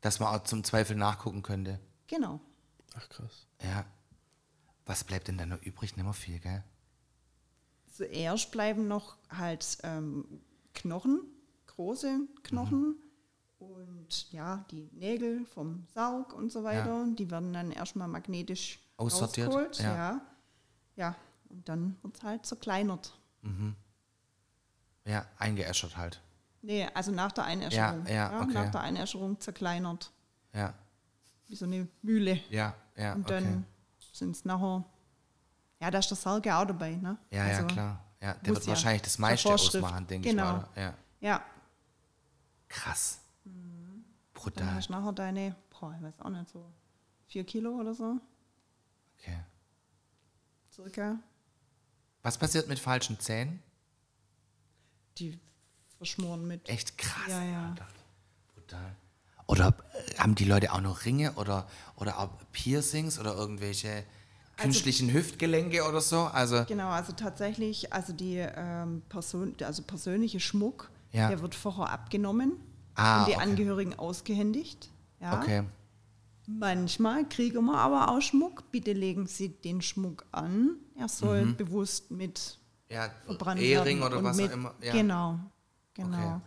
Dass 0.00 0.20
man 0.20 0.34
auch 0.34 0.44
zum 0.44 0.64
Zweifel 0.64 0.96
nachgucken 0.96 1.42
könnte. 1.42 1.78
Genau. 2.06 2.40
Ach 2.96 3.08
krass. 3.08 3.46
Ja. 3.62 3.84
Was 4.86 5.04
bleibt 5.04 5.28
denn 5.28 5.36
da 5.36 5.44
noch 5.44 5.60
übrig? 5.62 5.96
Nicht 5.96 6.04
mehr 6.04 6.12
viel, 6.14 6.38
gell? 6.38 6.64
Zuerst 7.86 8.50
bleiben 8.52 8.88
noch 8.88 9.16
halt 9.28 9.78
ähm, 9.82 10.40
Knochen, 10.72 11.20
große 11.66 12.20
Knochen 12.44 12.96
und 13.58 14.32
ja, 14.32 14.64
die 14.70 14.88
Nägel 14.92 15.44
vom 15.46 15.84
Saug 15.94 16.32
und 16.32 16.50
so 16.50 16.62
weiter. 16.62 17.06
Die 17.18 17.30
werden 17.30 17.52
dann 17.52 17.72
erstmal 17.72 18.08
magnetisch 18.08 18.78
Aussortiert, 18.96 19.48
rausgeholt. 19.48 19.78
ja. 19.80 19.94
Ja. 19.94 20.20
ja. 20.96 21.16
Und 21.50 21.68
dann 21.68 21.96
wird 22.02 22.16
es 22.16 22.22
halt 22.22 22.46
zerkleinert. 22.46 23.17
Ja, 25.04 25.26
eingeäschert 25.38 25.96
halt. 25.96 26.20
Nee, 26.60 26.86
also 26.92 27.12
nach 27.12 27.32
der 27.32 27.44
Einäscherung. 27.44 28.04
ja, 28.06 28.40
okay. 28.42 28.52
Nach 28.52 28.70
der 28.70 28.80
Einäscherung 28.80 29.40
zerkleinert. 29.40 30.12
Ja, 30.52 30.74
Wie 31.46 31.54
so 31.56 31.64
eine 31.64 31.88
Mühle. 32.02 32.40
ja, 32.50 32.74
ja, 32.96 33.14
Und 33.14 33.22
okay. 33.24 33.42
dann 33.42 33.64
sind 34.12 34.32
es 34.36 34.44
nachher. 34.44 34.84
Ja, 35.80 35.90
da 35.90 35.98
ist 35.98 36.10
der 36.10 36.16
Salge 36.16 36.54
auch 36.54 36.64
dabei, 36.66 36.96
ne? 36.96 37.16
Ja, 37.30 37.46
ja, 37.46 37.56
Also, 37.58 37.66
klar. 37.68 38.04
Ja, 38.20 38.34
der 38.34 38.54
wird 38.54 38.64
ja. 38.64 38.68
wahrscheinlich 38.70 39.02
das 39.02 39.18
meiste 39.18 39.48
ausmachen, 39.48 40.06
denke 40.08 40.28
Genau. 40.30 40.56
ich 40.56 40.62
mal. 40.62 40.68
Ja. 40.82 40.94
Ja, 41.20 41.42
Krass. 42.68 43.20
dann 43.44 44.14
Brutal. 44.34 44.74
hast 44.74 44.88
du 44.88 44.92
nachher 44.92 45.12
deine, 45.12 45.54
boah, 45.70 45.94
ich 45.96 46.02
weiß 46.02 46.20
auch 46.20 46.30
nicht, 46.30 46.48
so 46.50 46.70
vier 47.28 47.44
Kilo 47.44 47.70
oder 47.78 47.94
so, 47.94 48.18
Okay. 49.18 49.38
circa. 50.72 51.18
Was 52.28 52.36
passiert 52.36 52.68
mit 52.68 52.78
falschen 52.78 53.18
Zähnen? 53.18 53.62
Die 55.16 55.38
verschmoren 55.96 56.46
mit. 56.46 56.68
Echt 56.68 56.98
krass. 56.98 57.26
Ja, 57.26 57.42
ja. 57.42 57.68
Alter. 57.70 57.86
Brutal. 58.54 58.96
Oder 59.46 59.68
äh, 59.94 60.18
haben 60.18 60.34
die 60.34 60.44
Leute 60.44 60.74
auch 60.74 60.82
noch 60.82 61.06
Ringe 61.06 61.32
oder, 61.36 61.66
oder 61.96 62.18
auch 62.18 62.28
Piercings 62.52 63.18
oder 63.18 63.34
irgendwelche 63.34 64.04
künstlichen 64.58 65.10
Hüftgelenke 65.10 65.88
oder 65.88 66.02
so? 66.02 66.24
Also, 66.24 66.66
Genau, 66.66 66.90
also 66.90 67.12
tatsächlich, 67.12 67.94
also 67.94 68.12
die 68.12 68.36
ähm, 68.36 69.00
Person, 69.08 69.54
also 69.64 69.82
persönliche 69.82 70.38
Schmuck, 70.38 70.90
Ja. 71.12 71.28
der 71.30 71.40
wird 71.40 71.54
vorher 71.54 71.88
abgenommen 71.88 72.60
Ah, 72.94 73.20
und 73.20 73.28
die 73.28 73.36
okay. 73.36 73.42
Angehörigen 73.42 73.98
ausgehändigt. 73.98 74.90
Ja. 75.20 75.40
okay. 75.40 75.62
Manchmal 76.50 77.28
kriegen 77.28 77.66
wir 77.66 77.76
aber 77.76 78.08
auch 78.10 78.22
Schmuck. 78.22 78.70
Bitte 78.72 78.94
legen 78.94 79.26
Sie 79.26 79.50
den 79.50 79.82
Schmuck 79.82 80.24
an. 80.32 80.76
Er 80.96 81.08
soll 81.08 81.44
Mhm. 81.44 81.56
bewusst 81.56 82.10
mit 82.10 82.58
Ja, 82.88 83.10
verbrannt 83.26 83.60
Ehering 83.60 83.98
werden 84.00 84.06
oder 84.12 84.18
und 84.18 84.24
was 84.24 84.36
mit, 84.38 84.48
auch 84.50 84.54
immer. 84.54 84.74
Ja. 84.82 84.92
Genau, 84.92 85.38
genau. 85.92 86.36
Okay. 86.36 86.40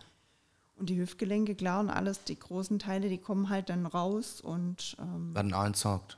Und 0.78 0.90
die 0.90 0.98
Hüftgelenke, 1.00 1.54
klar, 1.54 1.80
und 1.82 1.92
alles, 1.92 2.24
die 2.24 2.40
großen 2.40 2.80
Teile, 2.80 3.10
die 3.10 3.20
kommen 3.20 3.50
halt 3.50 3.70
dann 3.70 3.86
raus 3.86 4.42
und 4.42 4.98
ähm, 5.00 5.36
Werden 5.36 5.54
auch 5.54 5.66
entsorgt. 5.66 6.18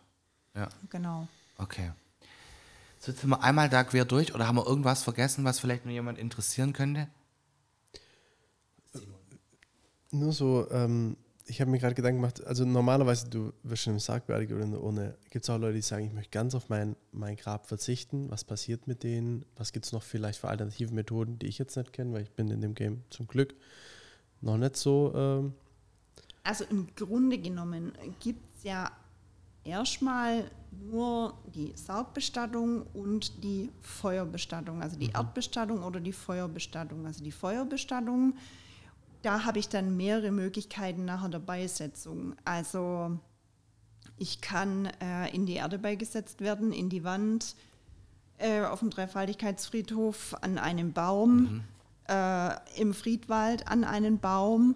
Ja, 0.56 0.70
genau. 0.90 1.28
okay. 1.58 1.92
So, 3.00 3.12
jetzt 3.12 3.20
sind 3.20 3.32
wir 3.32 3.44
einmal 3.44 3.68
da 3.68 3.84
quer 3.84 4.06
durch 4.06 4.34
oder 4.34 4.48
haben 4.48 4.56
wir 4.56 4.66
irgendwas 4.66 5.04
vergessen, 5.04 5.44
was 5.44 5.60
vielleicht 5.60 5.84
noch 5.84 5.92
jemand 5.92 6.18
interessieren 6.18 6.72
könnte? 6.72 7.10
Nur 10.12 10.32
so, 10.32 10.68
ähm, 10.72 11.18
ich 11.46 11.60
habe 11.60 11.70
mir 11.70 11.80
gerade 11.80 11.96
Gedanken 11.96 12.22
gemacht, 12.22 12.46
also 12.46 12.66
normalerweise, 12.66 13.30
du 13.30 13.52
wirst 13.64 13.84
schon 13.84 13.94
im 13.94 14.00
Sarg 14.00 14.28
beerdigt 14.28 14.52
oder 14.54 14.64
in 14.64 14.72
der 14.72 14.82
Urne. 14.82 15.18
Gibt 15.30 15.44
es 15.44 15.50
auch 15.50 15.58
Leute, 15.58 15.76
die 15.76 15.82
sagen, 15.82 16.06
ich 16.06 16.14
möchte 16.14 16.32
ganz 16.32 16.56
auf 16.56 16.70
mein, 16.70 16.96
mein 17.12 17.36
Grab 17.36 17.68
verzichten? 17.68 18.30
Was 18.32 18.44
passiert 18.44 18.88
mit 18.88 19.04
denen? 19.04 19.46
Was 19.56 19.74
gibt 19.74 19.86
es 19.86 19.92
noch 19.92 20.04
vielleicht 20.04 20.40
für 20.40 20.48
alternative 20.48 20.94
Methoden, 20.94 21.40
die 21.40 21.48
ich 21.48 21.58
jetzt 21.58 21.76
nicht 21.76 21.92
kenne, 21.92 22.14
weil 22.14 22.24
ich 22.24 22.32
bin 22.32 22.50
in 22.50 22.62
dem 22.62 22.76
Game 22.76 23.04
zum 23.10 23.28
Glück 23.28 23.56
noch 24.42 24.58
nicht 24.58 24.78
so. 24.78 25.12
Ähm, 25.16 25.54
Also 26.44 26.66
im 26.70 26.88
Grunde 26.96 27.38
genommen 27.38 27.94
gibt 28.20 28.58
es 28.58 28.64
ja 28.64 28.92
erstmal 29.64 30.50
nur 30.72 31.34
die 31.54 31.72
Sargbestattung 31.76 32.84
und 32.94 33.44
die 33.44 33.70
Feuerbestattung, 33.82 34.82
also 34.82 34.98
die 34.98 35.10
Erdbestattung 35.12 35.84
oder 35.84 36.00
die 36.00 36.12
Feuerbestattung. 36.12 37.06
Also 37.06 37.24
die 37.24 37.32
Feuerbestattung, 37.32 38.36
da 39.24 39.46
habe 39.46 39.58
ich 39.58 39.70
dann 39.70 39.98
mehrere 39.98 40.32
Möglichkeiten 40.32 41.06
nachher 41.06 41.30
der 41.30 41.40
Beisetzung. 41.40 42.36
Also 42.46 43.18
ich 44.18 44.42
kann 44.42 44.86
äh, 45.02 45.34
in 45.34 45.46
die 45.46 45.56
Erde 45.56 45.80
beigesetzt 45.80 46.42
werden, 46.42 46.72
in 46.72 46.90
die 46.90 47.04
Wand, 47.04 47.56
äh, 48.38 48.62
auf 48.62 48.80
dem 48.80 48.90
Dreifaltigkeitsfriedhof 48.90 50.36
an 50.42 50.58
einem 50.58 50.94
Baum, 50.94 51.64
äh, 52.10 52.80
im 52.80 52.94
Friedwald 52.94 53.68
an 53.68 53.84
einen 53.84 54.20
Baum 54.20 54.76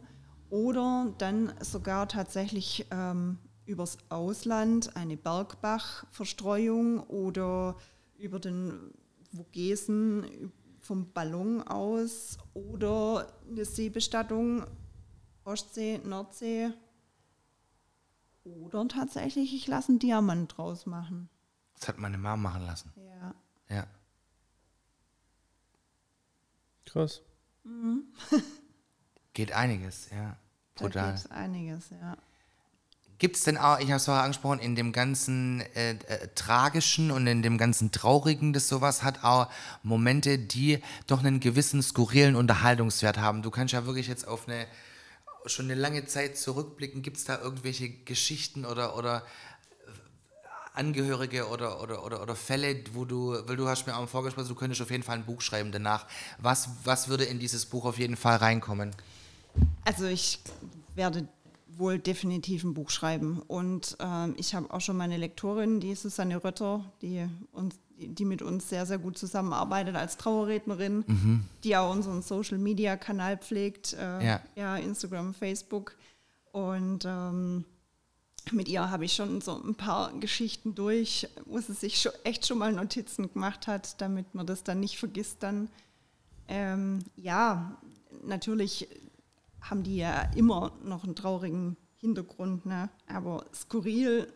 oder 0.49 1.13
dann 1.17 1.53
sogar 1.59 2.07
tatsächlich 2.07 2.87
ähm, 2.89 3.37
übers 3.65 3.97
Ausland 4.07 4.95
eine 4.95 5.17
Bergbachverstreuung 5.17 7.01
oder 7.01 7.75
über 8.17 8.39
den 8.39 8.93
Vogesen 9.35 10.53
vom 10.87 11.11
Ballon 11.11 11.61
aus 11.61 12.37
oder 12.53 13.33
eine 13.49 13.65
Seebestattung, 13.65 14.65
Ostsee, 15.43 15.99
Nordsee. 16.03 16.71
Oder 18.43 18.87
tatsächlich, 18.87 19.53
ich 19.53 19.67
lasse 19.67 19.89
einen 19.89 19.99
Diamant 19.99 20.57
draus 20.57 20.85
machen. 20.85 21.29
Das 21.77 21.89
hat 21.89 21.97
meine 21.97 22.17
Mama 22.17 22.49
machen 22.49 22.65
lassen. 22.65 22.93
Ja. 22.95 23.35
Ja. 23.69 23.87
krass. 26.85 27.21
Geht 29.33 29.51
einiges, 29.51 30.09
ja. 30.09 30.37
Da 30.75 30.85
Brutal. 30.85 31.15
geht 31.15 31.31
einiges, 31.31 31.89
ja. 31.89 32.17
Gibt 33.19 33.35
es 33.35 33.43
denn 33.43 33.57
auch, 33.57 33.79
ich 33.79 33.87
habe 33.87 33.95
es 33.95 34.05
vorher 34.05 34.23
angesprochen, 34.23 34.59
in 34.59 34.75
dem 34.75 34.91
ganzen 34.91 35.61
äh, 35.75 35.91
äh, 35.91 36.27
Tragischen 36.35 37.09
und 37.09 37.25
in 37.25 37.41
dem 37.41 37.57
ganzen 37.57 37.91
Traurigen, 37.91 38.53
das 38.53 38.67
sowas 38.67 39.01
hat 39.01 39.23
auch 39.23 39.49
Momente, 39.81 40.37
die 40.37 40.79
doch 41.07 41.19
einen 41.19 41.39
gewissen 41.39 41.81
skurrilen 41.81 42.35
Unterhaltungswert 42.35 43.17
haben. 43.17 43.41
Du 43.41 43.49
kannst 43.49 43.73
ja 43.73 43.85
wirklich 43.87 44.07
jetzt 44.07 44.27
auf 44.27 44.47
eine 44.47 44.67
schon 45.49 45.65
eine 45.65 45.75
lange 45.75 46.05
Zeit 46.05 46.37
zurückblicken. 46.37 47.01
Gibt 47.01 47.17
es 47.17 47.25
da 47.25 47.39
irgendwelche 47.39 47.89
Geschichten 47.89 48.65
oder, 48.65 48.97
oder 48.97 49.23
äh, 49.87 50.79
Angehörige 50.79 51.47
oder, 51.47 51.81
oder, 51.81 52.05
oder, 52.05 52.21
oder 52.21 52.35
Fälle, 52.35 52.83
wo 52.93 53.05
du, 53.05 53.35
weil 53.47 53.55
du 53.55 53.67
hast 53.67 53.87
mir 53.87 53.95
auch 53.95 54.01
im 54.01 54.07
Vorgespräch, 54.07 54.47
du 54.47 54.55
könntest 54.55 54.81
auf 54.81 54.91
jeden 54.91 55.03
Fall 55.03 55.17
ein 55.17 55.25
Buch 55.25 55.41
schreiben 55.41 55.71
danach. 55.71 56.05
Was, 56.37 56.69
was 56.83 57.07
würde 57.07 57.25
in 57.25 57.39
dieses 57.39 57.65
Buch 57.65 57.85
auf 57.85 57.97
jeden 57.97 58.17
Fall 58.17 58.37
reinkommen? 58.37 58.91
Also 59.85 60.05
ich 60.05 60.39
werde 60.95 61.27
wohl 61.77 61.99
definitiv 61.99 62.63
ein 62.63 62.73
Buch 62.73 62.89
schreiben. 62.89 63.41
Und 63.47 63.97
ähm, 63.99 64.35
ich 64.37 64.55
habe 64.55 64.71
auch 64.73 64.81
schon 64.81 64.97
meine 64.97 65.17
Lektorin, 65.17 65.79
die 65.79 65.95
Susanne 65.95 66.43
Rötter, 66.43 66.83
die, 67.01 67.27
uns, 67.51 67.75
die 67.97 68.25
mit 68.25 68.41
uns 68.41 68.69
sehr, 68.69 68.85
sehr 68.85 68.97
gut 68.97 69.17
zusammenarbeitet 69.17 69.95
als 69.95 70.17
Trauerrednerin, 70.17 71.43
die 71.63 71.75
auch 71.77 71.91
unseren 71.91 72.21
Social-Media-Kanal 72.21 73.37
pflegt, 73.37 73.93
äh, 73.93 74.25
Ja. 74.25 74.41
ja. 74.55 74.77
Instagram, 74.77 75.33
Facebook. 75.33 75.95
Und 76.51 77.05
ähm, 77.05 77.65
mit 78.51 78.69
ihr 78.69 78.89
habe 78.89 79.05
ich 79.05 79.13
schon 79.13 79.41
so 79.41 79.61
ein 79.61 79.75
paar 79.75 80.11
Geschichten 80.19 80.73
durch, 80.73 81.27
wo 81.45 81.59
sie 81.59 81.73
sich 81.73 82.01
schon, 82.01 82.13
echt 82.23 82.47
schon 82.47 82.57
mal 82.57 82.71
Notizen 82.71 83.31
gemacht 83.31 83.67
hat, 83.67 83.99
damit 84.01 84.33
man 84.33 84.45
das 84.47 84.63
dann 84.63 84.79
nicht 84.79 84.97
vergisst 84.97 85.37
dann. 85.41 85.69
Ähm, 86.47 86.99
ja, 87.17 87.77
natürlich 88.23 88.87
haben 89.69 89.83
die 89.83 89.97
ja 89.97 90.21
immer 90.35 90.71
noch 90.83 91.03
einen 91.03 91.15
traurigen 91.15 91.77
Hintergrund, 91.95 92.65
ne? 92.65 92.89
aber 93.07 93.45
skurril, 93.53 94.31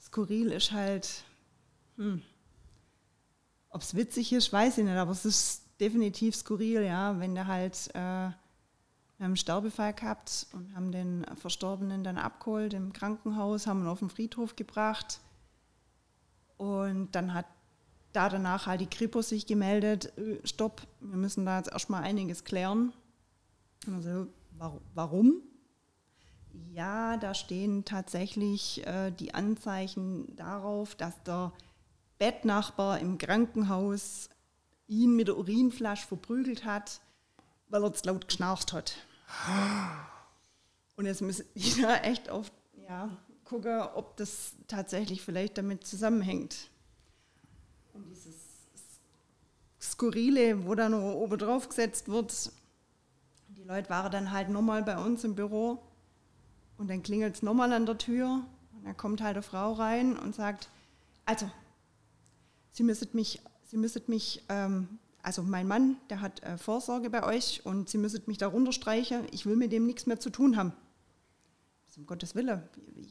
skurril 0.00 0.52
ist 0.52 0.72
halt, 0.72 1.24
hm. 1.96 2.22
ob 3.70 3.82
es 3.82 3.94
witzig 3.94 4.32
ist, 4.32 4.52
weiß 4.52 4.78
ich 4.78 4.84
nicht, 4.84 4.96
aber 4.96 5.12
es 5.12 5.24
ist 5.24 5.62
definitiv 5.80 6.34
skurril, 6.36 6.82
ja, 6.82 7.18
wenn 7.18 7.34
der 7.34 7.46
halt, 7.46 7.90
äh, 7.94 8.30
einen 9.18 9.36
Sterbefall 9.36 9.94
gehabt 9.94 10.46
und 10.52 10.74
haben 10.74 10.92
den 10.92 11.26
Verstorbenen 11.36 12.04
dann 12.04 12.18
abgeholt 12.18 12.72
im 12.72 12.92
Krankenhaus, 12.92 13.66
haben 13.66 13.82
ihn 13.82 13.88
auf 13.88 13.98
den 13.98 14.10
Friedhof 14.10 14.54
gebracht 14.54 15.20
und 16.56 17.10
dann 17.12 17.34
hat 17.34 17.46
da 18.12 18.28
danach 18.28 18.66
halt 18.66 18.80
die 18.80 18.86
Kripo 18.86 19.22
sich 19.22 19.46
gemeldet, 19.46 20.16
äh, 20.18 20.38
stopp, 20.44 20.82
wir 21.00 21.16
müssen 21.16 21.44
da 21.44 21.58
jetzt 21.58 21.72
erstmal 21.72 22.04
einiges 22.04 22.44
klären. 22.44 22.92
Also, 23.86 24.26
warum? 24.94 25.42
Ja, 26.72 27.16
da 27.16 27.34
stehen 27.34 27.84
tatsächlich 27.84 28.86
äh, 28.86 29.10
die 29.10 29.34
Anzeichen 29.34 30.34
darauf, 30.36 30.94
dass 30.94 31.22
der 31.22 31.52
Bettnachbar 32.18 32.98
im 32.98 33.18
Krankenhaus 33.18 34.28
ihn 34.88 35.14
mit 35.14 35.28
der 35.28 35.38
Urinflasche 35.38 36.06
verprügelt 36.06 36.64
hat, 36.64 37.00
weil 37.68 37.84
er 37.84 37.92
zu 37.94 38.06
laut 38.06 38.26
geschnarcht 38.26 38.72
hat. 38.72 38.96
Und 40.96 41.06
jetzt 41.06 41.20
müssen 41.20 41.44
die 41.54 41.80
da 41.82 41.96
echt 41.98 42.28
auf 42.28 42.50
ja, 42.88 43.16
gucken, 43.44 43.80
ob 43.94 44.16
das 44.16 44.54
tatsächlich 44.66 45.22
vielleicht 45.22 45.58
damit 45.58 45.86
zusammenhängt. 45.86 46.70
Und 47.92 48.08
dieses 48.08 48.36
Skurrile, 49.80 50.66
wo 50.66 50.74
dann 50.74 50.92
noch 50.92 51.14
oben 51.14 51.38
drauf 51.38 51.68
gesetzt 51.68 52.08
wird, 52.08 52.50
Leute 53.68 53.90
waren 53.90 54.10
dann 54.10 54.32
halt 54.32 54.48
nochmal 54.48 54.82
bei 54.82 54.96
uns 54.96 55.24
im 55.24 55.34
Büro 55.34 55.82
und 56.78 56.88
dann 56.88 57.02
klingelt 57.02 57.34
es 57.34 57.42
nochmal 57.42 57.70
an 57.74 57.84
der 57.84 57.98
Tür 57.98 58.42
und 58.72 58.86
da 58.86 58.94
kommt 58.94 59.20
halt 59.20 59.36
eine 59.36 59.42
Frau 59.42 59.74
rein 59.74 60.18
und 60.18 60.34
sagt, 60.34 60.70
also, 61.26 61.50
Sie 62.70 62.82
müsstet 62.82 63.12
mich, 63.12 63.42
Sie 63.64 63.76
müsstet 63.76 64.08
mich, 64.08 64.42
ähm, 64.48 64.98
also 65.22 65.42
mein 65.42 65.68
Mann, 65.68 65.98
der 66.08 66.22
hat 66.22 66.42
äh, 66.44 66.56
Vorsorge 66.56 67.10
bei 67.10 67.22
euch 67.22 67.66
und 67.66 67.90
Sie 67.90 67.98
müsstet 67.98 68.26
mich 68.26 68.38
darunter 68.38 68.72
streichen, 68.72 69.26
ich 69.32 69.44
will 69.44 69.56
mit 69.56 69.70
dem 69.70 69.84
nichts 69.84 70.06
mehr 70.06 70.18
zu 70.18 70.30
tun 70.30 70.56
haben. 70.56 70.72
Um 71.98 72.06
Gottes 72.06 72.34
Willen, 72.34 72.62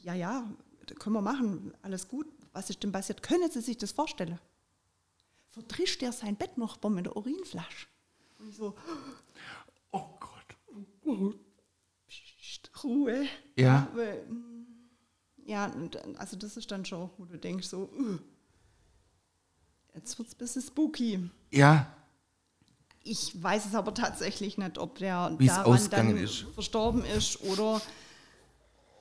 ja, 0.02 0.16
ja, 0.16 0.50
können 0.98 1.14
wir 1.14 1.22
machen, 1.22 1.72
alles 1.84 2.08
gut. 2.08 2.26
Was 2.54 2.72
ist 2.72 2.82
denn 2.82 2.92
passiert? 2.92 3.22
Können 3.22 3.52
Sie 3.52 3.62
sich 3.62 3.78
das 3.78 3.92
vorstellen? 3.92 4.40
Verdrischt 5.52 6.02
er 6.02 6.14
sein 6.14 6.36
Bett 6.36 6.58
noch 6.58 6.82
mit 6.90 7.06
der 7.06 7.16
Urinflasche? 7.16 7.86
Und 8.40 8.50
ich 8.50 8.56
so, 8.56 8.76
Oh 11.08 11.34
Ruhe. 12.84 13.26
Ja. 13.56 13.88
Weil, 13.94 14.26
mm, 14.28 14.66
ja, 15.46 15.72
also 16.18 16.38
das 16.38 16.58
ist 16.58 16.72
dann 16.72 16.86
schon, 16.86 17.10
wo 17.18 17.26
du 17.26 17.38
denkst 17.38 17.68
so, 17.68 17.90
uh, 17.98 18.18
jetzt 19.96 20.18
wird 20.18 20.28
es 20.28 20.36
ein 20.36 20.38
bisschen 20.38 20.62
spooky. 20.62 21.30
Ja. 21.52 21.92
Ich 23.04 23.42
weiß 23.42 23.68
es 23.68 23.76
aber 23.76 23.94
tatsächlich 23.94 24.58
nicht, 24.58 24.78
ob 24.78 24.98
der 25.00 25.34
Wie 25.38 25.48
es 25.48 25.56
daran 25.56 25.90
dann 25.90 26.18
ist. 26.18 26.46
verstorben 26.54 27.06
ist 27.06 27.42
oder 27.42 27.82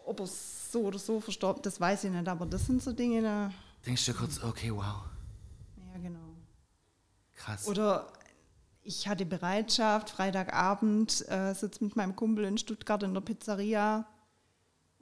ob 0.05 0.21
er 0.21 0.27
so 0.27 0.83
oder 0.83 0.99
so 0.99 1.21
verstorben 1.21 1.63
das 1.63 1.81
weiß 1.81 2.05
ich 2.05 2.13
nicht. 2.13 2.29
Aber 2.29 2.47
das 2.47 2.67
sind 2.67 2.83
so 2.83 2.93
Dinge, 2.93 3.23
da, 3.23 3.53
Denkst 3.85 4.07
du 4.07 4.15
kurz, 4.15 4.43
okay, 4.43 4.73
wow. 4.73 5.05
ja 5.93 5.99
genau. 6.01 6.37
Krass. 7.35 7.67
Oder 7.67 8.13
ich 8.87 9.09
hatte 9.09 9.27
Bereitschaft, 9.27 10.11
Freitagabend 10.11 11.29
äh, 11.29 11.55
sitze 11.55 11.85
mit 11.85 11.97
meinem 11.97 12.15
Kumpel 12.15 12.45
in 12.45 12.57
Stuttgart 12.57 13.03
in 13.03 13.15
der 13.15 13.21
Pizzeria 13.21 14.07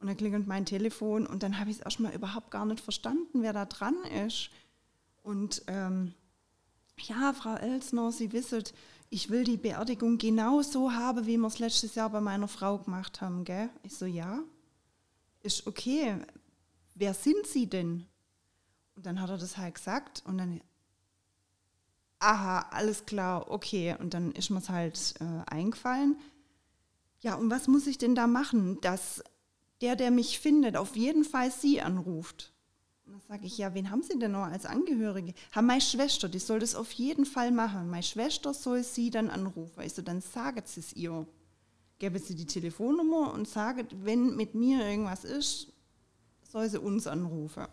und 0.01 0.07
dann 0.07 0.17
klingelt 0.17 0.47
mein 0.47 0.65
Telefon 0.65 1.27
und 1.27 1.43
dann 1.43 1.59
habe 1.59 1.71
ich 1.71 1.77
es 1.77 1.83
erstmal 1.83 2.15
überhaupt 2.15 2.51
gar 2.51 2.65
nicht 2.65 2.81
verstanden, 2.81 3.43
wer 3.43 3.53
da 3.53 3.67
dran 3.67 3.97
ist. 4.27 4.51
Und 5.23 5.63
ähm, 5.67 6.15
ja, 6.99 7.33
Frau 7.33 7.57
Elsner, 7.57 8.11
Sie 8.11 8.33
wissen, 8.33 8.65
ich 9.11 9.31
will 9.31 9.45
die 9.45 9.57
Beerdigung 9.57 10.19
genau 10.19 10.63
so 10.63 10.93
haben, 10.93 11.27
wie 11.27 11.37
wir 11.37 11.47
es 11.47 11.59
letztes 11.59 11.95
Jahr 11.95 12.11
bei 12.11 12.21
meiner 12.21 12.49
Frau 12.49 12.79
gemacht 12.79 13.21
haben, 13.21 13.45
gell? 13.45 13.69
Ich 13.83 13.95
so, 13.97 14.07
ja, 14.07 14.41
ist 15.43 15.67
okay. 15.67 16.17
Wer 16.95 17.15
sind 17.15 17.47
Sie 17.47 17.67
denn? 17.67 18.07
Und 18.97 19.07
dann 19.07 19.21
hat 19.21 19.31
er 19.31 19.39
das 19.39 19.57
halt 19.57 19.75
gesagt 19.75 20.23
und 20.27 20.39
dann 20.39 20.61
aha, 22.25 22.67
alles 22.71 23.07
klar, 23.07 23.51
okay. 23.51 23.97
Und 23.99 24.15
dann 24.15 24.33
ist 24.33 24.51
mir 24.51 24.59
es 24.59 24.69
halt 24.69 25.15
äh, 25.21 25.51
eingefallen. 25.51 26.17
Ja, 27.21 27.35
und 27.35 27.51
was 27.51 27.69
muss 27.69 27.87
ich 27.87 27.99
denn 27.99 28.15
da 28.15 28.27
machen, 28.27 28.81
dass 28.81 29.23
der, 29.81 29.97
der 29.97 30.11
mich 30.11 30.39
findet, 30.39 30.77
auf 30.77 30.97
jeden 30.97 31.25
Fall 31.25 31.51
Sie 31.51 31.81
anruft? 31.81 32.53
Und 33.07 33.13
dann 33.13 33.21
sage 33.29 33.47
ich, 33.47 33.59
ja, 33.59 33.75
wen 33.75 33.91
haben 33.91 34.03
Sie 34.03 34.19
denn 34.19 34.33
noch 34.33 34.45
als 34.45 34.67
Angehörige? 34.67 35.35
Ha, 35.55 35.63
meine 35.63 35.81
Schwester, 35.81 36.29
die 36.29 36.39
soll 36.39 36.59
das 36.59 36.75
auf 36.75 36.93
jeden 36.93 37.27
Fall 37.27 37.51
machen. 37.51 37.91
Meine 37.91 38.03
Schwester 38.03 38.55
soll 38.55 38.83
Sie 38.83 39.11
dann 39.11 39.31
anrufen. 39.31 39.83
Ich 39.83 39.93
so, 39.93 40.03
dann 40.03 40.21
sagen 40.21 40.63
Sie 40.65 40.81
es 40.81 40.93
ihr. 40.95 41.27
Gebe 41.99 42.19
sie 42.19 42.35
die 42.35 42.47
Telefonnummer 42.47 43.33
und 43.33 43.49
sage, 43.49 43.87
wenn 44.03 44.35
mit 44.37 44.55
mir 44.55 44.85
irgendwas 44.85 45.25
ist, 45.25 45.73
soll 46.43 46.69
sie 46.69 46.81
uns 46.81 47.07
anrufen. 47.07 47.67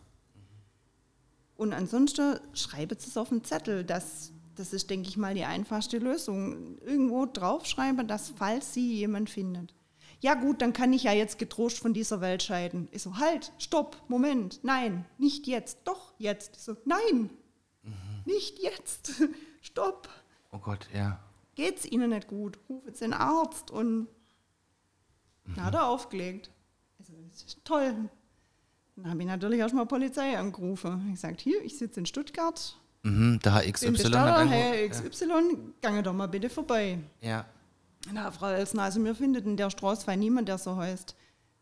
Und 1.55 1.73
ansonsten 1.73 2.39
schreibt 2.53 3.03
es 3.03 3.17
auf 3.17 3.29
den 3.29 3.43
Zettel. 3.43 3.83
Das, 3.83 4.31
das 4.55 4.73
ist, 4.73 4.89
denke 4.89 5.09
ich 5.09 5.17
mal, 5.17 5.33
die 5.33 5.45
einfachste 5.45 5.97
Lösung. 5.97 6.77
Irgendwo 6.79 7.25
draufschreiben, 7.25 8.07
dass 8.07 8.33
falls 8.35 8.73
sie 8.73 8.95
jemand 8.95 9.29
findet. 9.29 9.73
Ja 10.19 10.35
gut, 10.35 10.61
dann 10.61 10.73
kann 10.73 10.93
ich 10.93 11.03
ja 11.03 11.13
jetzt 11.13 11.39
getrost 11.39 11.79
von 11.79 11.93
dieser 11.93 12.21
Welt 12.21 12.43
scheiden. 12.43 12.87
Ich 12.91 13.01
so, 13.01 13.17
halt, 13.17 13.51
stopp, 13.57 13.97
Moment, 14.07 14.59
nein, 14.63 15.05
nicht 15.17 15.47
jetzt, 15.47 15.79
doch 15.85 16.13
jetzt. 16.19 16.57
Ich 16.57 16.63
so, 16.63 16.75
nein, 16.85 17.31
nicht 18.25 18.59
jetzt, 18.59 19.13
stopp. 19.61 20.09
oh 20.51 20.59
Gott, 20.59 20.87
ja. 20.93 21.19
Geht's 21.55 21.85
Ihnen 21.85 22.11
nicht 22.11 22.27
gut? 22.27 22.59
Rufen 22.69 22.93
Sie 22.93 23.03
den 23.03 23.13
Arzt 23.13 23.71
und 23.71 24.07
dann 25.45 25.65
hat 25.65 25.73
er 25.73 25.87
aufgelegt. 25.87 26.51
Also, 26.99 27.13
das 27.29 27.43
ist 27.43 27.65
toll. 27.65 28.09
Dann 28.95 29.09
habe 29.09 29.21
ich 29.21 29.27
natürlich 29.27 29.59
erstmal 29.59 29.85
Polizei 29.85 30.37
angerufen. 30.37 31.03
Ich 31.07 31.15
gesagt, 31.15 31.41
hier, 31.41 31.63
ich 31.63 31.77
sitze 31.77 31.99
in 31.99 32.05
Stuttgart, 32.05 32.79
Mhm, 33.03 33.39
der 33.39 33.55
Herr 33.55 33.71
XY. 33.71 33.91
Bestatter, 33.91 34.37
irgendwo- 34.39 34.53
Herr 34.55 34.89
XY, 34.89 35.57
gange 35.81 36.03
doch 36.03 36.13
mal 36.13 36.27
bitte 36.27 36.49
vorbei. 36.49 36.99
ja. 37.21 37.45
Na, 38.11 38.31
Frau 38.31 38.47
Elsner, 38.47 38.81
also 38.83 38.99
mir 38.99 39.13
findet 39.13 39.45
in 39.45 39.57
der 39.57 39.69
Straße 39.69 40.09
niemand, 40.17 40.47
der 40.47 40.57
so 40.57 40.75
heißt. 40.75 41.15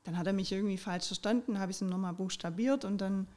Dann 0.06 0.18
hat 0.18 0.26
er 0.26 0.32
mich 0.32 0.50
irgendwie 0.54 0.78
falsch 0.78 1.08
verstanden, 1.08 1.60
habe 1.60 1.72
ich 1.72 1.76
es 1.78 1.82
ihm 1.82 1.90
nochmal 1.90 2.14
buchstabiert 2.14 2.86
und 2.86 3.00
dann, 3.00 3.28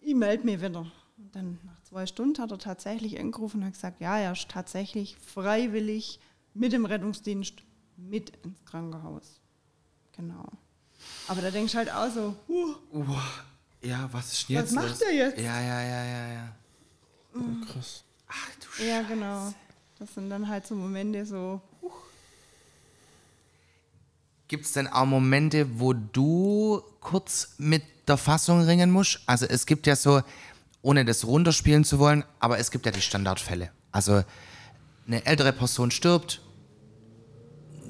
ich 0.00 0.14
melde 0.14 0.44
mich 0.44 0.60
wieder. 0.62 0.86
Und 1.18 1.34
dann 1.34 1.58
nach 1.64 1.80
zwei 1.82 2.06
Stunden 2.06 2.40
hat 2.40 2.52
er 2.52 2.58
tatsächlich 2.58 3.18
angerufen 3.18 3.58
und 3.60 3.66
hat 3.66 3.72
gesagt, 3.72 4.00
ja, 4.00 4.16
er 4.16 4.30
ist 4.30 4.48
tatsächlich 4.48 5.16
freiwillig 5.16 6.20
mit 6.54 6.72
dem 6.72 6.86
Rettungsdienst 6.86 7.54
mit 7.96 8.30
ins 8.44 8.64
Krankenhaus. 8.64 9.40
Genau. 10.16 10.44
Aber 11.26 11.42
da 11.42 11.50
denkst 11.50 11.72
du 11.72 11.78
halt 11.78 11.92
auch 11.92 12.10
so, 12.10 12.36
huh, 12.46 12.76
Ja, 13.82 14.08
was 14.12 14.32
ist 14.32 14.48
denn 14.48 14.56
Was 14.56 14.62
jetzt 14.66 14.74
macht 14.76 14.88
los? 14.90 15.00
er 15.00 15.12
jetzt? 15.12 15.38
Ja, 15.40 15.60
ja, 15.60 15.82
ja, 15.82 16.04
ja, 16.04 16.32
ja. 16.32 16.52
Krass. 17.72 18.04
Ach 18.28 18.50
du 18.78 18.84
ja 18.84 19.02
genau. 19.02 19.52
Das 19.98 20.14
sind 20.14 20.30
dann 20.30 20.48
halt 20.48 20.66
so 20.66 20.74
Momente 20.74 21.24
so, 21.24 21.60
Gibt 24.46 24.66
es 24.66 24.72
denn 24.72 24.86
auch 24.86 25.06
Momente, 25.06 25.80
wo 25.80 25.94
du 25.94 26.82
kurz 27.00 27.54
mit 27.58 27.82
der 28.06 28.18
Fassung 28.18 28.60
ringen 28.62 28.90
musst? 28.90 29.20
Also 29.26 29.46
es 29.46 29.64
gibt 29.64 29.86
ja 29.86 29.96
so, 29.96 30.20
ohne 30.82 31.04
das 31.04 31.26
runterspielen 31.26 31.84
zu 31.84 31.98
wollen, 31.98 32.24
aber 32.40 32.58
es 32.58 32.70
gibt 32.70 32.84
ja 32.84 32.92
die 32.92 33.00
Standardfälle. 33.00 33.70
Also 33.90 34.22
eine 35.06 35.24
ältere 35.24 35.52
Person 35.52 35.90
stirbt, 35.90 36.42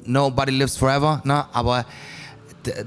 nobody 0.05 0.53
lives 0.53 0.77
forever, 0.77 1.21
ne? 1.25 1.53
aber 1.53 1.87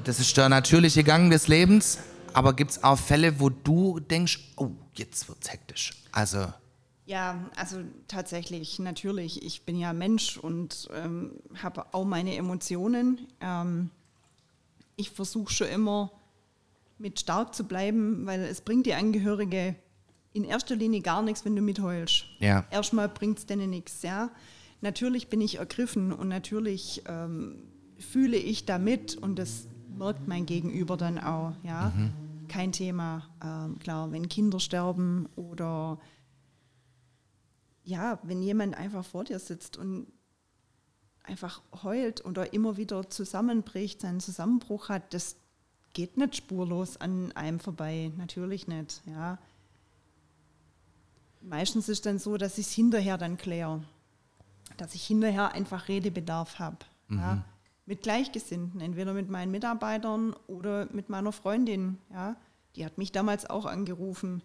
das 0.05 0.19
ist 0.19 0.35
der 0.37 0.49
natürliche 0.49 1.03
Gang 1.03 1.29
des 1.29 1.47
Lebens. 1.47 1.99
Aber 2.33 2.53
gibt 2.53 2.71
es 2.71 2.83
auch 2.83 2.97
Fälle, 2.97 3.39
wo 3.39 3.49
du 3.49 3.99
denkst, 3.99 4.39
oh, 4.55 4.69
jetzt 4.95 5.27
wird's 5.27 5.51
hektisch. 5.51 5.93
Also, 6.17 6.47
Ja, 7.05 7.45
also 7.55 7.77
tatsächlich, 8.07 8.79
natürlich. 8.79 9.43
Ich 9.45 9.65
bin 9.65 9.77
ja 9.77 9.93
Mensch 9.93 10.35
und 10.39 10.89
ähm, 10.95 11.33
habe 11.61 11.85
auch 11.93 12.05
meine 12.05 12.35
Emotionen. 12.35 13.27
Ähm, 13.39 13.91
ich 14.95 15.11
versuche 15.11 15.53
schon 15.53 15.67
immer 15.67 16.11
mit 16.97 17.19
stark 17.19 17.53
zu 17.53 17.65
bleiben, 17.65 18.25
weil 18.25 18.39
es 18.45 18.61
bringt 18.61 18.87
die 18.87 18.95
Angehörige 18.95 19.75
in 20.33 20.43
erster 20.43 20.75
Linie 20.75 21.01
gar 21.01 21.21
nichts, 21.21 21.45
wenn 21.45 21.55
du 21.55 21.61
mitheulst. 21.61 22.25
Ja. 22.39 22.65
Erstmal 22.71 23.09
bringt 23.09 23.37
es 23.37 23.45
denen 23.45 23.69
nichts, 23.69 24.01
ja. 24.01 24.31
Natürlich 24.81 25.27
bin 25.27 25.39
ich 25.39 25.59
ergriffen 25.59 26.11
und 26.11 26.29
natürlich 26.29 27.03
ähm, 27.05 27.61
fühle 27.99 28.37
ich 28.37 28.65
damit 28.65 29.15
und 29.15 29.37
das 29.37 29.67
merkt 29.95 30.27
mein 30.27 30.47
Gegenüber 30.47 30.97
dann 30.97 31.19
auch, 31.19 31.53
ja. 31.63 31.93
Kein 32.47 32.71
Thema. 32.71 33.29
Ähm, 33.43 33.79
klar, 33.79 34.11
wenn 34.11 34.29
Kinder 34.29 34.59
sterben 34.59 35.27
oder 35.35 35.99
ja, 37.83 38.19
wenn 38.23 38.41
jemand 38.41 38.75
einfach 38.75 39.05
vor 39.05 39.23
dir 39.23 39.39
sitzt 39.39 39.77
und 39.77 40.07
einfach 41.23 41.61
heult 41.83 42.25
oder 42.25 42.53
immer 42.53 42.77
wieder 42.77 43.09
zusammenbricht, 43.09 44.01
seinen 44.01 44.19
Zusammenbruch 44.19 44.89
hat, 44.89 45.13
das 45.13 45.37
geht 45.93 46.17
nicht 46.17 46.35
spurlos 46.35 46.97
an 46.97 47.31
einem 47.33 47.59
vorbei, 47.59 48.11
natürlich 48.17 48.67
nicht, 48.67 49.01
ja. 49.05 49.37
Meistens 51.41 51.87
ist 51.87 52.05
dann 52.05 52.19
so, 52.19 52.37
dass 52.37 52.57
ich 52.57 52.67
es 52.67 52.73
hinterher 52.73 53.17
dann 53.17 53.37
kläre, 53.37 53.83
dass 54.75 54.93
ich 54.93 55.05
hinterher 55.05 55.53
einfach 55.53 55.87
Redebedarf 55.87 56.59
habe, 56.59 56.79
ja, 57.09 57.45
mit 57.87 58.03
Gleichgesinnten, 58.03 58.81
entweder 58.81 59.13
mit 59.13 59.29
meinen 59.29 59.51
Mitarbeitern 59.51 60.35
oder 60.45 60.87
mit 60.91 61.09
meiner 61.09 61.31
Freundin, 61.31 61.97
ja. 62.11 62.35
Die 62.75 62.85
hat 62.85 62.99
mich 62.99 63.11
damals 63.11 63.49
auch 63.49 63.65
angerufen, 63.65 64.43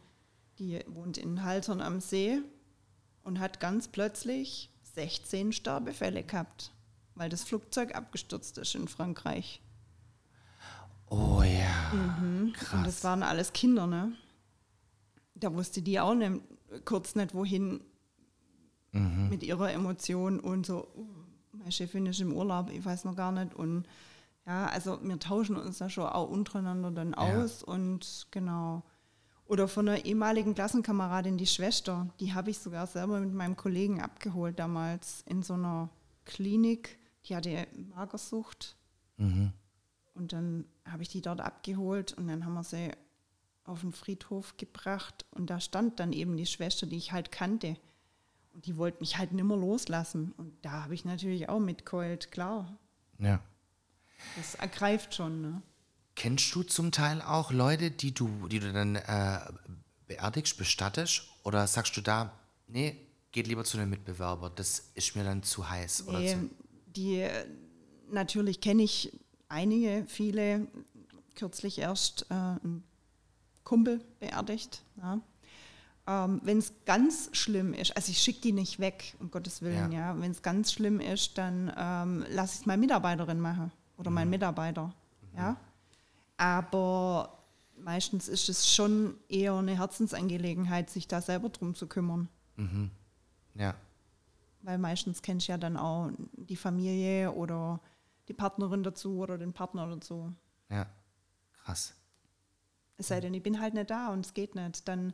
die 0.58 0.80
wohnt 0.86 1.18
in 1.18 1.42
Haltern 1.42 1.82
am 1.82 2.00
See 2.00 2.38
und 3.24 3.40
hat 3.40 3.60
ganz 3.60 3.88
plötzlich 3.88 4.70
16 4.94 5.52
Sterbefälle 5.52 6.22
gehabt, 6.22 6.72
weil 7.14 7.28
das 7.28 7.44
Flugzeug 7.44 7.94
abgestürzt 7.94 8.56
ist 8.56 8.74
in 8.74 8.88
Frankreich. 8.88 9.60
oh 11.10 11.42
ja, 11.42 11.92
Und 12.72 12.86
das 12.86 13.04
waren 13.04 13.22
alles 13.22 13.52
Kinder, 13.52 13.86
ne? 13.86 14.12
Da 15.34 15.52
wusste 15.52 15.82
die 15.82 16.00
auch 16.00 16.14
nicht, 16.14 16.40
kurz 16.86 17.14
nicht 17.14 17.34
wohin 17.34 17.82
mit 19.30 19.42
ihrer 19.42 19.72
Emotion 19.72 20.38
und 20.38 20.66
so, 20.66 20.86
uh, 20.94 21.21
meine 21.62 21.72
Chefin 21.72 22.06
ist 22.06 22.20
im 22.20 22.32
Urlaub, 22.32 22.70
ich 22.70 22.84
weiß 22.84 23.04
noch 23.04 23.16
gar 23.16 23.32
nicht. 23.32 23.54
Und 23.54 23.86
Ja, 24.44 24.66
also 24.66 24.98
wir 25.02 25.20
tauschen 25.20 25.54
uns 25.56 25.78
da 25.78 25.88
schon 25.88 26.06
auch 26.06 26.28
untereinander 26.28 26.90
dann 26.90 27.12
Ja. 27.12 27.18
aus 27.42 27.62
und 27.62 28.26
genau. 28.32 28.82
Oder 29.46 29.68
von 29.68 29.88
einer 29.88 30.04
ehemaligen 30.04 30.54
Klassenkameradin, 30.54 31.36
die 31.36 31.46
Schwester, 31.46 32.08
die 32.18 32.34
habe 32.34 32.50
ich 32.50 32.58
sogar 32.58 32.88
selber 32.88 33.20
mit 33.20 33.32
meinem 33.34 33.56
Kollegen 33.56 34.00
abgeholt 34.00 34.58
damals 34.58 35.22
in 35.28 35.42
so 35.44 35.54
einer 35.54 35.90
Klinik. 36.24 36.98
Die 37.26 37.36
hatte 37.36 37.68
Magersucht. 37.94 38.76
Und 40.14 40.32
dann 40.32 40.64
habe 40.90 41.02
ich 41.04 41.08
die 41.08 41.20
dort 41.22 41.40
abgeholt 41.40 42.12
und 42.18 42.26
dann 42.26 42.44
haben 42.44 42.54
wir 42.54 42.64
sie 42.64 42.90
auf 43.64 43.82
den 43.82 43.92
Friedhof 43.92 44.56
gebracht 44.56 45.24
und 45.30 45.50
da 45.50 45.60
stand 45.60 46.00
dann 46.00 46.12
eben 46.12 46.36
die 46.36 46.46
Schwester, 46.46 46.86
die 46.86 46.96
ich 46.96 47.12
halt 47.12 47.30
kannte. 47.30 47.76
Und 48.54 48.66
die 48.66 48.76
wollte 48.76 49.00
mich 49.00 49.18
halt 49.18 49.32
nimmer 49.32 49.56
loslassen. 49.56 50.32
Und 50.36 50.52
da 50.64 50.84
habe 50.84 50.94
ich 50.94 51.04
natürlich 51.04 51.48
auch 51.48 51.60
mitgeheult, 51.60 52.30
klar. 52.30 52.76
Ja. 53.18 53.40
Das 54.36 54.54
ergreift 54.56 55.14
schon, 55.14 55.40
ne? 55.40 55.62
Kennst 56.14 56.54
du 56.54 56.62
zum 56.62 56.92
Teil 56.92 57.22
auch 57.22 57.50
Leute, 57.50 57.90
die 57.90 58.12
du, 58.12 58.48
die 58.48 58.60
du 58.60 58.72
dann 58.72 58.96
äh, 58.96 59.38
beerdigst, 60.06 60.58
bestattest? 60.58 61.22
Oder 61.42 61.66
sagst 61.66 61.96
du 61.96 62.02
da, 62.02 62.32
nee, 62.68 62.96
geht 63.32 63.46
lieber 63.46 63.64
zu 63.64 63.78
einem 63.78 63.90
Mitbewerber, 63.90 64.50
das 64.50 64.90
ist 64.94 65.16
mir 65.16 65.24
dann 65.24 65.42
zu 65.42 65.68
heiß? 65.68 66.06
Oder 66.06 66.18
Nee, 66.18 66.34
zu, 66.34 66.50
die 66.94 67.20
äh, 67.20 67.46
natürlich 68.10 68.60
kenne 68.60 68.82
ich 68.82 69.18
einige, 69.48 70.04
viele, 70.06 70.66
kürzlich 71.34 71.78
erst 71.78 72.26
äh, 72.30 72.34
ein 72.34 72.84
Kumpel 73.64 74.04
beerdigt. 74.20 74.82
Ja. 74.96 75.20
Ähm, 76.06 76.40
Wenn 76.42 76.58
es 76.58 76.72
ganz 76.84 77.30
schlimm 77.32 77.74
ist, 77.74 77.94
also 77.96 78.10
ich 78.10 78.18
schicke 78.18 78.40
die 78.40 78.52
nicht 78.52 78.80
weg, 78.80 79.14
um 79.20 79.30
Gottes 79.30 79.62
Willen, 79.62 79.92
Ja. 79.92 80.12
ja. 80.14 80.20
Wenn 80.20 80.32
es 80.32 80.42
ganz 80.42 80.72
schlimm 80.72 80.98
ist, 81.00 81.38
dann 81.38 81.72
ähm, 81.76 82.24
lasse 82.28 82.54
ich 82.54 82.60
es 82.60 82.66
meine 82.66 82.80
Mitarbeiterin 82.80 83.38
machen 83.40 83.70
oder 83.96 84.10
Mhm. 84.10 84.14
mein 84.14 84.30
Mitarbeiter. 84.30 84.92
Ja. 85.36 85.56
Aber 86.36 87.38
meistens 87.76 88.28
ist 88.28 88.48
es 88.48 88.72
schon 88.74 89.14
eher 89.28 89.54
eine 89.54 89.76
Herzensangelegenheit, 89.78 90.90
sich 90.90 91.06
da 91.06 91.20
selber 91.20 91.48
drum 91.50 91.74
zu 91.74 91.86
kümmern. 91.86 92.28
ja, 93.54 93.74
Weil 94.62 94.78
meistens 94.78 95.22
kennst 95.22 95.46
du 95.48 95.52
ja 95.52 95.58
dann 95.58 95.76
auch 95.76 96.10
die 96.36 96.56
Familie 96.56 97.32
oder 97.32 97.80
die 98.28 98.34
Partnerin 98.34 98.82
dazu 98.82 99.18
oder 99.18 99.38
den 99.38 99.52
Partner 99.52 99.86
dazu. 99.88 100.32
ja, 100.68 100.86
krass. 101.64 101.94
Es 102.98 103.08
sei 103.08 103.20
denn, 103.20 103.34
ich 103.34 103.42
bin 103.42 103.60
halt 103.60 103.74
nicht 103.74 103.90
da 103.90 104.08
und 104.12 104.24
es 104.26 104.34
geht 104.34 104.54
nicht. 104.54 104.86
Dann 104.86 105.12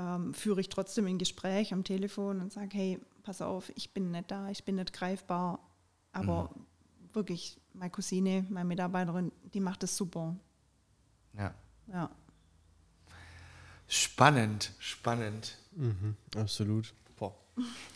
ähm, 0.00 0.34
führe 0.34 0.60
ich 0.60 0.68
trotzdem 0.68 1.06
ein 1.06 1.18
Gespräch 1.18 1.72
am 1.72 1.84
Telefon 1.84 2.40
und 2.40 2.52
sage, 2.52 2.70
hey, 2.72 3.00
pass 3.22 3.42
auf, 3.42 3.70
ich 3.76 3.92
bin 3.92 4.10
nicht 4.10 4.30
da, 4.30 4.48
ich 4.48 4.64
bin 4.64 4.76
nicht 4.76 4.92
greifbar. 4.92 5.60
Aber 6.12 6.50
wirklich, 7.12 7.60
meine 7.74 7.90
Cousine, 7.90 8.46
meine 8.48 8.66
Mitarbeiterin, 8.66 9.30
die 9.52 9.60
macht 9.60 9.82
es 9.82 9.96
super. 9.96 10.36
Ja. 11.36 11.54
Ja. 11.88 12.10
Spannend, 13.86 14.72
spannend. 14.78 15.58
Absolut. 16.36 16.94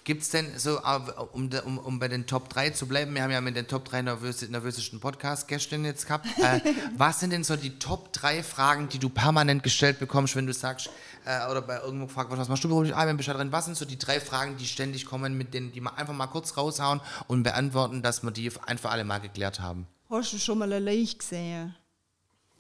Gibt 0.05 0.23
es 0.23 0.29
denn 0.29 0.59
so, 0.59 0.79
äh, 0.79 1.01
um, 1.33 1.49
um, 1.65 1.79
um 1.79 1.99
bei 1.99 2.09
den 2.09 2.27
Top 2.27 2.51
3 2.51 2.71
zu 2.71 2.87
bleiben, 2.87 3.15
wir 3.15 3.23
haben 3.23 3.31
ja 3.31 3.41
mit 3.41 3.57
den 3.57 3.67
Top 3.67 3.87
3 3.87 4.03
nervös, 4.03 4.47
nervösesten 4.47 5.01
Podcast-Gästinnen 5.01 5.87
jetzt 5.87 6.07
gehabt. 6.07 6.27
Äh, 6.39 6.61
was 6.97 7.21
sind 7.21 7.31
denn 7.31 7.43
so 7.43 7.57
die 7.57 7.79
Top 7.79 8.13
3 8.13 8.43
Fragen, 8.43 8.91
die 8.91 8.99
du 8.99 9.09
permanent 9.09 9.63
gestellt 9.63 9.99
bekommst, 9.99 10.37
wenn 10.37 10.47
du 10.47 10.53
sagst, 10.53 10.91
äh, 11.25 11.51
oder 11.51 11.63
bei 11.63 11.79
irgendwo 11.81 12.07
gefragt 12.07 12.31
wirst, 12.31 12.41
was 12.41 12.49
machst 12.49 12.65
du 12.65 12.69
beruflich? 12.69 12.95
Ah, 12.95 13.07
wenn 13.07 13.17
bist 13.17 13.31
da 13.31 13.33
drin. 13.33 13.51
Was 13.51 13.65
sind 13.65 13.77
so 13.79 13.87
die 13.87 13.99
drei 13.99 14.21
Fragen, 14.21 14.59
die 14.59 14.67
ständig 14.67 15.07
kommen, 15.07 15.39
mit 15.39 15.55
denen 15.55 15.73
die 15.73 15.81
man 15.81 15.95
einfach 15.97 16.15
mal 16.15 16.27
kurz 16.27 16.57
raushauen 16.57 17.01
und 17.27 17.43
beantworten, 17.43 18.03
dass 18.03 18.23
wir 18.23 18.31
die 18.31 18.53
ein 18.67 18.77
für 18.77 18.91
alle 18.91 19.05
mal 19.05 19.19
geklärt 19.19 19.61
haben? 19.61 19.87
Hast 20.11 20.35
du 20.35 20.39
schon 20.39 20.59
mal 20.59 20.71
eine 20.71 20.85
Leiche 20.85 21.17
gesehen? 21.17 21.75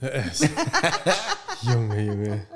Junge, 1.63 2.01
Junge. 2.03 2.47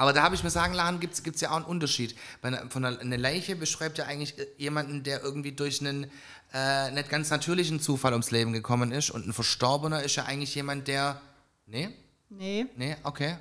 Aber 0.00 0.14
da 0.14 0.22
habe 0.22 0.34
ich 0.34 0.42
mir 0.42 0.48
sagen 0.48 0.72
lassen, 0.72 0.98
gibt 0.98 1.14
es 1.26 1.40
ja 1.42 1.50
auch 1.50 1.56
einen 1.56 1.66
Unterschied. 1.66 2.16
Bei 2.40 2.48
einer, 2.48 2.70
von 2.70 2.82
einer, 2.86 2.98
eine 3.00 3.18
Leiche 3.18 3.54
beschreibt 3.54 3.98
ja 3.98 4.06
eigentlich 4.06 4.38
äh, 4.38 4.46
jemanden, 4.56 5.02
der 5.02 5.22
irgendwie 5.22 5.52
durch 5.52 5.82
einen 5.82 6.10
äh, 6.54 6.90
nicht 6.92 7.10
ganz 7.10 7.28
natürlichen 7.28 7.80
Zufall 7.80 8.12
ums 8.12 8.30
Leben 8.30 8.54
gekommen 8.54 8.92
ist. 8.92 9.10
Und 9.10 9.26
ein 9.26 9.34
Verstorbener 9.34 10.02
ist 10.02 10.16
ja 10.16 10.24
eigentlich 10.24 10.54
jemand, 10.54 10.88
der. 10.88 11.20
Nee? 11.66 11.90
Nee. 12.30 12.64
Nee? 12.76 12.96
Okay. 13.02 13.36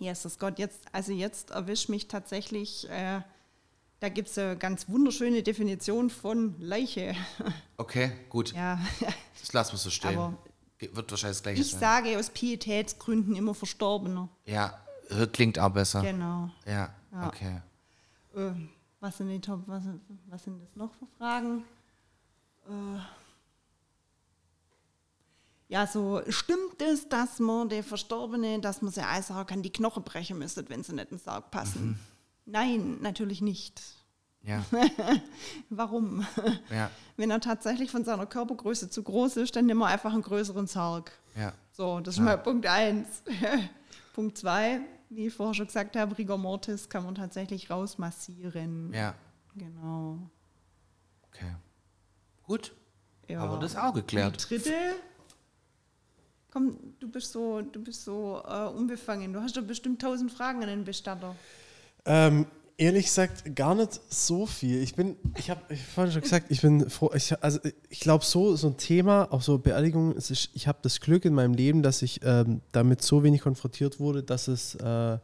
Jesus 0.00 0.40
Gott, 0.40 0.58
jetzt, 0.58 0.80
also 0.90 1.12
jetzt 1.12 1.50
erwischt 1.50 1.88
mich 1.90 2.08
tatsächlich, 2.08 2.90
äh, 2.90 3.20
da 4.00 4.08
gibt 4.08 4.30
es 4.30 4.38
eine 4.38 4.56
ganz 4.56 4.88
wunderschöne 4.88 5.44
Definition 5.44 6.10
von 6.10 6.60
Leiche. 6.60 7.14
Okay, 7.76 8.10
gut. 8.28 8.52
ja, 8.52 8.80
Das 9.40 9.52
lassen 9.52 9.74
wir 9.74 9.78
so 9.78 9.90
stehen. 9.90 10.18
Aber 10.18 10.36
Wird 10.80 11.08
wahrscheinlich 11.12 11.36
das 11.36 11.42
Gleiche 11.44 11.60
ich 11.62 11.70
sein. 11.70 11.78
sage 11.78 12.18
aus 12.18 12.30
Pietätsgründen 12.30 13.36
immer 13.36 13.54
Verstorbener. 13.54 14.28
Ja, 14.44 14.76
klingt 15.32 15.58
auch 15.58 15.70
besser. 15.70 16.02
Genau. 16.02 16.50
Ja, 16.66 16.90
Ja. 17.12 17.26
okay. 17.26 17.60
Äh, 18.34 18.50
was 19.00 19.16
sind 19.16 19.28
die 19.28 19.40
Top, 19.40 19.62
was, 19.66 19.84
was 20.28 20.44
sind 20.44 20.60
das 20.60 20.74
noch 20.76 20.92
für 20.94 21.06
Fragen? 21.18 21.64
Äh, 22.68 22.98
ja, 25.68 25.86
so 25.86 26.22
stimmt 26.28 26.80
es, 26.80 27.08
dass 27.08 27.38
man 27.40 27.68
der 27.68 27.84
Verstorbene, 27.84 28.58
dass 28.60 28.80
man 28.82 28.90
sie 28.92 29.00
sagen 29.22 29.46
kann, 29.46 29.62
die 29.62 29.70
Knochen 29.72 30.02
brechen 30.02 30.38
müsste, 30.38 30.68
wenn 30.70 30.82
sie 30.82 30.94
nicht 30.94 31.10
in 31.10 31.18
den 31.18 31.22
Sarg 31.22 31.50
passen? 31.50 31.98
Nein, 32.46 32.98
natürlich 33.02 33.42
nicht. 33.42 33.82
Ja, 34.42 34.64
Warum? 35.68 36.24
ja, 36.70 36.90
Wenn 37.16 37.30
er 37.30 37.40
tatsächlich 37.40 37.90
von 37.90 38.04
seiner 38.04 38.24
Körpergröße 38.24 38.88
zu 38.88 39.02
groß 39.02 39.36
ist, 39.38 39.56
dann 39.56 39.66
nehmen 39.66 39.80
wir 39.80 39.86
einfach 39.88 40.12
einen 40.12 40.22
größeren 40.22 40.66
Sarg. 40.66 41.12
ja. 41.36 41.52
So, 41.72 42.00
das 42.00 42.14
ist 42.16 42.20
mal 42.20 42.36
Punkt 42.38 42.66
eins. 42.66 43.22
Punkt 44.14 44.36
zwei, 44.38 44.80
wie 45.10 45.26
ich 45.26 45.34
vorher 45.34 45.54
schon 45.54 45.66
gesagt 45.66 45.96
habe, 45.96 46.16
Rigor 46.18 46.38
Mortis 46.38 46.88
kann 46.88 47.04
man 47.04 47.14
tatsächlich 47.14 47.70
rausmassieren. 47.70 48.92
Ja, 48.92 49.14
Genau. 49.56 50.18
okay. 51.28 51.54
Gut. 52.44 52.72
Ja. 53.28 53.40
Aber 53.40 53.58
das 53.58 53.76
auch 53.76 53.92
geklärt. 53.94 54.48
Die 54.50 54.56
dritte, 54.56 54.72
komm, 56.50 56.78
du 56.98 57.08
bist 57.10 57.32
so, 57.32 57.60
du 57.60 57.82
bist 57.82 58.04
so 58.04 58.42
äh, 58.46 58.66
unbefangen. 58.68 59.32
Du 59.32 59.40
hast 59.40 59.56
doch 59.56 59.62
bestimmt 59.62 60.00
tausend 60.00 60.32
Fragen 60.32 60.62
an 60.62 60.68
den 60.68 60.84
Bestatter. 60.84 61.34
Ähm, 62.06 62.46
ehrlich 62.78 63.06
gesagt, 63.06 63.56
gar 63.56 63.74
nicht 63.74 64.00
so 64.08 64.46
viel. 64.46 64.80
Ich 64.82 64.94
bin, 64.94 65.16
ich 65.36 65.50
habe 65.50 65.60
ich 65.68 65.80
hab 65.80 65.88
vorhin 65.88 66.12
schon 66.12 66.22
gesagt, 66.22 66.46
ich 66.48 66.62
bin 66.62 66.88
froh, 66.88 67.10
ich, 67.12 67.42
also 67.42 67.58
ich 67.90 68.00
glaube 68.00 68.24
so, 68.24 68.54
so 68.54 68.68
ein 68.68 68.76
Thema, 68.76 69.30
auch 69.32 69.42
so 69.42 69.58
Beerdigung, 69.58 70.16
es 70.16 70.30
ist, 70.30 70.50
ich 70.54 70.68
habe 70.68 70.78
das 70.82 71.00
Glück 71.00 71.24
in 71.24 71.34
meinem 71.34 71.54
Leben, 71.54 71.82
dass 71.82 72.02
ich 72.02 72.20
ähm, 72.22 72.62
damit 72.70 73.02
so 73.02 73.24
wenig 73.24 73.42
konfrontiert 73.42 73.98
wurde, 73.98 74.22
dass 74.22 74.46
es, 74.46 74.76
äh, 74.76 75.14
äh, 75.14 75.18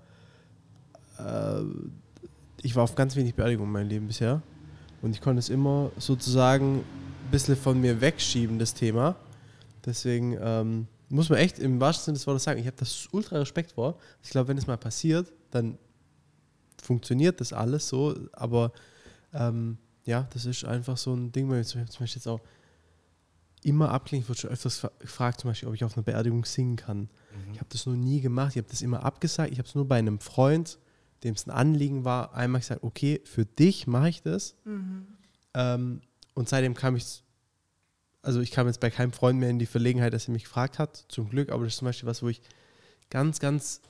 ich 2.61 2.75
war 2.75 2.83
auf 2.83 2.97
ganz 2.97 3.15
wenig 3.15 3.35
Beerdigungen 3.35 3.69
in 3.69 3.73
meinem 3.73 3.89
Leben 3.89 4.07
bisher 4.09 4.43
und 5.01 5.13
ich 5.13 5.21
konnte 5.21 5.39
es 5.39 5.49
immer 5.49 5.93
sozusagen 5.97 6.79
ein 6.79 7.31
bisschen 7.31 7.57
von 7.57 7.81
mir 7.81 8.01
wegschieben, 8.01 8.59
das 8.59 8.75
Thema. 8.75 9.15
Deswegen 9.87 10.37
ähm, 10.41 10.89
muss 11.09 11.29
man 11.29 11.39
echt 11.39 11.61
im 11.61 11.79
wahrsten 11.79 12.07
Sinne 12.07 12.15
des 12.17 12.27
Wortes 12.27 12.43
sagen, 12.43 12.59
ich 12.59 12.67
habe 12.67 12.77
das 12.79 13.09
ultra 13.13 13.39
Respekt 13.39 13.73
vor. 13.73 13.97
Ich 14.25 14.31
glaube, 14.31 14.49
wenn 14.49 14.59
es 14.59 14.67
mal 14.67 14.79
passiert, 14.79 15.33
dann 15.51 15.79
funktioniert 16.85 17.41
das 17.41 17.53
alles 17.53 17.89
so, 17.89 18.15
aber 18.33 18.73
ähm, 19.33 19.79
ja, 20.05 20.29
das 20.33 20.45
ist 20.45 20.65
einfach 20.65 20.97
so 20.97 21.15
ein 21.15 21.33
Ding, 21.33 21.49
weil 21.49 21.61
ich 21.63 21.69
zum 21.69 21.81
Beispiel 21.83 22.07
jetzt 22.09 22.29
auch 22.29 22.41
immer 23.63 23.91
abklingt, 23.91 24.29
wird 24.29 24.39
schon 24.39 24.51
öfters 24.51 24.79
fra- 24.79 24.93
gefragt, 24.99 25.41
zum 25.41 25.51
Beispiel, 25.51 25.69
ob 25.69 25.75
ich 25.75 25.85
auf 25.85 25.97
einer 25.97 26.05
Beerdigung 26.05 26.45
singen 26.45 26.77
kann. 26.77 27.09
Ich 27.53 27.59
habe 27.61 27.69
das 27.71 27.87
noch 27.87 27.95
nie 27.95 28.21
gemacht, 28.21 28.51
ich 28.53 28.59
habe 28.59 28.69
das 28.71 28.83
immer 28.83 29.03
abgesagt, 29.05 29.51
ich 29.53 29.59
habe 29.59 29.67
es 29.69 29.75
nur 29.75 29.89
bei 29.89 29.99
einem 29.99 30.21
Freund, 30.21 30.79
dem 31.23 31.35
es 31.35 31.47
ein 31.47 31.51
Anliegen 31.51 32.05
war, 32.05 32.35
einmal 32.35 32.61
gesagt, 32.61 32.83
okay, 32.83 33.23
für 33.25 33.47
dich 33.47 33.87
mache 33.87 34.11
ich 34.11 34.23
das. 34.23 34.55
Ähm, 35.55 36.03
und 36.35 36.49
seitdem 36.49 36.75
kam 36.75 36.97
ich, 36.97 37.23
also 38.21 38.41
ich 38.41 38.51
kam 38.51 38.67
jetzt 38.67 38.81
bei 38.81 38.91
keinem 38.91 39.13
Freund 39.13 39.39
mehr 39.39 39.49
in 39.49 39.59
die 39.59 39.67
Verlegenheit, 39.67 40.13
dass 40.13 40.29
er 40.29 40.33
mich 40.33 40.45
gefragt 40.45 40.79
hat, 40.79 41.07
zum 41.09 41.31
Glück, 41.31 41.51
aber 41.51 41.65
das 41.65 41.75
ist 41.75 41.79
zum 41.79 41.87
Beispiel 41.87 42.09
was, 42.09 42.23
wo 42.23 42.29
ich 42.29 42.43
ganz, 43.09 43.41
ganz 43.41 43.81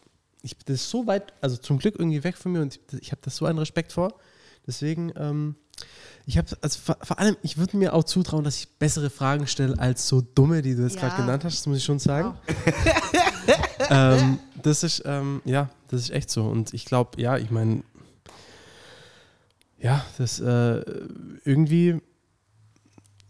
ich 0.44 0.56
das 0.66 0.76
ist 0.76 0.90
so 0.90 1.06
weit, 1.06 1.32
also 1.40 1.56
zum 1.56 1.78
Glück 1.78 1.96
irgendwie 1.98 2.22
weg 2.22 2.36
von 2.36 2.52
mir 2.52 2.60
und 2.62 2.76
ich, 2.76 3.00
ich 3.00 3.10
habe 3.12 3.20
das 3.24 3.36
so 3.36 3.46
einen 3.46 3.58
Respekt 3.58 3.92
vor. 3.92 4.14
Deswegen, 4.66 5.12
ähm, 5.16 5.56
ich 6.26 6.38
habe, 6.38 6.48
also 6.60 6.78
vor, 6.78 6.96
vor 7.02 7.18
allem, 7.18 7.36
ich 7.42 7.58
würde 7.58 7.76
mir 7.76 7.94
auch 7.94 8.04
zutrauen, 8.04 8.44
dass 8.44 8.56
ich 8.58 8.68
bessere 8.78 9.10
Fragen 9.10 9.46
stelle 9.46 9.78
als 9.78 10.06
so 10.06 10.20
dumme, 10.20 10.62
die 10.62 10.74
du 10.74 10.82
jetzt 10.82 10.94
Ja. 10.96 11.00
gerade 11.08 11.22
genannt 11.22 11.44
hast, 11.44 11.58
das 11.58 11.66
muss 11.66 11.78
ich 11.78 11.84
schon 11.84 11.98
sagen. 11.98 12.36
ähm, 13.90 14.38
das 14.62 14.82
ist, 14.82 15.02
ähm, 15.04 15.42
ja, 15.44 15.68
das 15.88 16.02
ist 16.02 16.10
echt 16.10 16.30
so. 16.30 16.44
Und 16.44 16.72
ich 16.72 16.84
glaube, 16.84 17.20
ja, 17.20 17.36
ich 17.36 17.50
meine, 17.50 17.82
ja, 19.78 20.04
das 20.16 20.40
äh, 20.40 20.82
irgendwie, 21.44 22.00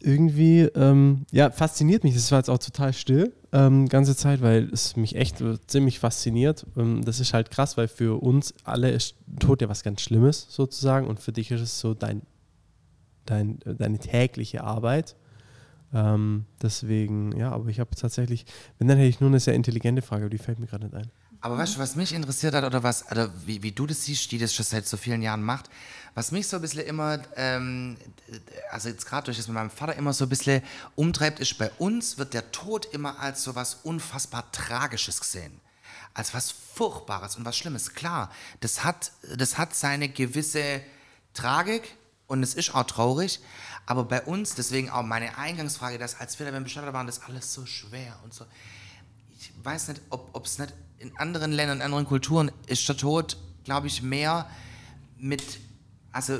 irgendwie, 0.00 0.60
ähm, 0.60 1.26
ja, 1.32 1.50
fasziniert 1.50 2.04
mich. 2.04 2.14
Das 2.14 2.30
war 2.30 2.38
jetzt 2.38 2.50
auch 2.50 2.58
total 2.58 2.92
still, 2.92 3.32
ähm, 3.54 3.88
ganze 3.88 4.16
Zeit, 4.16 4.42
weil 4.42 4.68
es 4.72 4.96
mich 4.96 5.14
echt 5.14 5.42
ziemlich 5.68 6.00
fasziniert. 6.00 6.66
Ähm, 6.76 7.04
das 7.04 7.20
ist 7.20 7.32
halt 7.32 7.52
krass, 7.52 7.76
weil 7.76 7.86
für 7.86 8.20
uns 8.20 8.52
alle 8.64 8.90
ist 8.90 9.14
Tod 9.38 9.62
ja 9.62 9.68
was 9.68 9.84
ganz 9.84 10.02
Schlimmes 10.02 10.48
sozusagen 10.50 11.06
und 11.06 11.20
für 11.20 11.32
dich 11.32 11.52
ist 11.52 11.60
es 11.60 11.78
so 11.78 11.94
dein, 11.94 12.22
dein, 13.26 13.60
deine 13.64 13.98
tägliche 14.00 14.64
Arbeit. 14.64 15.14
Ähm, 15.92 16.46
deswegen, 16.60 17.36
ja, 17.36 17.52
aber 17.52 17.68
ich 17.68 17.78
habe 17.78 17.94
tatsächlich, 17.94 18.44
wenn 18.78 18.88
dann 18.88 18.98
hätte 18.98 19.08
ich 19.08 19.20
nur 19.20 19.30
eine 19.30 19.38
sehr 19.38 19.54
intelligente 19.54 20.02
Frage, 20.02 20.24
aber 20.24 20.30
die 20.30 20.38
fällt 20.38 20.58
mir 20.58 20.66
gerade 20.66 20.86
nicht 20.86 20.96
ein. 20.96 21.10
Aber 21.44 21.58
weißt 21.58 21.76
du, 21.76 21.78
was 21.78 21.94
mich 21.94 22.14
interessiert 22.14 22.54
hat 22.54 22.64
oder 22.64 22.82
was, 22.82 23.10
oder 23.10 23.30
wie, 23.44 23.62
wie 23.62 23.70
du 23.70 23.86
das 23.86 24.04
siehst, 24.04 24.32
die 24.32 24.38
das 24.38 24.54
schon 24.54 24.64
seit 24.64 24.88
so 24.88 24.96
vielen 24.96 25.20
Jahren 25.20 25.42
macht, 25.42 25.68
was 26.14 26.32
mich 26.32 26.48
so 26.48 26.56
ein 26.56 26.62
bisschen 26.62 26.86
immer, 26.86 27.18
ähm, 27.36 27.98
also 28.70 28.88
jetzt 28.88 29.04
gerade 29.04 29.26
durch 29.26 29.36
das 29.36 29.46
mit 29.46 29.54
meinem 29.54 29.68
Vater 29.68 29.94
immer 29.94 30.14
so 30.14 30.24
ein 30.24 30.30
bisschen 30.30 30.62
umtreibt, 30.94 31.40
ist, 31.40 31.58
bei 31.58 31.70
uns 31.72 32.16
wird 32.16 32.32
der 32.32 32.50
Tod 32.50 32.86
immer 32.94 33.18
als 33.20 33.42
so 33.42 33.54
was 33.54 33.74
unfassbar 33.82 34.50
Tragisches 34.52 35.20
gesehen. 35.20 35.60
Als 36.14 36.32
was 36.32 36.50
Furchtbares 36.50 37.36
und 37.36 37.44
was 37.44 37.58
Schlimmes. 37.58 37.92
Klar, 37.92 38.30
das 38.60 38.82
hat, 38.82 39.12
das 39.36 39.58
hat 39.58 39.74
seine 39.74 40.08
gewisse 40.08 40.80
Tragik 41.34 41.94
und 42.26 42.42
es 42.42 42.54
ist 42.54 42.74
auch 42.74 42.84
traurig, 42.84 43.38
aber 43.84 44.04
bei 44.04 44.22
uns, 44.22 44.54
deswegen 44.54 44.88
auch 44.88 45.02
meine 45.02 45.36
Eingangsfrage, 45.36 45.98
dass 45.98 46.18
als 46.18 46.38
wir 46.38 46.46
da 46.46 46.52
beim 46.52 46.64
Bestatter 46.64 46.94
waren, 46.94 47.06
das 47.06 47.20
alles 47.20 47.52
so 47.52 47.66
schwer 47.66 48.18
und 48.24 48.32
so 48.32 48.46
ich 49.44 49.64
weiß 49.64 49.88
nicht, 49.88 50.00
ob 50.10 50.44
es 50.44 50.58
nicht 50.58 50.72
in 51.04 51.16
anderen 51.18 51.52
Ländern, 51.52 51.78
in 51.78 51.82
anderen 51.82 52.06
Kulturen 52.06 52.50
ist 52.66 52.88
der 52.88 52.96
Tod, 52.96 53.36
glaube 53.64 53.86
ich, 53.86 54.02
mehr 54.02 54.48
mit, 55.18 55.42
also 56.12 56.38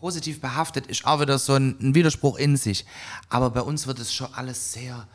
positiv 0.00 0.40
behaftet, 0.40 0.88
ist 0.88 1.06
auch 1.06 1.20
wieder 1.20 1.38
so 1.38 1.54
ein, 1.54 1.78
ein 1.80 1.94
Widerspruch 1.94 2.36
in 2.36 2.56
sich. 2.56 2.84
Aber 3.28 3.50
bei 3.50 3.60
uns 3.60 3.86
wird 3.86 4.00
es 4.00 4.12
schon 4.12 4.32
alles 4.34 4.72
sehr, 4.72 5.06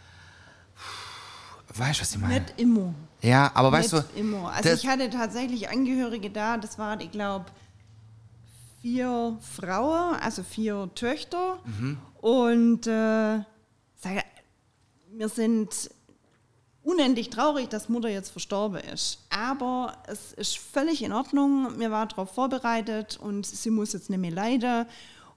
weißt 1.75 1.99
du, 1.99 2.01
was 2.01 2.11
ich 2.11 2.17
meine? 2.17 2.39
Nicht 2.39 2.53
immer. 2.57 2.93
Ja, 3.21 3.51
aber 3.53 3.71
weißt 3.73 3.93
nicht 3.93 4.05
du, 4.15 4.19
immer. 4.19 4.51
Also 4.51 4.69
ich 4.69 4.88
hatte 4.88 5.09
tatsächlich 5.09 5.69
Angehörige 5.69 6.30
da, 6.30 6.57
das 6.57 6.80
waren, 6.80 7.01
ich 7.01 7.11
glaube, 7.11 7.45
vier 8.82 9.38
Frauen, 9.57 10.15
also 10.21 10.41
vier 10.43 10.89
Töchter. 10.95 11.59
Mhm. 11.65 11.97
Und 12.21 12.88
äh, 12.88 13.39
sage, 13.97 14.23
wir 15.11 15.27
sind 15.27 15.91
unendlich 16.89 17.29
traurig, 17.29 17.69
dass 17.69 17.89
Mutter 17.89 18.09
jetzt 18.09 18.31
verstorben 18.31 18.81
ist. 18.93 19.19
Aber 19.29 19.97
es 20.07 20.33
ist 20.33 20.57
völlig 20.57 21.03
in 21.03 21.13
Ordnung. 21.13 21.77
Mir 21.77 21.91
war 21.91 22.07
darauf 22.07 22.33
vorbereitet 22.33 23.19
und 23.21 23.45
sie 23.45 23.69
muss 23.69 23.93
jetzt 23.93 24.09
nicht 24.09 24.19
mehr 24.19 24.31
leiden. 24.31 24.85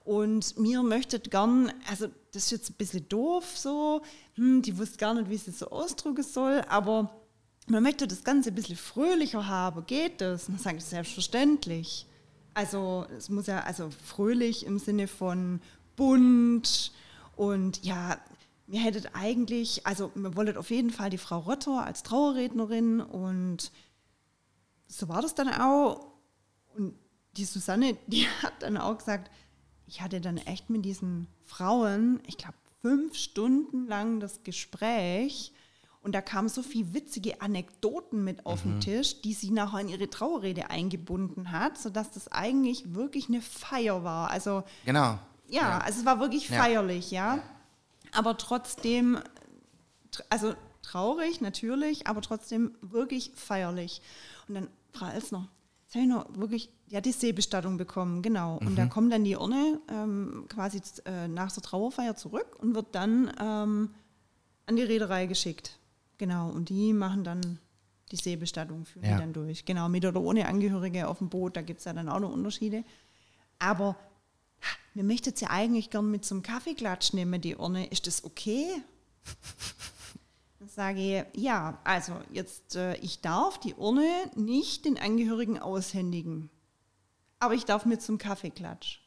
Und 0.03 0.57
mir 0.57 0.81
möchtet 0.83 1.31
gern, 1.31 1.71
also 1.89 2.07
das 2.33 2.45
ist 2.45 2.51
jetzt 2.51 2.69
ein 2.71 2.73
bisschen 2.73 3.07
doof 3.07 3.45
so, 3.55 4.01
hm, 4.35 4.61
die 4.61 4.77
wusste 4.77 4.97
gar 4.97 5.13
nicht, 5.13 5.29
wie 5.29 5.37
sie 5.37 5.51
so 5.51 5.69
ausdrücken 5.69 6.23
soll, 6.23 6.61
aber 6.67 7.09
man 7.67 7.83
möchte 7.83 8.05
das 8.05 8.23
Ganze 8.23 8.49
ein 8.49 8.55
bisschen 8.55 8.75
fröhlicher 8.75 9.47
haben. 9.47 9.85
Geht 9.85 10.19
das? 10.19 10.49
Und 10.49 10.55
dann 10.55 10.63
sage 10.63 10.77
ich, 10.77 10.83
selbstverständlich. 10.83 12.05
Also 12.53 13.05
es 13.17 13.29
muss 13.29 13.47
ja, 13.47 13.61
also 13.61 13.89
fröhlich 14.05 14.65
im 14.65 14.79
Sinne 14.79 15.07
von 15.07 15.61
bunt 15.95 16.91
und 17.35 17.83
ja, 17.83 18.17
wir 18.73 18.79
hättet 18.79 19.11
eigentlich, 19.13 19.85
also 19.85 20.11
wir 20.15 20.35
wolltet 20.35 20.57
auf 20.57 20.71
jeden 20.71 20.89
Fall 20.89 21.11
die 21.11 21.19
Frau 21.19 21.37
Rotter 21.37 21.85
als 21.85 22.01
Trauerrednerin 22.01 23.01
und 23.01 23.71
so 24.87 25.07
war 25.07 25.21
das 25.21 25.35
dann 25.35 25.49
auch. 25.49 26.07
Und 26.75 26.95
die 27.37 27.45
Susanne, 27.45 27.95
die 28.07 28.25
hat 28.41 28.53
dann 28.61 28.77
auch 28.77 28.97
gesagt, 28.97 29.29
ich 29.85 30.01
hatte 30.01 30.19
dann 30.21 30.37
echt 30.37 30.71
mit 30.71 30.85
diesen 30.85 31.27
Frauen, 31.43 32.19
ich 32.25 32.37
glaube, 32.39 32.55
fünf 32.81 33.15
Stunden 33.15 33.85
lang 33.85 34.19
das 34.19 34.41
Gespräch. 34.41 35.53
Und 36.01 36.15
da 36.15 36.21
kamen 36.21 36.49
so 36.49 36.63
viele 36.63 36.95
witzige 36.95 37.41
Anekdoten 37.41 38.23
mit 38.23 38.43
auf 38.47 38.63
den 38.63 38.79
Tisch, 38.79 39.21
die 39.21 39.33
sie 39.33 39.51
nachher 39.51 39.81
in 39.81 39.87
ihre 39.87 40.09
Trauerrede 40.09 40.71
eingebunden 40.71 41.51
hat, 41.51 41.77
sodass 41.77 42.09
das 42.09 42.27
eigentlich 42.27 42.95
wirklich 42.95 43.29
eine 43.29 43.39
Feier 43.41 44.03
war. 44.03 44.31
Also 44.31 44.63
genau. 44.83 45.19
ja, 45.47 45.77
also 45.77 45.99
es 45.99 46.05
war 46.07 46.19
wirklich 46.19 46.49
Ja. 46.49 46.63
feierlich, 46.63 47.11
ja. 47.11 47.37
Aber 48.13 48.37
trotzdem, 48.37 49.17
tr- 50.11 50.23
also 50.29 50.53
traurig 50.81 51.41
natürlich, 51.41 52.07
aber 52.07 52.21
trotzdem 52.21 52.75
wirklich 52.81 53.31
feierlich. 53.35 54.01
Und 54.47 54.55
dann, 54.55 54.67
Frau 54.91 55.07
Elsner, 55.07 55.47
jetzt 55.85 55.95
habe 55.95 56.03
ich 56.03 56.09
noch 56.09 56.37
wirklich, 56.37 56.69
hat 56.93 57.05
die 57.05 57.11
Seebestattung 57.11 57.77
bekommen, 57.77 58.21
genau. 58.21 58.57
Und 58.57 58.71
Mhm. 58.71 58.75
da 58.75 58.85
kommt 58.85 59.11
dann 59.13 59.23
die 59.23 59.35
Urne 59.35 59.79
ähm, 59.89 60.45
quasi 60.49 60.81
äh, 61.05 61.27
nach 61.27 61.51
der 61.51 61.63
Trauerfeier 61.63 62.15
zurück 62.15 62.57
und 62.59 62.75
wird 62.75 62.93
dann 62.93 63.31
ähm, 63.39 63.93
an 64.65 64.75
die 64.75 64.83
Reederei 64.83 65.25
geschickt. 65.25 65.79
Genau, 66.17 66.49
und 66.49 66.69
die 66.69 66.93
machen 66.93 67.23
dann 67.23 67.59
die 68.11 68.15
Seebestattung, 68.17 68.85
führen 68.85 69.05
Ja. 69.05 69.13
die 69.15 69.19
dann 69.21 69.33
durch. 69.33 69.65
Genau, 69.65 69.89
mit 69.89 70.05
oder 70.05 70.21
ohne 70.21 70.45
Angehörige 70.47 71.07
auf 71.07 71.17
dem 71.17 71.29
Boot, 71.29 71.57
da 71.57 71.61
gibt 71.61 71.79
es 71.79 71.85
ja 71.85 71.93
dann 71.93 72.07
auch 72.09 72.19
noch 72.19 72.31
Unterschiede. 72.31 72.83
Aber 73.57 73.95
wir 74.93 75.03
möchten 75.03 75.33
ja 75.37 75.49
eigentlich 75.49 75.89
gern 75.89 76.11
mit 76.11 76.23
zum 76.23 76.43
Kaffeeklatsch 76.43 77.13
nehmen, 77.13 77.41
die 77.41 77.55
Urne. 77.55 77.87
Ist 77.87 78.05
das 78.07 78.23
okay? 78.23 78.67
Dann 80.59 80.69
sage 80.69 80.99
ich, 81.33 81.41
ja, 81.41 81.79
also 81.83 82.13
jetzt, 82.31 82.75
äh, 82.75 82.95
ich 82.97 83.21
darf 83.21 83.59
die 83.59 83.73
Urne 83.73 84.07
nicht 84.35 84.85
den 84.85 84.99
Angehörigen 84.99 85.59
aushändigen. 85.59 86.49
Aber 87.39 87.55
ich 87.55 87.65
darf 87.65 87.85
mit 87.85 88.01
zum 88.01 88.17
Kaffeeklatsch. 88.17 89.01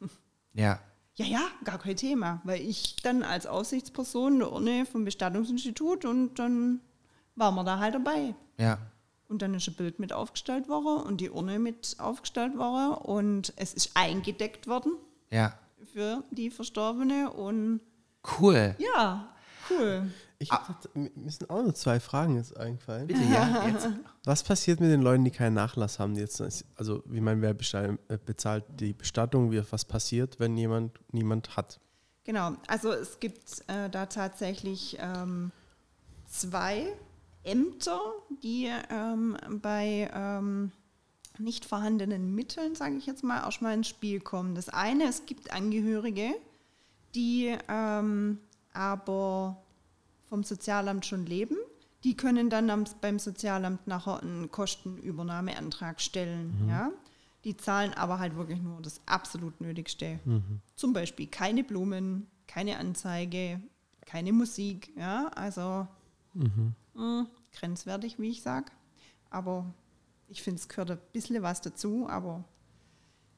Ja. 0.52 0.80
Ja, 1.14 1.26
ja, 1.26 1.40
gar 1.64 1.78
kein 1.78 1.96
Thema, 1.96 2.40
weil 2.44 2.60
ich 2.62 2.96
dann 3.02 3.22
als 3.22 3.46
Aussichtsperson 3.46 4.38
der 4.38 4.50
Urne 4.50 4.86
vom 4.86 5.04
Bestattungsinstitut 5.04 6.04
und 6.04 6.38
dann 6.38 6.80
waren 7.36 7.54
wir 7.54 7.62
da 7.62 7.78
halt 7.78 7.94
dabei. 7.94 8.34
Ja. 8.58 8.78
Und 9.28 9.42
dann 9.42 9.54
ist 9.54 9.68
ein 9.68 9.74
Bild 9.74 9.98
mit 9.98 10.12
aufgestellt 10.12 10.68
worden 10.68 11.04
und 11.06 11.20
die 11.20 11.30
Urne 11.30 11.58
mit 11.58 11.96
aufgestellt 11.98 12.56
worden 12.56 12.94
und 12.94 13.52
es 13.56 13.74
ist 13.74 13.96
eingedeckt 13.96 14.66
worden 14.66 14.92
Ja. 15.30 15.58
für 15.92 16.24
die 16.30 16.50
Verstorbene 16.50 17.30
und 17.32 17.80
Cool. 18.38 18.74
ja, 18.78 19.28
cool. 19.70 20.10
Ich 20.38 20.50
hab 20.50 20.66
gedacht, 20.66 20.88
mir 20.94 21.30
sind 21.30 21.50
auch 21.50 21.62
nur 21.62 21.74
zwei 21.74 22.00
Fragen 22.00 22.36
jetzt 22.36 22.56
eingefallen. 22.56 23.06
Bitte, 23.06 23.20
ja. 23.24 23.66
Jetzt. 23.68 23.88
Was 24.24 24.42
passiert 24.42 24.80
mit 24.80 24.90
den 24.90 25.02
Leuten, 25.02 25.22
die 25.24 25.30
keinen 25.30 25.52
Nachlass 25.54 25.98
haben? 25.98 26.14
Jetzt, 26.14 26.42
also, 26.76 27.02
wie 27.06 27.20
man 27.20 27.42
wer 27.42 27.50
äh, 27.50 28.18
bezahlt 28.24 28.64
die 28.80 28.94
Bestattung? 28.94 29.52
Wie, 29.52 29.62
was 29.70 29.84
passiert, 29.84 30.40
wenn 30.40 30.56
jemand 30.56 30.98
niemand 31.12 31.56
hat? 31.56 31.78
Genau, 32.24 32.52
also 32.68 32.90
es 32.92 33.20
gibt 33.20 33.62
äh, 33.66 33.90
da 33.90 34.06
tatsächlich 34.06 34.96
ähm, 35.00 35.52
zwei 36.26 36.86
Ämter, 37.42 38.00
die 38.42 38.70
ähm, 38.90 39.36
bei 39.60 40.10
ähm, 40.14 40.72
nicht 41.38 41.64
vorhandenen 41.64 42.34
Mitteln, 42.34 42.74
sage 42.74 42.96
ich 42.96 43.06
jetzt 43.06 43.24
mal, 43.24 43.44
auch 43.44 43.60
mal 43.60 43.74
ins 43.74 43.88
Spiel 43.88 44.20
kommen. 44.20 44.54
Das 44.54 44.68
eine, 44.68 45.04
es 45.04 45.26
gibt 45.26 45.52
Angehörige, 45.52 46.34
die 47.14 47.56
ähm, 47.68 48.38
aber 48.72 49.62
vom 50.28 50.44
Sozialamt 50.44 51.06
schon 51.06 51.26
leben. 51.26 51.56
Die 52.04 52.16
können 52.16 52.48
dann 52.48 52.70
am, 52.70 52.84
beim 53.00 53.18
Sozialamt 53.18 53.86
nachher 53.86 54.22
einen 54.22 54.50
Kostenübernahmeantrag 54.50 56.00
stellen. 56.00 56.66
Ja? 56.68 56.90
Die 57.44 57.56
zahlen 57.56 57.92
aber 57.94 58.18
halt 58.18 58.36
wirklich 58.36 58.60
nur 58.60 58.80
das 58.80 59.00
absolut 59.06 59.60
Nötigste. 59.60 60.18
Zum 60.76 60.92
Beispiel 60.92 61.26
keine 61.26 61.64
Blumen, 61.64 62.26
keine 62.46 62.78
Anzeige, 62.78 63.60
keine 64.06 64.32
Musik. 64.32 64.92
Ja? 64.96 65.28
Also 65.34 65.86
mh, 66.94 67.26
grenzwertig, 67.52 68.18
wie 68.18 68.30
ich 68.30 68.42
sage. 68.42 68.66
Aber 69.30 69.66
ich 70.30 70.42
finde, 70.42 70.60
es 70.60 70.68
gehört 70.68 70.92
ein 70.92 70.98
bisschen 71.12 71.42
was 71.42 71.60
dazu, 71.60 72.08
aber 72.08 72.44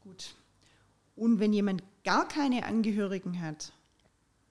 gut. 0.02 0.34
Und 1.16 1.40
wenn 1.40 1.52
jemand 1.52 1.82
gar 2.04 2.28
keine 2.28 2.64
Angehörigen 2.64 3.40
hat, 3.40 3.72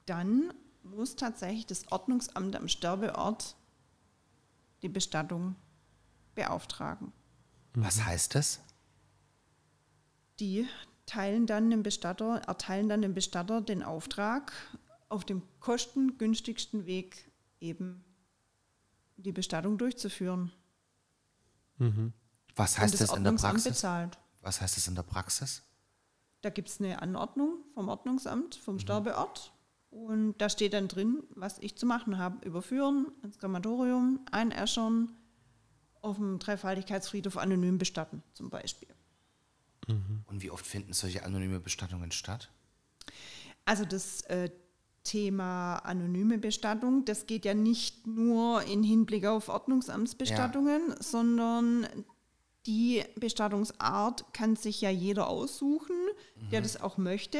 dann 0.06 0.52
muss 0.82 1.16
tatsächlich 1.16 1.66
das 1.66 1.90
Ordnungsamt 1.92 2.56
am 2.56 2.68
Sterbeort 2.68 3.56
die 4.82 4.88
Bestattung 4.88 5.54
beauftragen. 6.34 7.12
Was 7.74 8.04
heißt 8.04 8.34
das? 8.34 8.60
Die 10.40 10.66
teilen 11.06 11.46
dann 11.46 11.70
dem 11.70 11.82
Bestatter, 11.82 12.42
erteilen 12.46 12.88
dann 12.88 13.02
dem 13.02 13.14
Bestatter 13.14 13.60
den 13.60 13.82
Auftrag, 13.82 14.52
auf 15.08 15.24
dem 15.24 15.42
kostengünstigsten 15.60 16.86
Weg 16.86 17.30
eben 17.60 18.04
die 19.16 19.32
Bestattung 19.32 19.78
durchzuführen. 19.78 20.50
Was 22.56 22.78
heißt 22.78 22.94
das 22.94 23.08
das 23.08 23.16
in 23.16 23.24
der 23.24 23.32
Praxis? 23.32 23.64
bezahlt. 23.64 24.18
Was 24.40 24.60
heißt 24.60 24.76
das 24.76 24.88
in 24.88 24.94
der 24.94 25.02
Praxis? 25.02 25.62
Da 26.40 26.50
gibt 26.50 26.68
es 26.68 26.80
eine 26.80 27.00
Anordnung 27.00 27.64
vom 27.74 27.88
Ordnungsamt, 27.88 28.56
vom 28.56 28.78
Sterbeort. 28.78 29.52
Und 29.90 30.34
da 30.38 30.48
steht 30.48 30.72
dann 30.72 30.88
drin, 30.88 31.22
was 31.34 31.58
ich 31.58 31.76
zu 31.76 31.86
machen 31.86 32.18
habe. 32.18 32.44
Überführen 32.46 33.12
ins 33.22 33.38
Krematorium, 33.38 34.20
einäschern, 34.30 35.12
auf 36.00 36.16
dem 36.16 36.38
Dreifaltigkeitsfriedhof 36.38 37.36
anonym 37.36 37.78
bestatten 37.78 38.22
zum 38.32 38.50
Beispiel. 38.50 38.88
Und 39.86 40.42
wie 40.42 40.50
oft 40.50 40.66
finden 40.66 40.92
solche 40.92 41.24
anonyme 41.24 41.60
Bestattungen 41.60 42.10
statt? 42.10 42.50
Also 43.64 43.84
das 43.84 44.22
äh, 44.22 44.50
Thema 45.04 45.76
anonyme 45.78 46.38
Bestattung, 46.38 47.04
das 47.04 47.26
geht 47.26 47.44
ja 47.44 47.54
nicht 47.54 48.06
nur 48.06 48.62
in 48.62 48.82
Hinblick 48.82 49.26
auf 49.26 49.48
Ordnungsamtsbestattungen, 49.48 50.94
sondern 51.00 51.86
die 52.66 53.02
Bestattungsart 53.16 54.32
kann 54.32 54.56
sich 54.56 54.80
ja 54.80 54.90
jeder 54.90 55.28
aussuchen, 55.28 55.96
der 56.50 56.60
das 56.60 56.80
auch 56.80 56.96
möchte. 56.96 57.38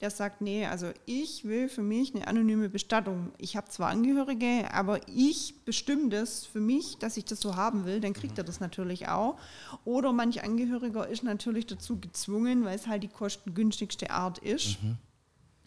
der 0.00 0.10
sagt, 0.10 0.42
nee, 0.42 0.66
also 0.66 0.90
ich 1.06 1.44
will 1.44 1.68
für 1.68 1.82
mich 1.82 2.14
eine 2.14 2.26
anonyme 2.26 2.68
Bestattung. 2.68 3.32
Ich 3.38 3.56
habe 3.56 3.70
zwar 3.70 3.90
Angehörige, 3.90 4.68
aber 4.72 5.00
ich 5.08 5.64
bestimme 5.64 6.10
das 6.10 6.44
für 6.44 6.60
mich, 6.60 6.98
dass 6.98 7.16
ich 7.16 7.24
das 7.24 7.40
so 7.40 7.56
haben 7.56 7.84
will, 7.86 8.00
dann 8.00 8.12
kriegt 8.12 8.36
er 8.36 8.44
das 8.44 8.60
natürlich 8.60 9.08
auch. 9.08 9.38
Oder 9.84 10.12
manch 10.12 10.44
Angehöriger 10.44 11.08
ist 11.08 11.22
natürlich 11.22 11.66
dazu 11.66 11.98
gezwungen, 11.98 12.64
weil 12.64 12.76
es 12.76 12.86
halt 12.86 13.02
die 13.02 13.08
kostengünstigste 13.08 14.10
Art 14.10 14.38
ist. 14.38 14.82
Mhm. 14.82 14.98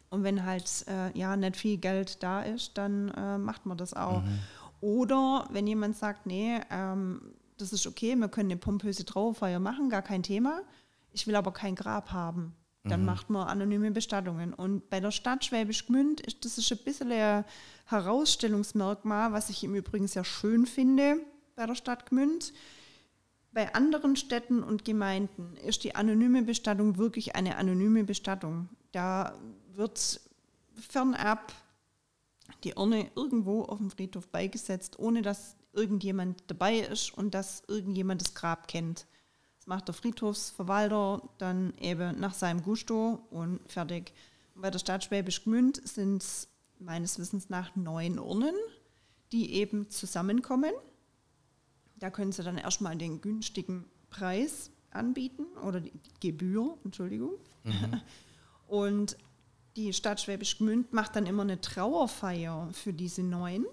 Und 0.09 0.23
wenn 0.23 0.45
halt 0.45 0.85
äh, 0.87 1.17
ja 1.17 1.35
nicht 1.35 1.57
viel 1.57 1.77
Geld 1.77 2.21
da 2.21 2.41
ist, 2.41 2.77
dann 2.77 3.09
äh, 3.09 3.37
macht 3.37 3.65
man 3.65 3.77
das 3.77 3.93
auch. 3.93 4.21
Oder 4.79 5.47
wenn 5.51 5.65
jemand 5.65 5.97
sagt, 5.97 6.27
nee, 6.27 6.59
ähm, 6.69 7.21
das 7.57 7.73
ist 7.73 7.87
okay, 7.87 8.15
wir 8.15 8.27
können 8.29 8.51
eine 8.51 8.59
pompöse 8.59 9.05
Trauerfeier 9.05 9.59
machen, 9.59 9.89
gar 9.89 10.01
kein 10.01 10.23
Thema. 10.23 10.61
Ich 11.11 11.27
will 11.27 11.35
aber 11.35 11.51
kein 11.51 11.75
Grab 11.75 12.11
haben. 12.11 12.55
Dann 12.89 13.03
macht 13.03 13.29
man 13.29 13.47
anonyme 13.47 13.91
Bestattungen. 13.91 14.53
Und 14.53 14.89
bei 14.89 15.01
der 15.01 15.11
Stadt 15.11 15.43
Schwäbisch 15.43 15.87
Gmünd 15.87 16.21
ist 16.21 16.45
das 16.45 16.57
ist 16.57 16.71
ein 16.71 16.77
bisschen 16.85 17.11
ein 17.11 17.43
Herausstellungsmerkmal, 17.85 19.33
was 19.33 19.49
ich 19.49 19.63
im 19.63 19.75
Übrigen 19.75 20.07
sehr 20.07 20.23
schön 20.23 20.65
finde 20.65 21.17
bei 21.55 21.65
der 21.65 21.75
Stadt 21.75 22.05
Gmünd. 22.05 22.53
Bei 23.51 23.73
anderen 23.73 24.15
Städten 24.15 24.63
und 24.63 24.85
Gemeinden 24.85 25.57
ist 25.65 25.83
die 25.83 25.95
anonyme 25.95 26.43
Bestattung 26.43 26.97
wirklich 26.97 27.35
eine 27.35 27.57
anonyme 27.57 28.03
Bestattung. 28.03 28.69
Da 28.91 29.37
wird 29.73 30.21
fernab 30.75 31.51
die 32.63 32.75
Urne 32.75 33.11
irgendwo 33.15 33.63
auf 33.63 33.79
dem 33.79 33.89
Friedhof 33.89 34.27
beigesetzt, 34.29 34.99
ohne 34.99 35.21
dass 35.21 35.56
irgendjemand 35.77 36.43
dabei 36.47 36.79
ist 36.79 37.13
und 37.13 37.33
dass 37.33 37.63
irgendjemand 37.67 38.21
das 38.21 38.33
Grab 38.33 38.67
kennt. 38.67 39.05
Das 39.59 39.67
macht 39.67 39.87
der 39.87 39.93
Friedhofsverwalter 39.93 41.21
dann 41.37 41.73
eben 41.77 42.19
nach 42.19 42.33
seinem 42.33 42.63
Gusto 42.63 43.25
und 43.29 43.59
fertig. 43.71 44.11
Und 44.55 44.63
bei 44.63 44.71
der 44.71 44.79
Stadt 44.79 45.03
Schwäbisch 45.03 45.43
Gmünd 45.43 45.87
sind 45.87 46.23
es 46.23 46.49
meines 46.79 47.19
Wissens 47.19 47.49
nach 47.49 47.75
neun 47.75 48.19
Urnen, 48.19 48.55
die 49.31 49.53
eben 49.53 49.89
zusammenkommen. 49.89 50.73
Da 51.95 52.09
können 52.09 52.31
Sie 52.31 52.43
dann 52.43 52.57
erstmal 52.57 52.95
den 52.95 53.21
günstigen 53.21 53.85
Preis 54.09 54.71
anbieten 54.91 55.45
oder 55.63 55.79
die 55.79 55.91
Gebühr, 56.19 56.77
Entschuldigung. 56.83 57.33
Und 58.67 59.17
die 59.75 59.93
Stadt 59.93 60.19
Schwäbisch 60.19 60.57
Gmünd 60.57 60.91
macht 60.91 61.15
dann 61.15 61.27
immer 61.27 61.43
eine 61.43 61.61
Trauerfeier 61.61 62.69
für 62.73 62.93
diese 62.93 63.21
neuen, 63.21 63.65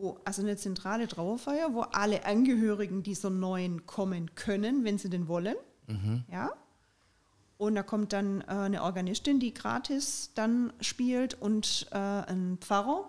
wo, 0.00 0.18
also 0.24 0.42
eine 0.42 0.56
zentrale 0.56 1.08
Trauerfeier, 1.08 1.74
wo 1.74 1.82
alle 1.82 2.24
Angehörigen 2.24 3.02
dieser 3.02 3.30
neuen 3.30 3.86
kommen 3.86 4.34
können, 4.34 4.84
wenn 4.84 4.98
sie 4.98 5.10
denn 5.10 5.28
wollen. 5.28 5.56
Ja. 6.30 6.50
Und 7.58 7.74
da 7.74 7.82
kommt 7.82 8.12
dann 8.12 8.40
äh, 8.42 8.44
eine 8.46 8.82
Organistin, 8.82 9.38
die 9.38 9.52
gratis 9.52 10.30
dann 10.34 10.72
spielt 10.80 11.34
und 11.34 11.88
äh, 11.90 11.98
ein 11.98 12.56
Pfarrer, 12.58 13.04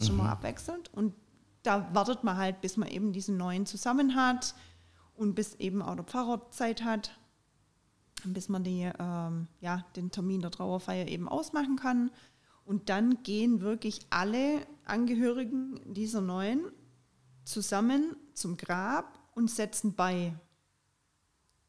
schon 0.00 0.16
mal 0.16 0.28
abwechselnd. 0.30 0.92
Und 0.92 1.14
da 1.62 1.88
wartet 1.94 2.24
man 2.24 2.36
halt, 2.36 2.60
bis 2.60 2.76
man 2.76 2.88
eben 2.88 3.12
diesen 3.12 3.36
neuen 3.36 3.64
zusammen 3.64 4.14
hat 4.14 4.54
und 5.14 5.34
bis 5.34 5.54
eben 5.54 5.82
auch 5.82 5.94
der 5.96 6.04
Pfarrer 6.04 6.50
Zeit 6.50 6.84
hat, 6.84 7.18
bis 8.24 8.48
man 8.48 8.64
die, 8.64 8.90
ähm, 8.98 9.48
ja, 9.60 9.84
den 9.96 10.10
Termin 10.10 10.42
der 10.42 10.50
Trauerfeier 10.50 11.06
eben 11.08 11.28
ausmachen 11.28 11.76
kann. 11.76 12.10
Und 12.68 12.90
dann 12.90 13.22
gehen 13.22 13.62
wirklich 13.62 14.00
alle 14.10 14.60
Angehörigen 14.84 15.80
dieser 15.86 16.20
neuen 16.20 16.70
zusammen 17.44 18.14
zum 18.34 18.58
Grab 18.58 19.18
und 19.34 19.50
setzen 19.50 19.94
bei. 19.94 20.34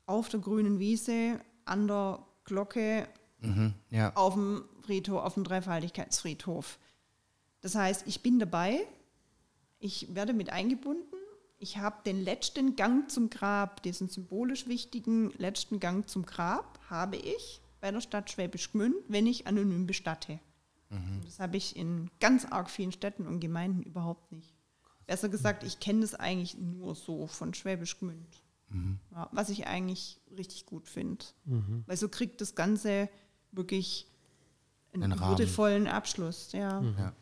Auf 0.06 0.28
der 0.28 0.42
grünen 0.42 0.78
Wiese, 0.78 1.40
an 1.64 1.88
der 1.88 2.20
Glocke, 2.44 3.08
Mhm. 3.40 3.74
Ja. 3.90 4.14
auf 4.18 4.34
dem 4.34 4.66
Friedhof, 4.82 5.22
auf 5.24 5.36
dem 5.36 5.46
Dreifaltigkeitsfriedhof. 5.46 6.78
Das 7.62 7.76
heißt, 7.76 8.06
ich 8.06 8.22
bin 8.22 8.38
dabei, 8.38 8.86
ich 9.80 10.14
werde 10.14 10.34
mit 10.34 10.50
eingebunden, 10.50 11.16
ich 11.60 11.78
habe 11.78 12.04
den 12.06 12.22
letzten 12.22 12.76
Gang 12.76 13.10
zum 13.10 13.30
Grab, 13.30 13.82
diesen 13.84 14.10
symbolisch 14.10 14.68
wichtigen 14.68 15.32
letzten 15.38 15.80
Gang 15.80 16.10
zum 16.10 16.26
Grab, 16.26 16.78
habe 16.90 17.16
ich 17.16 17.62
bei 17.80 17.90
der 17.90 18.02
Stadt 18.02 18.30
Schwäbisch 18.30 18.74
Gmünd, 18.74 18.98
wenn 19.08 19.26
ich 19.28 19.48
anonym 19.48 19.88
bestatte. 19.88 20.42
Und 20.90 21.22
Das 21.26 21.40
habe 21.40 21.58
ich 21.58 21.76
in 21.76 22.10
ganz 22.20 22.46
arg 22.46 22.70
vielen 22.70 22.92
Städten 22.92 23.28
und 23.28 23.40
Gemeinden 23.40 23.84
überhaupt 23.84 24.32
nicht. 24.32 24.56
Besser 25.06 25.30
gesagt, 25.30 25.64
ich 25.64 25.80
kenne 25.80 26.02
das 26.02 26.16
eigentlich 26.16 26.58
nur 26.58 26.96
so 26.96 27.28
von 27.28 27.54
Schwäbisch 27.54 28.00
Gmünd. 28.00 28.44
Ja, 29.12 29.28
was 29.32 29.50
ich 29.50 29.66
eigentlich 29.66 30.22
richtig 30.38 30.68
gut 30.68 30.88
finde. 30.88 31.26
Weil 31.88 31.98
so 31.98 32.08
kriegt 32.08 32.40
das 32.42 32.54
Ganze 32.54 33.10
wirklich 33.52 34.08
einen 34.94 35.20
würdevollen 35.20 35.88
Abschluss, 35.88 36.52
ja. 36.52 36.82
Ja. 36.82 37.14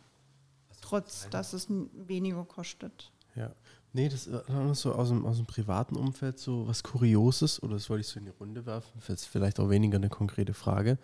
Trotz, 0.81 1.29
dass 1.29 1.53
es 1.53 1.67
weniger 1.69 2.43
kostet. 2.45 3.11
Ja. 3.35 3.53
Nee, 3.93 4.09
das 4.09 4.29
war 4.31 4.63
noch 4.63 4.75
so 4.75 4.93
aus 4.93 5.09
dem, 5.09 5.25
aus 5.25 5.37
dem 5.37 5.45
privaten 5.45 5.95
Umfeld 5.95 6.37
so 6.37 6.67
was 6.67 6.83
Kurioses, 6.83 7.63
oder 7.63 7.75
das 7.75 7.89
wollte 7.89 8.01
ich 8.01 8.07
so 8.07 8.19
in 8.19 8.25
die 8.25 8.31
Runde 8.31 8.65
werfen, 8.65 8.91
das 8.95 9.21
ist 9.21 9.25
vielleicht 9.25 9.59
auch 9.59 9.69
weniger 9.69 9.95
eine 9.95 10.09
konkrete 10.09 10.53
Frage. 10.53 10.97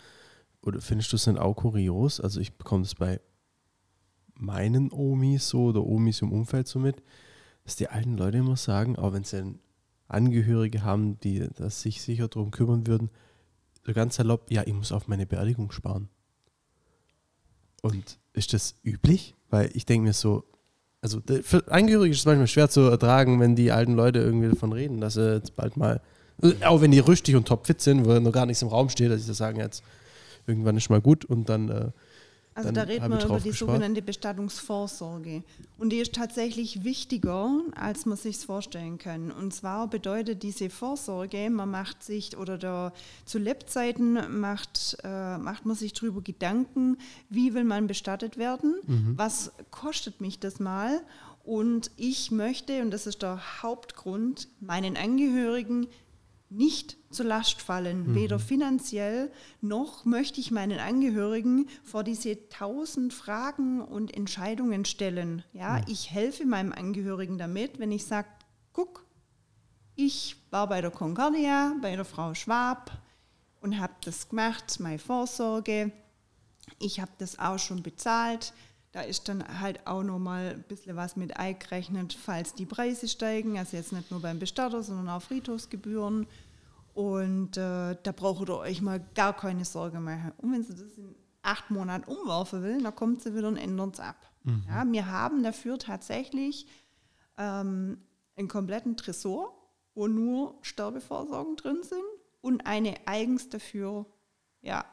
Oder 0.64 0.82
findest 0.82 1.12
du 1.12 1.18
es 1.18 1.26
denn 1.26 1.38
auch 1.38 1.56
kurios? 1.56 2.20
Also 2.20 2.40
ich 2.40 2.54
bekomme 2.54 2.84
das 2.84 2.96
bei 2.96 3.20
meinen 4.36 4.92
Omis 4.92 5.50
so 5.50 5.66
oder 5.66 5.86
Omis 5.86 6.22
im 6.22 6.32
Umfeld 6.32 6.68
so 6.68 6.80
mit, 6.80 7.04
dass 7.66 7.76
die 7.76 7.90
alten 7.90 8.18
Leute 8.18 8.38
immer 8.38 8.58
sagen, 8.58 8.96
auch 8.96 9.14
wenn 9.14 9.24
sie 9.24 9.60
Angehörige 10.08 10.84
haben, 10.84 11.20
die 11.20 11.48
das 11.58 11.82
sich 11.82 12.02
sicher 12.02 12.28
darum 12.28 12.52
kümmern 12.52 12.88
würden, 12.88 13.10
so 13.86 13.94
ganz 13.94 14.16
salopp, 14.16 14.50
ja, 14.50 14.64
ich 14.66 14.74
muss 14.74 14.92
auf 14.92 15.08
meine 15.08 15.26
Beerdigung 15.26 15.72
sparen. 15.72 16.10
Und 17.82 18.18
ist 18.32 18.54
das 18.54 18.76
üblich? 18.84 19.36
Weil 19.50 19.70
ich 19.74 19.86
denke 19.86 20.08
mir 20.08 20.14
so, 20.14 20.46
also 21.02 21.20
für 21.42 21.70
Angehörige 21.70 22.14
ist 22.14 22.20
es 22.20 22.26
manchmal 22.26 22.48
schwer 22.48 22.70
zu 22.70 22.82
ertragen, 22.82 23.40
wenn 23.42 23.58
die 23.58 23.72
alten 23.72 23.94
Leute 23.96 24.20
irgendwie 24.20 24.50
davon 24.50 24.72
reden, 24.72 25.02
dass 25.02 25.16
sie 25.16 25.34
jetzt 25.34 25.56
bald 25.56 25.76
mal, 25.76 26.02
äh, 26.42 26.54
auch 26.64 26.80
wenn 26.80 26.92
die 26.92 27.00
rüstig 27.00 27.36
und 27.36 27.48
topfit 27.48 27.82
sind, 27.82 28.06
wo 28.06 28.18
noch 28.20 28.32
gar 28.32 28.46
nichts 28.46 28.62
im 28.62 28.70
Raum 28.70 28.88
steht, 28.88 29.12
dass 29.12 29.26
sie 29.26 29.34
sagen 29.34 29.60
jetzt, 29.60 29.84
irgendwann 30.48 30.78
ist 30.78 30.90
mal 30.90 31.02
gut 31.02 31.26
und 31.26 31.50
dann, 31.50 31.70
äh, 31.70 31.92
Also 32.56 32.68
Dann 32.68 32.76
da 32.76 32.82
reden 32.84 33.10
wir 33.10 33.26
über 33.26 33.40
die 33.40 33.50
gespart. 33.50 33.72
sogenannte 33.72 34.04
Bestattungsvorsorge. 34.04 35.44
Und 35.80 35.90
die 35.90 35.98
ist 35.98 36.14
tatsächlich 36.14 36.84
wichtiger, 36.84 37.50
als 37.76 38.06
man 38.06 38.16
sich 38.16 38.38
vorstellen 38.38 39.00
kann. 39.00 39.32
Und 39.32 39.56
zwar 39.56 39.88
bedeutet 39.90 40.44
diese 40.44 40.70
Vorsorge, 40.70 41.50
man 41.50 41.72
macht 41.72 42.04
sich, 42.04 42.38
oder 42.38 42.60
der, 42.60 42.94
zu 43.26 43.40
Lebzeiten 43.40 44.40
macht, 44.40 44.98
äh, 45.04 45.38
macht 45.40 45.66
man 45.66 45.76
sich 45.76 45.94
darüber 45.94 46.22
Gedanken, 46.22 46.98
wie 47.30 47.56
will 47.56 47.64
man 47.64 47.88
bestattet 47.88 48.38
werden, 48.38 48.76
was 49.18 49.52
kostet 49.72 50.22
mich 50.22 50.40
das 50.40 50.60
mal. 50.60 51.02
Und 51.44 51.92
ich 51.98 52.32
möchte, 52.32 52.82
und 52.84 52.92
das 52.92 53.06
ist 53.08 53.22
der 53.22 53.42
Hauptgrund, 53.64 54.48
meinen 54.62 54.96
Angehörigen 54.96 55.88
nicht 56.54 56.98
zur 57.10 57.26
Last 57.26 57.62
fallen, 57.62 58.16
weder 58.16 58.40
finanziell 58.40 59.32
noch 59.62 60.06
möchte 60.06 60.40
ich 60.40 60.52
meinen 60.52 60.80
Angehörigen 60.80 61.68
vor 61.84 62.04
diese 62.04 62.48
tausend 62.50 63.14
Fragen 63.14 63.82
und 63.82 64.16
Entscheidungen 64.16 64.86
stellen. 64.86 65.44
Ja, 65.54 65.82
ich 65.88 66.12
helfe 66.12 66.46
meinem 66.46 66.72
Angehörigen 66.72 67.38
damit, 67.38 67.80
wenn 67.80 67.92
ich 67.92 68.06
sage, 68.06 68.28
guck, 68.72 69.06
ich 69.96 70.38
war 70.50 70.68
bei 70.68 70.82
der 70.82 70.92
Concordia, 70.92 71.76
bei 71.82 71.96
der 71.96 72.06
Frau 72.06 72.34
Schwab 72.34 72.92
und 73.62 73.80
habe 73.80 73.94
das 74.04 74.30
gemacht, 74.30 74.80
meine 74.80 75.00
Vorsorge. 75.00 75.92
Ich 76.80 77.00
habe 77.00 77.12
das 77.18 77.40
auch 77.40 77.60
schon 77.60 77.84
bezahlt. 77.84 78.54
Da 78.92 79.02
ist 79.02 79.28
dann 79.28 79.60
halt 79.60 79.88
auch 79.88 80.04
noch 80.04 80.20
mal 80.20 80.54
ein 80.54 80.64
bisschen 80.64 80.96
was 80.96 81.16
mit 81.16 81.36
eingerechnet, 81.38 82.14
falls 82.14 82.54
die 82.54 82.68
Preise 82.68 83.08
steigen. 83.08 83.58
Also 83.58 83.76
jetzt 83.76 83.92
nicht 83.92 84.12
nur 84.12 84.22
beim 84.22 84.38
Bestatter, 84.38 84.84
sondern 84.84 85.10
auch 85.10 85.22
Friedhofsgebühren. 85.22 86.28
Und 86.94 87.58
äh, 87.58 87.96
da 88.02 88.12
braucht 88.16 88.48
ihr 88.50 88.58
euch 88.58 88.82
mal 88.82 89.00
gar 89.16 89.36
keine 89.36 89.66
Sorge 89.66 90.00
machen. 90.00 90.32
Und 90.38 90.52
wenn 90.54 90.64
sie 90.64 90.74
das 90.76 90.98
in 90.98 91.16
acht 91.42 91.72
Monaten 91.72 92.10
umwerfen 92.10 92.62
will, 92.64 92.82
dann 92.82 92.96
kommt 92.96 93.22
sie 93.22 93.36
wieder 93.36 93.48
und 93.48 93.58
ändert 93.58 93.96
es 93.96 94.00
ab. 94.00 94.16
Ja, 94.68 94.86
wir 94.86 95.08
haben 95.10 95.42
dafür 95.42 95.80
tatsächlich 95.80 96.68
ähm, 97.38 97.98
einen 98.36 98.48
kompletten 98.50 98.98
Tresor, 98.98 99.54
wo 99.96 100.08
nur 100.08 100.56
Sterbevorsorgen 100.62 101.56
drin 101.56 101.80
sind 101.82 102.04
und 102.42 102.66
eine 102.68 102.96
eigens 103.08 103.48
dafür 103.50 104.06
ja, 104.62 104.84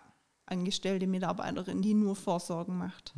angestellte 0.46 1.06
Mitarbeiterin, 1.08 1.82
die 1.82 1.94
nur 1.94 2.14
Vorsorgen 2.16 2.78
macht. 2.78 3.12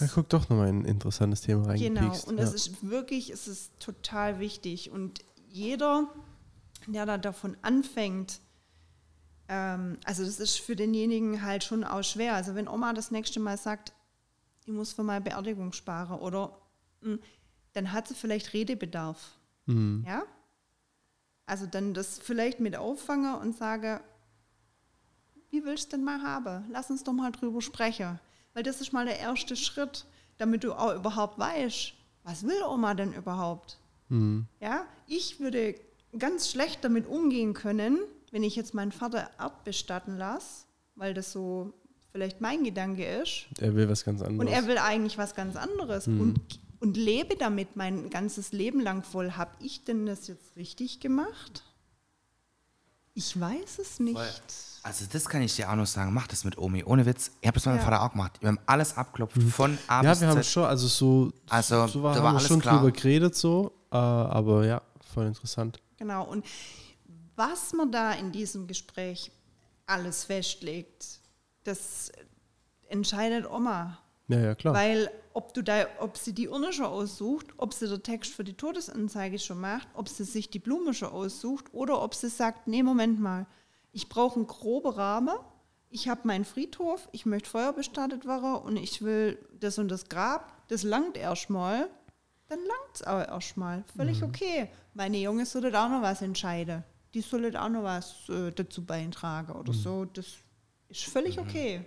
da 0.00 0.06
guck 0.06 0.28
doch 0.28 0.48
nochmal 0.50 0.68
ein 0.68 0.84
interessantes 0.84 1.40
Thema 1.42 1.74
Genau, 1.74 2.00
reingepiekst. 2.00 2.28
und 2.28 2.36
ja. 2.38 2.44
es 2.44 2.52
ist 2.54 2.88
wirklich, 2.88 3.30
es 3.30 3.48
ist 3.48 3.78
total 3.80 4.38
wichtig. 4.38 4.90
Und 4.90 5.20
jeder, 5.48 6.08
der 6.88 7.06
da 7.06 7.18
davon 7.18 7.56
anfängt, 7.62 8.40
ähm, 9.48 9.98
also 10.04 10.24
das 10.24 10.40
ist 10.40 10.58
für 10.60 10.76
denjenigen 10.76 11.42
halt 11.42 11.64
schon 11.64 11.84
auch 11.84 12.02
schwer. 12.02 12.34
Also 12.34 12.54
wenn 12.54 12.68
Oma 12.68 12.92
das 12.92 13.10
nächste 13.10 13.40
Mal 13.40 13.58
sagt, 13.58 13.92
ich 14.64 14.72
muss 14.72 14.92
für 14.92 15.02
meine 15.02 15.24
Beerdigung 15.24 15.72
sparen 15.72 16.18
oder 16.18 16.58
mh, 17.00 17.18
dann 17.74 17.92
hat 17.92 18.08
sie 18.08 18.14
vielleicht 18.14 18.52
Redebedarf. 18.52 19.38
Mhm. 19.66 20.04
Ja? 20.06 20.22
Also 21.46 21.66
dann 21.66 21.94
das 21.94 22.18
vielleicht 22.18 22.60
mit 22.60 22.76
auffange 22.76 23.38
und 23.38 23.56
sage, 23.56 24.00
wie 25.50 25.64
willst 25.64 25.92
du 25.92 25.96
denn 25.96 26.04
mal 26.04 26.22
haben? 26.22 26.64
Lass 26.70 26.90
uns 26.90 27.04
doch 27.04 27.12
mal 27.12 27.30
drüber 27.30 27.60
sprechen. 27.60 28.18
Weil 28.54 28.62
das 28.62 28.80
ist 28.80 28.92
mal 28.92 29.04
der 29.04 29.18
erste 29.18 29.56
Schritt, 29.56 30.06
damit 30.38 30.64
du 30.64 30.72
auch 30.72 30.94
überhaupt 30.94 31.38
weißt, 31.38 31.92
was 32.24 32.44
will 32.44 32.62
Oma 32.62 32.94
denn 32.94 33.12
überhaupt? 33.12 33.78
Ja, 34.60 34.86
ich 35.06 35.40
würde 35.40 35.74
ganz 36.18 36.50
schlecht 36.50 36.84
damit 36.84 37.06
umgehen 37.06 37.54
können, 37.54 37.98
wenn 38.30 38.42
ich 38.42 38.56
jetzt 38.56 38.74
meinen 38.74 38.92
Vater 38.92 39.30
erbbestatten 39.38 40.16
lasse, 40.16 40.64
weil 40.94 41.14
das 41.14 41.32
so 41.32 41.72
vielleicht 42.12 42.40
mein 42.40 42.64
Gedanke 42.64 43.04
ist. 43.04 43.46
Er 43.58 43.74
will 43.74 43.88
was 43.88 44.04
ganz 44.04 44.20
anderes. 44.22 44.40
Und 44.40 44.52
er 44.52 44.66
will 44.66 44.78
eigentlich 44.78 45.16
was 45.18 45.34
ganz 45.34 45.56
anderes 45.56 46.06
und, 46.06 46.40
und 46.80 46.96
lebe 46.96 47.36
damit 47.36 47.76
mein 47.76 48.10
ganzes 48.10 48.52
Leben 48.52 48.80
lang 48.80 49.02
voll. 49.02 49.32
Habe 49.32 49.52
ich 49.60 49.84
denn 49.84 50.04
das 50.06 50.26
jetzt 50.28 50.56
richtig 50.56 51.00
gemacht? 51.00 51.62
Ich 53.14 53.38
weiß 53.38 53.78
es 53.78 54.00
nicht. 54.00 54.18
Also 54.82 55.04
das 55.10 55.28
kann 55.28 55.42
ich 55.42 55.54
dir 55.54 55.70
auch 55.70 55.76
noch 55.76 55.86
sagen. 55.86 56.12
Mach 56.14 56.26
das 56.26 56.44
mit 56.44 56.56
Omi. 56.58 56.82
Ohne 56.84 57.04
Witz. 57.06 57.30
Ich 57.40 57.46
habe 57.46 57.54
das 57.54 57.66
mit 57.66 57.74
meinem 57.74 57.80
Ja. 57.80 57.84
Vater 57.90 58.02
auch 58.02 58.12
gemacht. 58.12 58.40
Wir 58.40 58.48
haben 58.48 58.58
alles 58.66 58.96
abklopft. 58.96 59.40
Von 59.42 59.78
A 59.86 60.02
ja, 60.02 60.10
bis 60.10 60.20
wir 60.22 60.28
haben 60.28 60.42
schon, 60.42 60.64
also 60.64 60.86
so, 60.88 61.30
Also, 61.48 61.86
so 61.86 62.02
war, 62.02 62.12
da 62.12 62.18
haben 62.18 62.24
war 62.24 62.32
wir 62.32 62.36
alles 62.38 62.48
schon 62.48 62.60
klar. 62.60 62.78
drüber 62.80 62.90
geredet, 62.92 63.34
so, 63.34 63.72
äh, 63.90 63.96
aber 63.96 64.66
ja, 64.66 64.82
voll 65.12 65.26
interessant. 65.26 65.78
Genau. 66.02 66.24
Und 66.24 66.44
was 67.36 67.72
man 67.74 67.92
da 67.92 68.12
in 68.12 68.32
diesem 68.32 68.66
Gespräch 68.66 69.30
alles 69.86 70.24
festlegt, 70.24 71.20
das 71.62 72.10
entscheidet 72.88 73.48
Oma. 73.48 73.98
Ja, 74.26 74.40
ja, 74.40 74.54
klar. 74.56 74.74
Weil 74.74 75.08
ob, 75.32 75.54
du 75.54 75.62
da, 75.62 75.86
ob 76.00 76.16
sie 76.16 76.32
die 76.32 76.48
Urne 76.48 76.72
schon 76.72 76.86
aussucht, 76.86 77.46
ob 77.56 77.72
sie 77.72 77.86
den 77.86 78.02
Text 78.02 78.32
für 78.32 78.42
die 78.42 78.54
Todesanzeige 78.54 79.38
schon 79.38 79.60
macht, 79.60 79.86
ob 79.94 80.08
sie 80.08 80.24
sich 80.24 80.50
die 80.50 80.58
Blume 80.58 80.92
schon 80.92 81.10
aussucht 81.10 81.66
oder 81.72 82.02
ob 82.02 82.16
sie 82.16 82.30
sagt, 82.30 82.66
nee, 82.66 82.82
Moment 82.82 83.20
mal, 83.20 83.46
ich 83.92 84.08
brauche 84.08 84.40
einen 84.40 84.48
groben 84.48 84.90
Rahmen, 84.90 85.36
ich 85.88 86.08
habe 86.08 86.22
meinen 86.24 86.44
Friedhof, 86.44 87.08
ich 87.12 87.26
möchte 87.26 87.48
feuerbestattet 87.48 88.26
werden 88.26 88.56
und 88.56 88.76
ich 88.76 89.02
will 89.02 89.38
das 89.60 89.78
und 89.78 89.86
das 89.86 90.08
Grab, 90.08 90.66
das 90.66 90.82
langt 90.82 91.16
erstmal, 91.16 91.88
dann 92.52 92.60
langt 92.66 92.94
es 92.94 93.02
auch 93.02 93.18
erstmal. 93.20 93.82
Völlig 93.96 94.22
okay. 94.22 94.68
Meine 94.94 95.18
Junge 95.18 95.46
sollte 95.46 95.68
auch 95.80 95.88
noch 95.88 96.02
was 96.02 96.20
entscheiden. 96.22 96.84
Die 97.14 97.20
sollte 97.22 97.60
auch 97.62 97.68
noch 97.68 97.82
was 97.82 98.28
äh, 98.28 98.50
dazu 98.52 98.84
beitragen 98.84 99.52
oder 99.52 99.72
so. 99.72 100.04
Das 100.04 100.26
ist 100.88 101.04
völlig 101.04 101.38
okay. 101.38 101.84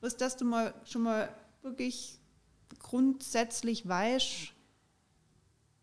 Was, 0.00 0.16
dass 0.16 0.36
du 0.36 0.44
mal 0.44 0.74
schon 0.84 1.02
mal 1.02 1.28
wirklich 1.62 2.18
grundsätzlich 2.80 3.86
weißt, 3.86 4.52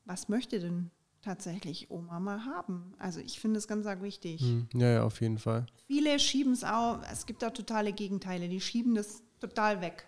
was 0.06 0.28
möchte 0.30 0.60
denn 0.60 0.92
tatsächlich 1.22 1.90
Oma 1.92 2.20
mal 2.20 2.46
haben? 2.46 2.94
Also 2.98 3.20
ich 3.20 3.40
finde 3.40 3.58
es 3.60 3.68
ganz 3.68 3.86
arg 3.86 4.02
wichtig. 4.02 4.42
Hm, 4.42 4.68
Ja, 4.74 4.88
ja, 4.90 5.04
auf 5.04 5.22
jeden 5.22 5.38
Fall. 5.38 5.66
Viele 5.88 6.20
schieben 6.20 6.54
es 6.54 6.64
auch, 6.64 7.00
es 7.12 7.26
gibt 7.26 7.44
auch 7.44 7.52
totale 7.54 7.94
Gegenteile, 7.94 8.50
die 8.50 8.60
schieben 8.62 8.96
das 8.96 9.22
total 9.40 9.82
weg. 9.82 10.06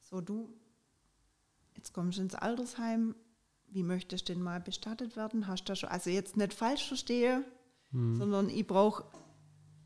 So, 0.00 0.20
du, 0.20 0.48
jetzt 1.88 1.94
kommst 1.94 2.18
du 2.18 2.22
ins 2.22 2.34
Altersheim, 2.34 3.14
wie 3.70 3.82
möchtest 3.82 4.28
du 4.28 4.34
denn 4.34 4.42
mal 4.42 4.60
bestattet 4.60 5.16
werden? 5.16 5.46
Hast 5.48 5.64
du 5.64 5.74
schon, 5.74 5.88
also 5.88 6.10
jetzt 6.10 6.36
nicht 6.36 6.52
falsch 6.54 6.86
verstehe, 6.88 7.44
sondern 7.92 8.50
ich 8.50 8.66
brauche, 8.66 9.04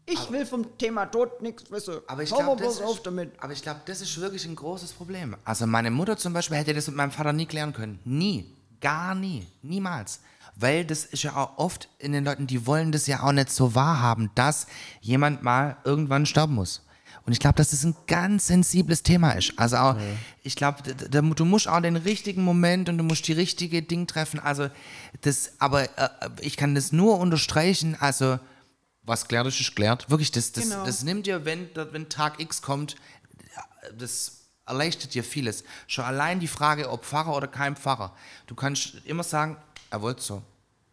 ich 0.07 0.31
will 0.33 0.45
vom 0.45 0.77
Thema 0.79 1.07
Tod 1.07 1.41
nichts 1.43 1.71
wissen. 1.71 1.99
Aber 2.09 2.23
ich 2.25 2.31
glaube, 2.31 2.61
das, 2.61 2.81
ist- 2.81 3.07
aber 3.39 3.53
ich 3.53 3.63
glaub, 3.63 3.87
das 3.87 4.01
ist 4.01 4.21
wirklich 4.21 4.45
ein 4.47 4.57
großes 4.57 4.93
Problem. 4.93 5.37
Also 5.45 5.67
meine 5.69 5.91
Mutter 5.93 6.17
zum 6.17 6.33
Beispiel 6.33 6.57
hätte 6.57 6.75
das 6.75 6.89
mit 6.89 6.97
meinem 6.97 7.13
Vater 7.13 7.33
nie 7.33 7.47
klären 7.47 7.73
können. 7.73 8.01
Nie. 8.05 8.53
Gar 8.81 9.15
nie. 9.15 9.47
Niemals. 9.63 10.21
Weil 10.57 10.85
das 10.85 11.05
ist 11.05 11.23
ja 11.23 11.37
auch 11.37 11.57
oft 11.59 11.89
in 11.99 12.11
den 12.13 12.25
Leuten, 12.25 12.49
die 12.49 12.67
wollen 12.67 12.91
das 12.91 13.07
ja 13.07 13.23
auch 13.23 13.31
nicht 13.33 13.51
so 13.51 13.77
wahrhaben, 13.77 14.31
dass 14.35 14.67
jemand 15.01 15.43
mal 15.45 15.77
irgendwann 15.85 16.27
sterben 16.27 16.55
muss. 16.57 16.85
Und 17.25 17.33
ich 17.33 17.39
glaube, 17.39 17.55
dass 17.57 17.71
das 17.71 17.85
ein 17.85 17.95
ganz 18.07 18.49
sensibles 18.49 19.03
Thema 19.03 19.33
ist. 19.33 19.53
Also 19.57 19.77
auch, 19.77 19.97
ich 20.43 20.57
glaube, 20.57 20.83
du 20.83 21.45
musst 21.45 21.69
auch 21.69 21.81
den 21.81 21.97
richtigen 21.97 22.43
Moment 22.43 22.89
und 22.89 22.99
du 22.99 23.05
musst 23.05 23.27
die 23.29 23.33
richtige 23.33 23.83
Ding 23.83 24.07
treffen. 24.07 24.41
Also 24.41 24.69
das, 25.21 25.53
aber 25.59 25.85
äh, 25.99 26.09
ich 26.41 26.57
kann 26.57 26.75
das 26.75 26.91
nur 26.91 27.19
unterstreichen. 27.19 27.97
Also 28.01 28.41
was 29.05 29.29
klärt 29.29 29.47
ist, 29.47 29.61
ist 29.61 29.77
klärt. 29.77 30.11
Wirklich, 30.11 30.33
das, 30.33 30.53
das, 30.53 30.65
Genau. 30.65 30.85
das 30.85 31.03
nimmt 31.05 31.27
dir, 31.27 31.45
wenn, 31.45 31.69
wenn 31.93 32.09
Tag 32.09 32.41
X 32.41 32.61
kommt, 32.63 32.97
das 33.97 34.39
erleichtert 34.67 35.15
dir 35.15 35.25
vieles. 35.25 35.65
Schon 35.87 36.05
allein 36.05 36.41
die 36.41 36.47
Frage, 36.49 36.91
ob 36.91 37.05
Pfarrer 37.05 37.37
oder 37.37 37.49
kein 37.49 37.77
Pfarrer. 37.77 38.15
Du 38.47 38.55
kannst 38.55 38.95
immer 39.05 39.23
sagen, 39.25 39.57
er 39.91 40.03
wollte 40.03 40.23
so. 40.23 40.43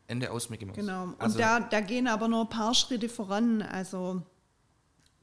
Ende 0.08 0.32
aus, 0.32 0.50
Mickey 0.50 0.66
Mouse. 0.66 0.76
Genau. 0.76 1.04
Und 1.04 1.22
Also, 1.22 1.38
da, 1.38 1.60
da 1.60 1.82
gehen 1.82 2.08
aber 2.08 2.28
nur 2.28 2.42
ein 2.46 2.50
paar 2.50 2.74
Schritte 2.74 3.08
voran. 3.10 3.62
Also 3.62 4.24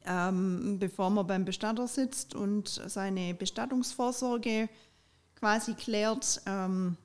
ähm, 0.06 0.78
bevor 0.78 1.10
man 1.10 1.26
beim 1.26 1.44
Bestatter 1.44 1.86
sitzt 1.86 2.34
und 2.34 2.68
seine 2.68 3.34
Bestattungsvorsorge 3.34 4.68
quasi 5.34 5.74
klärt, 5.74 6.40
ähm, 6.46 6.96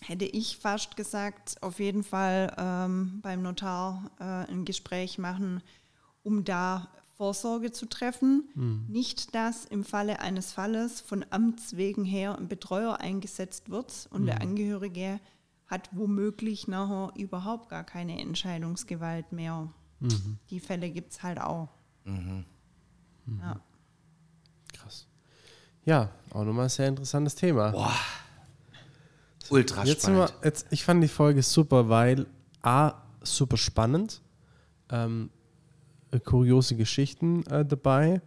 hätte 0.00 0.24
ich 0.24 0.58
fast 0.58 0.96
gesagt, 0.96 1.62
auf 1.62 1.78
jeden 1.80 2.04
Fall 2.04 2.54
ähm, 2.58 3.20
beim 3.22 3.42
Notar 3.42 4.10
äh, 4.18 4.50
ein 4.50 4.64
Gespräch 4.64 5.18
machen, 5.18 5.62
um 6.22 6.44
da 6.44 6.88
Vorsorge 7.16 7.70
zu 7.70 7.86
treffen. 7.86 8.48
Nicht, 8.88 9.34
dass 9.34 9.64
im 9.64 9.84
Falle 9.84 10.20
eines 10.20 10.52
Falles 10.52 11.00
von 11.00 11.24
Amts 11.30 11.76
wegen 11.76 12.04
her 12.04 12.36
ein 12.36 12.48
Betreuer 12.48 12.98
eingesetzt 12.98 13.70
wird 13.70 14.08
und 14.10 14.26
der 14.26 14.40
Angehörige 14.42 15.20
hat 15.66 15.88
womöglich 15.92 16.66
nachher 16.68 17.12
überhaupt 17.16 17.68
gar 17.68 17.84
keine 17.84 18.20
Entscheidungsgewalt 18.20 19.32
mehr. 19.32 19.72
Die 20.50 20.60
Fälle 20.60 20.90
gibt 20.90 21.12
es 21.12 21.22
halt 21.22 21.40
auch. 21.40 21.68
Ja. 23.40 23.60
Krass. 24.72 25.06
Ja, 25.84 26.10
auch 26.30 26.44
nochmal 26.44 26.64
ein 26.64 26.68
sehr 26.70 26.88
interessantes 26.88 27.34
Thema. 27.34 27.72
ultra 29.50 29.84
Jetzt 29.84 30.02
sind 30.02 30.14
wir, 30.16 30.28
spannend. 30.28 30.44
jetzt, 30.44 30.66
ich 30.70 30.84
fand 30.84 31.02
die 31.02 31.08
Folge 31.08 31.42
super, 31.42 31.88
weil 31.88 32.26
A, 32.62 32.94
super 33.22 33.56
spannend, 33.56 34.22
ähm, 34.90 35.30
äh, 36.10 36.20
kuriose 36.20 36.76
Geschichten 36.76 37.44
äh, 37.46 37.64
dabei, 37.64 38.20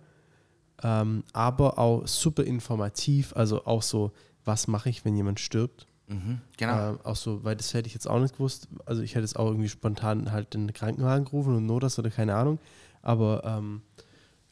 ähm, 0.84 1.24
aber 1.34 1.80
auch 1.80 2.08
super 2.08 2.44
informativ, 2.44 3.36
also 3.36 3.66
auch 3.66 3.82
so, 3.82 4.12
was 4.44 4.68
mache 4.68 4.90
ich, 4.90 5.06
wenn 5.06 5.16
jemand 5.16 5.40
stirbt. 5.40 5.88
Mhm, 6.08 6.42
genau. 6.58 6.92
Ähm, 6.92 7.00
auch 7.04 7.16
so, 7.16 7.44
weil 7.44 7.56
das 7.56 7.74
hätte 7.74 7.88
ich 7.88 7.94
jetzt 7.94 8.08
auch 8.08 8.20
nicht 8.20 8.36
gewusst. 8.36 8.68
Also 8.86 9.02
ich 9.02 9.16
hätte 9.16 9.24
es 9.24 9.36
auch 9.36 9.48
irgendwie 9.48 9.70
spontan 9.70 10.32
halt 10.32 10.54
den 10.54 10.72
Krankenwagen 10.72 11.26
gerufen 11.26 11.56
und 11.56 11.66
Notas 11.66 11.98
oder 11.98 12.12
keine 12.12 12.36
Ahnung. 12.36 12.60
Aber, 13.06 13.44
ähm, 13.46 13.82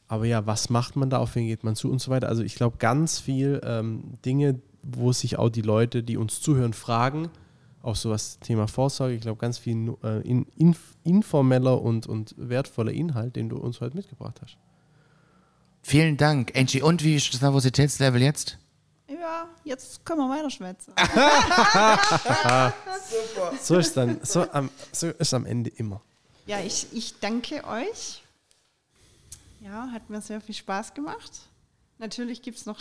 aber 0.08 0.24
ja, 0.24 0.46
was 0.46 0.70
macht 0.70 0.96
man 0.96 1.10
da, 1.10 1.18
auf 1.18 1.34
wen 1.34 1.46
geht 1.46 1.64
man 1.64 1.76
zu 1.76 1.90
und 1.90 2.00
so 2.00 2.10
weiter. 2.10 2.28
Also 2.28 2.42
ich 2.42 2.54
glaube, 2.54 2.78
ganz 2.78 3.20
viel 3.20 3.60
ähm, 3.62 4.14
Dinge, 4.24 4.60
wo 4.82 5.12
sich 5.12 5.38
auch 5.38 5.50
die 5.50 5.60
Leute, 5.60 6.02
die 6.02 6.16
uns 6.16 6.40
zuhören, 6.40 6.72
fragen, 6.72 7.28
auch 7.82 7.96
so 7.96 8.08
was 8.08 8.38
Thema 8.38 8.66
Vorsorge, 8.66 9.14
ich 9.14 9.20
glaube, 9.20 9.38
ganz 9.38 9.58
viel 9.58 9.94
äh, 10.02 10.26
in, 10.26 10.46
inf, 10.56 10.96
informeller 11.04 11.82
und, 11.82 12.06
und 12.06 12.34
wertvoller 12.38 12.92
Inhalt, 12.92 13.36
den 13.36 13.50
du 13.50 13.58
uns 13.58 13.82
heute 13.82 13.96
mitgebracht 13.96 14.40
hast. 14.42 14.56
Vielen 15.82 16.16
Dank, 16.16 16.56
Angie. 16.56 16.80
Und 16.80 17.04
wie 17.04 17.16
ist 17.16 17.34
das 17.34 17.42
Nervositätslevel 17.42 18.22
jetzt? 18.22 18.58
ja, 19.24 19.48
jetzt 19.64 20.04
können 20.04 20.20
wir 20.20 20.28
weiter 20.28 20.50
schwätzen. 20.50 20.92
So 23.60 23.78
ist 23.78 23.96
dann, 23.96 24.18
so, 24.22 24.50
am, 24.52 24.70
so 24.92 25.08
ist 25.08 25.34
am 25.34 25.46
Ende 25.46 25.70
immer. 25.70 26.00
Ja, 26.46 26.60
ich, 26.60 26.86
ich 26.92 27.18
danke 27.20 27.64
euch. 27.64 28.23
Ja, 29.64 29.88
hat 29.92 30.10
mir 30.10 30.20
sehr 30.20 30.42
viel 30.42 30.54
Spaß 30.54 30.92
gemacht. 30.92 31.48
Natürlich 31.98 32.42
gibt 32.42 32.58
es 32.58 32.66
noch, 32.66 32.78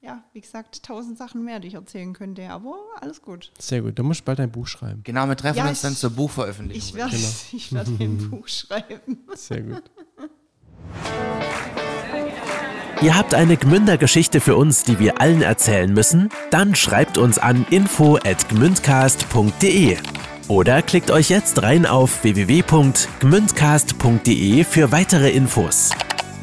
ja, 0.00 0.22
wie 0.32 0.40
gesagt, 0.40 0.84
tausend 0.84 1.18
Sachen 1.18 1.44
mehr, 1.44 1.58
die 1.58 1.66
ich 1.66 1.74
erzählen 1.74 2.12
könnte, 2.12 2.48
aber 2.48 2.76
alles 3.00 3.22
gut. 3.22 3.50
Sehr 3.58 3.82
gut, 3.82 3.98
da 3.98 4.04
musst 4.04 4.20
du 4.20 4.24
bald 4.24 4.38
ein 4.38 4.52
Buch 4.52 4.68
schreiben. 4.68 5.00
Genau, 5.02 5.26
wir 5.26 5.36
treffen 5.36 5.58
Ja, 5.58 5.68
uns 5.68 5.80
dann 5.80 5.96
zur 5.96 6.10
Buchveröffentlichung. 6.10 6.90
Ich 6.90 6.94
werde 6.94 7.16
ich 7.52 7.72
werd 7.72 7.88
ein 7.88 8.18
Buch 8.30 8.46
schreiben. 8.46 9.18
Sehr 9.34 9.62
gut. 9.62 9.82
Ihr 13.02 13.16
habt 13.16 13.34
eine 13.34 13.56
Gmünder-Geschichte 13.56 14.40
für 14.40 14.54
uns, 14.54 14.84
die 14.84 15.00
wir 15.00 15.20
allen 15.20 15.42
erzählen 15.42 15.92
müssen? 15.92 16.28
Dann 16.50 16.76
schreibt 16.76 17.18
uns 17.18 17.38
an 17.38 17.66
info@gmündcast.de 17.70 19.98
oder 20.48 20.82
klickt 20.82 21.10
euch 21.10 21.30
jetzt 21.30 21.62
rein 21.62 21.86
auf 21.86 22.22
www.gmündcast.de 22.22 24.64
für 24.64 24.92
weitere 24.92 25.30
Infos. 25.30 25.88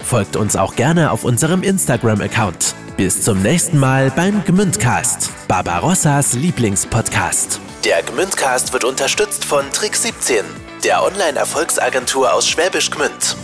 Folgt 0.03 0.35
uns 0.35 0.55
auch 0.55 0.75
gerne 0.75 1.11
auf 1.11 1.23
unserem 1.23 1.61
Instagram-Account. 1.63 2.75
Bis 2.97 3.23
zum 3.23 3.41
nächsten 3.41 3.79
Mal 3.79 4.11
beim 4.11 4.43
Gmündcast, 4.43 5.31
Barbarossas 5.47 6.33
Lieblingspodcast. 6.33 7.59
Der 7.85 8.03
Gmündcast 8.03 8.73
wird 8.73 8.83
unterstützt 8.83 9.45
von 9.45 9.63
Trick 9.71 9.95
17, 9.95 10.43
der 10.83 11.03
Online-Erfolgsagentur 11.03 12.33
aus 12.33 12.47
Schwäbisch 12.47 12.91
Gmünd. 12.91 13.35